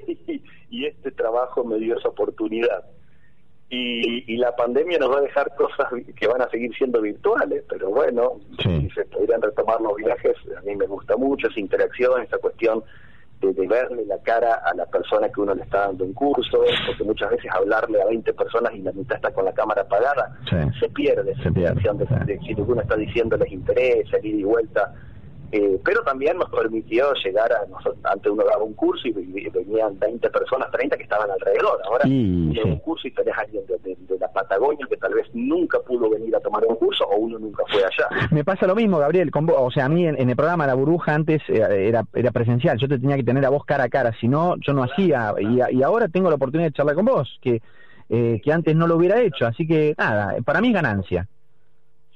y, 0.08 0.44
y 0.70 0.86
este 0.86 1.12
trabajo 1.12 1.64
me 1.64 1.78
dio 1.80 1.98
esa 1.98 2.10
oportunidad. 2.10 2.84
Y, 3.72 4.34
y 4.34 4.38
la 4.38 4.56
pandemia 4.56 4.98
nos 4.98 5.12
va 5.12 5.20
a 5.20 5.22
dejar 5.22 5.56
cosas 5.56 5.88
que 6.16 6.28
van 6.28 6.42
a 6.42 6.50
seguir 6.50 6.76
siendo 6.76 7.02
virtuales, 7.02 7.64
pero 7.70 7.90
bueno, 7.90 8.40
si 8.64 8.90
se 8.90 9.06
podrían 9.06 9.42
retomar 9.42 9.80
los 9.80 9.96
viajes, 9.96 10.36
a 10.58 10.62
mí 10.62 10.76
me 10.76 10.88
gusta 10.88 11.16
mucho 11.16 11.48
esa 11.48 11.60
interacción, 11.60 12.22
esa 12.24 12.40
cuestión 12.40 12.84
de, 13.42 13.54
de 13.54 13.68
verle 13.68 14.06
la 14.06 14.18
cara 14.24 14.56
a 14.66 14.74
la 14.74 14.86
persona 14.88 15.30
que 15.30 15.42
uno 15.42 15.54
le 15.54 15.64
está 15.64 15.82
dando 15.82 16.04
un 16.04 16.14
curso, 16.14 16.64
porque 16.88 17.04
muchas 17.04 17.30
veces 17.30 17.52
hablarle 17.54 18.02
a 18.02 18.06
20 18.06 18.34
personas 18.34 18.74
y 18.74 18.80
la 18.80 18.92
mitad 18.92 19.18
está 19.18 19.32
con 19.32 19.46
la 19.46 19.54
cámara 19.54 19.84
apagada, 19.84 20.36
se 20.80 20.90
pierde 20.90 21.32
esa 21.32 21.52
pierde, 21.52 21.60
interacción 21.60 21.98
de, 21.98 22.06
de 22.26 22.40
si 22.40 22.56
lo 22.56 22.66
que 22.66 22.72
uno 22.72 22.82
está 22.82 22.96
diciendo 22.96 23.38
les 23.38 23.52
interesa, 23.52 24.18
ida 24.24 24.38
y 24.38 24.44
vuelta. 24.44 24.94
Eh, 25.52 25.80
pero 25.84 26.04
también 26.04 26.38
nos 26.38 26.50
permitió 26.52 27.12
llegar 27.24 27.52
a 27.52 27.66
nosotros, 27.68 27.98
antes 28.04 28.32
uno 28.32 28.44
daba 28.44 28.64
un 28.64 28.74
curso 28.74 29.08
y, 29.08 29.12
venían 29.12 29.98
20 29.98 30.30
personas, 30.30 30.70
30 30.72 30.96
que 30.96 31.04
estaban 31.04 31.30
alrededor. 31.32 31.80
Ahora 31.86 32.06
un 32.66 32.78
curso 32.80 33.08
y 33.08 33.12
tenés 33.12 33.36
a 33.36 33.42
alguien 33.42 33.66
de, 33.66 33.78
de- 33.80 33.96
de 34.00 34.20
la 34.20 34.32
Patagonia 34.32 34.86
que 34.90 34.98
tal 34.98 35.14
vez 35.16 35.28
nunca 35.34 35.80
pudo 35.80 36.10
venir 36.10 36.36
a 36.36 36.40
tomar 36.40 36.64
un 36.68 36.76
curso 36.76 37.04
o 37.06 37.18
uno 37.18 37.40
nunca 37.40 37.64
fue 37.68 37.80
allá. 37.84 38.28
Me 38.32 38.44
pasa 38.44 38.68
lo 38.68 38.76
mismo, 38.76 38.98
Gabriel. 39.00 39.32
Con 39.32 39.46
vos. 39.48 39.56
O 39.60 39.72
sea, 39.72 39.86
a 39.86 39.90
mí 39.90 40.06
en, 40.06 40.20
en 40.22 40.30
el 40.30 40.36
programa 40.36 40.68
La 40.68 40.74
Burbuja 40.76 41.14
antes 41.16 41.42
eh, 41.48 41.88
era, 41.88 42.04
era 42.14 42.32
presencial. 42.32 42.78
Yo 42.78 42.88
te 42.88 43.00
tenía 43.00 43.16
que 43.16 43.24
tener 43.24 43.44
a 43.46 43.50
vos 43.50 43.66
cara 43.66 43.86
a 43.86 43.90
cara. 43.90 44.14
Si 44.20 44.28
no, 44.28 44.56
yo 44.58 44.74
no 44.74 44.84
hacía. 44.84 45.34
Y, 45.40 45.62
a- 45.62 45.72
y 45.72 45.82
ahora 45.84 46.08
tengo 46.10 46.30
la 46.30 46.36
oportunidad 46.36 46.70
de 46.70 46.74
charlar 46.74 46.96
con 46.96 47.06
vos, 47.06 47.40
que, 47.42 47.62
eh, 48.10 48.40
que 48.44 48.52
antes 48.54 48.76
no 48.76 48.86
lo 48.88 48.96
hubiera 48.98 49.20
hecho. 49.22 49.48
Así 49.48 49.66
que, 49.68 49.96
nada, 49.98 50.36
para 50.46 50.62
mí 50.62 50.68
es 50.70 50.74
ganancia. 50.76 51.28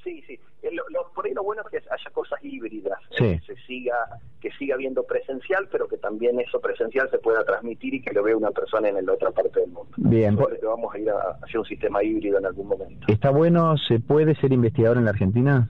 Sí, 0.03 0.23
sí. 0.27 0.39
Eh, 0.63 0.69
Lo, 0.71 0.83
lo- 0.89 1.11
por 1.13 1.25
ahí 1.25 1.33
lo 1.33 1.43
bueno 1.43 1.61
es 1.63 1.69
que 1.69 1.77
haya 1.89 2.09
cosas 2.11 2.39
híbridas, 2.43 2.97
Sí. 3.17 3.25
eh, 3.25 3.41
que 3.45 3.53
se 3.55 3.61
siga 3.63 3.95
que 4.41 4.49
siga 4.59 4.75
viendo 4.77 5.03
presencial, 5.03 5.67
pero 5.71 5.87
que 5.87 5.97
también 5.97 6.37
eso 6.39 6.59
presencial 6.59 7.09
se 7.11 7.17
pueda 7.17 7.43
transmitir 7.45 7.93
y 7.93 8.01
que 8.01 8.11
lo 8.13 8.23
vea 8.23 8.35
una 8.35 8.51
persona 8.51 8.89
en 8.89 9.05
la 9.05 9.13
otra 9.13 9.31
parte 9.31 9.59
del 9.61 9.69
mundo. 9.71 9.89
Bien, 9.97 10.35
creo 10.35 10.59
que 10.59 10.65
vamos 10.65 10.93
a 10.93 10.97
ir 10.99 11.09
a- 11.09 11.37
hacia 11.41 11.59
un 11.59 11.65
sistema 11.65 12.03
híbrido 12.03 12.39
en 12.39 12.45
algún 12.45 12.67
momento. 12.67 13.05
¿Está 13.07 13.29
bueno? 13.29 13.77
¿Se 13.77 13.99
puede 13.99 14.35
ser 14.35 14.51
investigador 14.51 14.97
en 14.97 15.05
la 15.05 15.11
Argentina? 15.11 15.69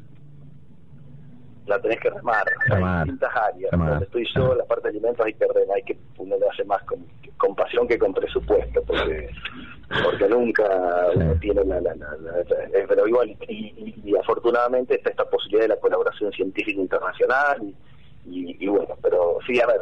La 1.65 1.79
tenés 1.81 1.99
que 1.99 2.09
remar, 2.09 2.43
Remar. 2.67 2.97
hay 2.99 3.03
distintas 3.05 3.35
áreas. 3.35 3.71
Remar. 3.71 3.89
Donde 3.91 4.05
estoy 4.05 4.27
yo, 4.35 4.53
la 4.55 4.65
parte 4.65 4.83
de 4.83 4.89
alimentos 4.89 5.25
hay 5.25 5.33
que 5.33 5.45
remar, 5.47 5.75
hay 5.77 5.83
que 5.83 5.97
uno 6.17 6.35
le 6.37 6.47
hace 6.49 6.63
más 6.65 6.83
con, 6.83 6.99
con 7.43 7.55
pasión 7.55 7.85
que 7.89 7.97
con 7.99 8.13
presupuesto, 8.13 8.81
porque 8.83 9.29
porque 10.01 10.27
nunca 10.29 10.63
uno 11.13 11.33
tiene 11.41 11.63
la, 11.65 11.81
la, 11.81 11.93
la- 11.95 12.15
la- 12.17 12.39
eh, 12.39 12.85
pero 12.87 13.05
igual 13.05 13.29
y, 13.29 13.37
y- 13.49 14.01
y 14.05 14.15
afortunadamente 14.17 14.95
está 14.95 15.09
esta 15.09 15.29
posibilidad 15.29 15.63
de 15.63 15.67
la 15.75 15.79
colaboración 15.79 16.31
científica 16.31 16.79
internacional 16.79 17.61
y, 18.25 18.63
y- 18.63 18.67
bueno 18.67 18.97
pero 19.01 19.39
sí 19.45 19.59
a 19.61 19.67
ver 19.67 19.81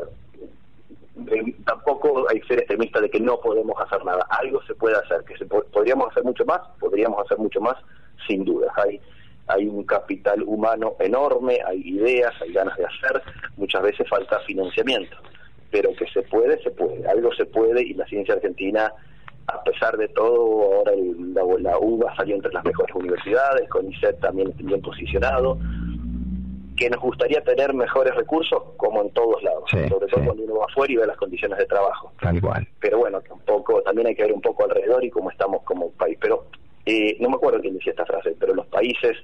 eh, 1.27 1.55
tampoco 1.65 2.25
hay 2.29 2.39
que 2.41 2.47
ser 2.47 2.59
extremista 2.59 2.99
de 2.99 3.09
que 3.11 3.19
no 3.19 3.39
podemos 3.39 3.79
hacer 3.79 4.03
nada. 4.03 4.25
Algo 4.29 4.61
se 4.63 4.73
puede 4.73 4.95
hacer 4.97 5.23
que 5.23 5.37
se 5.37 5.45
po- 5.45 5.63
podríamos 5.71 6.09
hacer 6.09 6.23
mucho 6.23 6.43
más 6.45 6.61
podríamos 6.79 7.23
hacer 7.23 7.37
mucho 7.37 7.61
más 7.61 7.75
sin 8.27 8.43
dudas. 8.43 8.71
Hay 8.77 8.99
hay 9.47 9.67
un 9.67 9.83
capital 9.83 10.41
humano 10.43 10.95
enorme 10.99 11.59
hay 11.65 11.81
ideas 11.85 12.33
hay 12.41 12.53
ganas 12.53 12.75
de 12.77 12.85
hacer 12.85 13.21
muchas 13.55 13.81
veces 13.83 14.09
falta 14.09 14.39
financiamiento 14.41 15.15
pero 15.71 15.93
que 15.95 16.05
se 16.07 16.21
puede, 16.23 16.61
se 16.61 16.71
puede, 16.71 17.07
algo 17.07 17.33
se 17.33 17.45
puede 17.45 17.81
y 17.81 17.93
la 17.93 18.05
ciencia 18.05 18.35
argentina, 18.35 18.93
a 19.47 19.63
pesar 19.63 19.97
de 19.97 20.07
todo, 20.09 20.75
ahora 20.75 20.91
el- 20.93 21.33
la, 21.33 21.43
la 21.59 21.79
UBA 21.79 22.15
salió 22.15 22.35
entre 22.35 22.51
las 22.53 22.63
mejores 22.63 22.93
universidades, 22.95 23.67
CONICET 23.69 24.19
también 24.19 24.49
está 24.49 24.63
bien 24.63 24.81
posicionado, 24.81 25.57
que 26.77 26.89
nos 26.89 26.99
gustaría 27.01 27.43
tener 27.43 27.73
mejores 27.73 28.15
recursos 28.15 28.61
como 28.77 29.01
en 29.01 29.09
todos 29.11 29.41
lados, 29.43 29.63
Sí, 29.69 29.77
sobre 29.87 30.07
todo 30.07 30.19
sí. 30.21 30.25
cuando 30.25 30.43
uno 30.43 30.55
va 30.59 30.65
afuera 30.65 30.91
y 30.91 30.95
ve 30.97 31.05
las 31.05 31.17
condiciones 31.17 31.57
de 31.59 31.65
trabajo. 31.65 32.11
Tal 32.21 32.41
cual. 32.41 32.67
Pero 32.79 32.97
bueno, 32.99 33.21
tampoco, 33.21 33.81
también 33.83 34.07
hay 34.07 34.15
que 34.15 34.23
ver 34.23 34.33
un 34.33 34.41
poco 34.41 34.63
alrededor 34.63 35.03
y 35.03 35.09
cómo 35.09 35.29
estamos 35.29 35.61
como 35.63 35.91
país. 35.91 36.17
Pero 36.19 36.47
eh, 36.85 37.17
no 37.19 37.29
me 37.29 37.35
acuerdo 37.35 37.59
quién 37.61 37.75
decía 37.75 37.91
esta 37.91 38.05
frase, 38.05 38.35
pero 38.39 38.55
los 38.55 38.65
países 38.67 39.15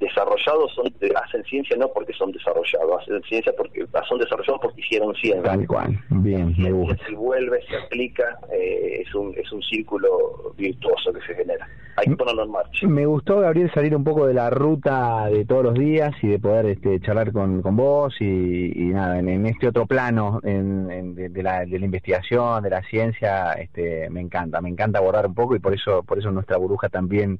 desarrollados 0.00 0.72
son 0.74 0.86
hacen 1.24 1.44
ciencia 1.44 1.76
no 1.76 1.88
porque 1.92 2.12
son 2.14 2.32
desarrollados, 2.32 3.02
hacen 3.02 3.22
ciencia 3.22 3.52
porque 3.56 3.84
son 4.08 4.18
desarrollados 4.18 4.60
porque 4.62 4.80
hicieron 4.80 5.14
ciencia. 5.14 5.42
Tal 5.42 5.66
cual, 5.66 5.98
bien, 6.08 6.54
me 6.58 6.72
gusta. 6.72 6.96
Si 7.06 7.14
vuelve, 7.14 7.60
se 7.68 7.76
aplica, 7.76 8.38
eh, 8.50 9.02
es, 9.06 9.14
un, 9.14 9.34
es 9.36 9.52
un 9.52 9.62
círculo 9.62 10.54
virtuoso 10.56 11.12
que 11.12 11.20
se 11.20 11.34
genera. 11.34 11.68
Hay 11.96 12.06
que 12.06 12.16
ponerlo 12.16 12.44
en 12.44 12.50
marcha. 12.50 12.88
Me 12.88 13.04
gustó, 13.04 13.40
Gabriel, 13.40 13.70
salir 13.74 13.94
un 13.94 14.04
poco 14.04 14.26
de 14.26 14.32
la 14.32 14.48
ruta 14.48 15.26
de 15.26 15.44
todos 15.44 15.64
los 15.64 15.74
días 15.74 16.12
y 16.22 16.28
de 16.28 16.38
poder 16.38 16.66
este, 16.66 16.98
charlar 17.00 17.30
con, 17.30 17.60
con 17.60 17.76
vos 17.76 18.14
y, 18.20 18.90
nada, 18.92 19.18
en, 19.18 19.46
este 19.46 19.68
otro 19.68 19.86
plano 19.86 20.40
en, 20.42 21.14
de, 21.14 21.42
la, 21.42 21.66
de 21.66 21.78
la 21.78 21.84
investigación, 21.84 22.62
de 22.62 22.70
la 22.70 22.82
ciencia, 22.84 23.52
este, 23.52 24.08
me 24.08 24.20
encanta, 24.20 24.62
me 24.62 24.70
encanta 24.70 24.98
abordar 24.98 25.26
un 25.26 25.34
poco 25.34 25.56
y 25.56 25.58
por 25.58 25.74
eso, 25.74 26.02
por 26.02 26.18
eso 26.18 26.30
nuestra 26.30 26.56
burbuja 26.56 26.88
también 26.88 27.38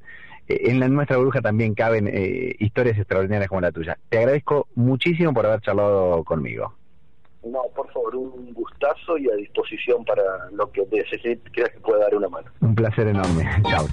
en 0.51 0.81
la 0.81 0.89
nuestra 0.89 1.17
bruja 1.17 1.41
también 1.41 1.75
caben 1.75 2.09
eh, 2.09 2.55
historias 2.59 2.99
extraordinarias 2.99 3.49
como 3.49 3.61
la 3.61 3.73
tuya. 3.73 3.99
Te 4.09 4.19
agradezco 4.19 4.69
muchísimo 4.75 5.33
por 5.33 5.47
haber 5.47 5.61
charlado 5.61 6.25
conmigo. 6.25 6.75
No, 7.45 7.63
por 7.75 7.91
favor, 7.93 8.17
un 8.17 8.53
gustazo 8.53 9.17
y 9.17 9.31
a 9.31 9.35
disposición 9.35 10.05
para 10.05 10.23
lo 10.53 10.71
que 10.71 10.85
creas 11.53 11.71
que 11.71 11.81
pueda 11.81 12.01
dar 12.01 12.15
una 12.15 12.29
mano. 12.29 12.51
Un 12.61 12.75
placer 12.75 13.09
enorme. 13.09 13.49
Chao. 13.69 13.87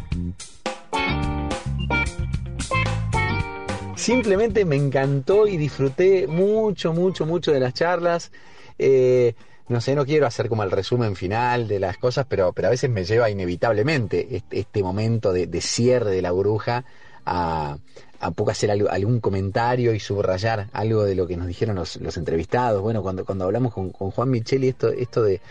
Simplemente 3.96 4.64
me 4.66 4.76
encantó 4.76 5.48
y 5.48 5.58
disfruté 5.58 6.28
mucho, 6.28 6.94
mucho, 6.94 7.26
mucho 7.26 7.52
de 7.52 7.60
las 7.60 7.74
charlas. 7.74 8.32
Eh, 8.78 9.34
no 9.70 9.82
sé, 9.82 9.96
no 9.96 10.06
quiero 10.06 10.26
hacer 10.26 10.48
como 10.50 10.64
el 10.64 10.72
resumen 10.72 11.16
final 11.16 11.68
de 11.68 11.80
las 11.80 11.98
cosas, 11.98 12.26
pero, 12.28 12.54
pero 12.54 12.70
a 12.70 12.72
veces 12.72 12.90
me 12.90 13.04
lleva 13.04 13.30
inevitablemente 13.30 14.36
este, 14.38 14.60
este 14.60 14.84
momento 14.84 15.34
de, 15.34 15.62
cierre 15.62 16.12
de 16.12 16.22
la 16.22 16.32
bruja 16.32 16.86
a, 17.26 17.78
a 18.20 18.32
poco 18.32 18.52
hacer 18.52 18.72
algún 18.72 19.20
comentario 19.20 19.94
y 19.94 20.00
subrayar 20.00 20.70
algo 20.72 21.04
de 21.04 21.16
lo 21.16 21.28
que 21.28 21.38
nos 21.38 21.48
dijeron 21.48 21.76
los, 21.76 21.98
los 21.98 22.16
entrevistados. 22.18 22.82
Bueno, 22.82 23.02
cuando, 23.04 23.26
cuando 23.26 23.46
hablamos 23.46 23.74
con, 23.74 23.92
con 23.92 24.12
Juan 24.12 24.30
Micheli, 24.30 24.70
esto, 24.70 24.90
esto 24.90 25.24
de, 25.24 25.42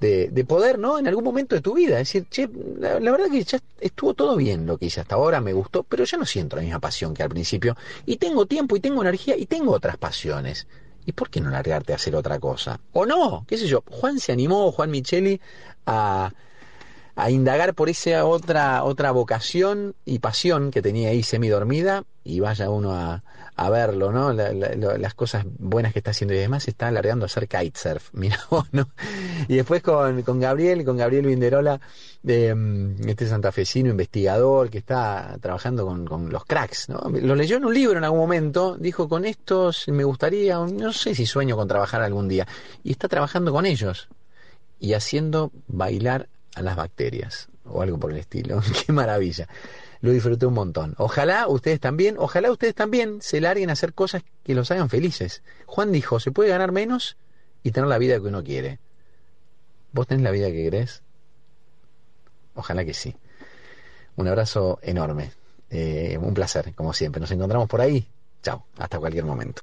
de, 0.00 0.44
poder, 0.44 0.78
¿no? 0.78 0.98
En 0.98 1.08
algún 1.08 1.24
momento 1.24 1.54
de 1.54 1.60
tu 1.60 1.74
vida, 1.74 1.96
decir, 1.96 2.26
che, 2.30 2.48
la, 2.78 3.00
la, 3.00 3.10
verdad 3.10 3.30
que 3.30 3.42
ya 3.42 3.58
estuvo 3.80 4.14
todo 4.14 4.36
bien 4.36 4.66
lo 4.66 4.76
que 4.76 4.86
hice 4.86 5.00
hasta 5.00 5.14
ahora, 5.14 5.40
me 5.40 5.52
gustó, 5.52 5.82
pero 5.82 6.04
ya 6.04 6.18
no 6.18 6.26
siento 6.26 6.56
la 6.56 6.62
misma 6.62 6.78
pasión 6.78 7.14
que 7.14 7.22
al 7.22 7.28
principio, 7.28 7.76
y 8.04 8.16
tengo 8.16 8.46
tiempo 8.46 8.76
y 8.76 8.80
tengo 8.80 9.02
energía 9.02 9.36
y 9.36 9.46
tengo 9.46 9.72
otras 9.72 9.96
pasiones. 9.96 10.66
¿Y 11.06 11.12
por 11.12 11.30
qué 11.30 11.40
no 11.40 11.50
largarte 11.50 11.92
a 11.92 11.96
hacer 11.96 12.16
otra 12.16 12.38
cosa? 12.38 12.80
O 12.92 13.06
no, 13.06 13.44
qué 13.46 13.56
sé 13.58 13.66
yo. 13.66 13.84
Juan 13.90 14.20
se 14.20 14.32
animó, 14.32 14.72
Juan 14.72 14.90
Micheli, 14.90 15.40
a, 15.86 16.32
a 17.16 17.30
indagar 17.30 17.74
por 17.74 17.88
esa 17.88 18.24
otra, 18.24 18.84
otra 18.84 19.10
vocación 19.10 19.94
y 20.04 20.18
pasión 20.18 20.70
que 20.70 20.82
tenía 20.82 21.10
ahí 21.10 21.22
semidormida 21.22 22.04
y 22.24 22.40
vaya 22.40 22.70
uno 22.70 22.92
a, 22.92 23.22
a 23.56 23.70
verlo, 23.70 24.10
¿no? 24.10 24.32
las 24.32 25.14
cosas 25.14 25.44
buenas 25.58 25.92
que 25.92 26.00
está 26.00 26.10
haciendo 26.10 26.34
y 26.34 26.38
demás, 26.38 26.66
está 26.66 26.88
alargando 26.88 27.24
a 27.24 27.26
hacer 27.26 27.46
kitesurf, 27.46 28.08
mira 28.12 28.38
vos, 28.50 28.66
¿no? 28.72 28.88
Y 29.46 29.56
después 29.56 29.80
con, 29.82 30.22
con 30.22 30.40
Gabriel, 30.40 30.84
con 30.84 30.96
Gabriel 30.96 31.26
Vinderola, 31.26 31.80
de, 32.22 32.96
este 33.06 33.28
santafesino 33.28 33.90
investigador 33.90 34.70
que 34.70 34.78
está 34.78 35.36
trabajando 35.40 35.86
con, 35.86 36.04
con, 36.04 36.30
los 36.30 36.44
cracks, 36.44 36.88
¿no? 36.88 37.00
Lo 37.10 37.36
leyó 37.36 37.58
en 37.58 37.64
un 37.64 37.74
libro 37.74 37.98
en 37.98 38.04
algún 38.04 38.20
momento, 38.20 38.76
dijo, 38.76 39.08
con 39.08 39.24
estos 39.24 39.86
me 39.88 40.02
gustaría, 40.02 40.58
no 40.58 40.92
sé 40.92 41.14
si 41.14 41.24
sueño 41.24 41.54
con 41.54 41.68
trabajar 41.68 42.02
algún 42.02 42.26
día, 42.26 42.48
y 42.82 42.90
está 42.90 43.06
trabajando 43.06 43.52
con 43.52 43.66
ellos 43.66 44.08
y 44.80 44.94
haciendo 44.94 45.52
bailar 45.68 46.28
a 46.54 46.62
las 46.62 46.76
bacterias 46.76 47.48
o 47.64 47.82
algo 47.82 47.98
por 47.98 48.12
el 48.12 48.18
estilo. 48.18 48.60
Qué 48.86 48.92
maravilla. 48.92 49.48
Lo 50.00 50.10
disfruté 50.10 50.46
un 50.46 50.54
montón. 50.54 50.94
Ojalá 50.98 51.48
ustedes 51.48 51.80
también, 51.80 52.16
ojalá 52.18 52.50
ustedes 52.50 52.74
también 52.74 53.22
se 53.22 53.40
larguen 53.40 53.70
a 53.70 53.72
hacer 53.72 53.94
cosas 53.94 54.22
que 54.42 54.54
los 54.54 54.70
hagan 54.70 54.90
felices. 54.90 55.42
Juan 55.66 55.92
dijo, 55.92 56.20
se 56.20 56.30
puede 56.30 56.50
ganar 56.50 56.72
menos 56.72 57.16
y 57.62 57.70
tener 57.70 57.88
la 57.88 57.98
vida 57.98 58.16
que 58.16 58.26
uno 58.26 58.44
quiere. 58.44 58.78
¿Vos 59.92 60.06
tenés 60.06 60.24
la 60.24 60.30
vida 60.30 60.48
que 60.48 60.62
querés? 60.64 61.02
Ojalá 62.54 62.84
que 62.84 62.94
sí. 62.94 63.16
Un 64.16 64.28
abrazo 64.28 64.78
enorme. 64.82 65.32
Eh, 65.70 66.18
un 66.20 66.34
placer, 66.34 66.74
como 66.74 66.92
siempre. 66.92 67.20
Nos 67.20 67.30
encontramos 67.30 67.68
por 67.68 67.80
ahí. 67.80 68.06
Chao. 68.42 68.66
Hasta 68.76 68.98
cualquier 68.98 69.24
momento. 69.24 69.62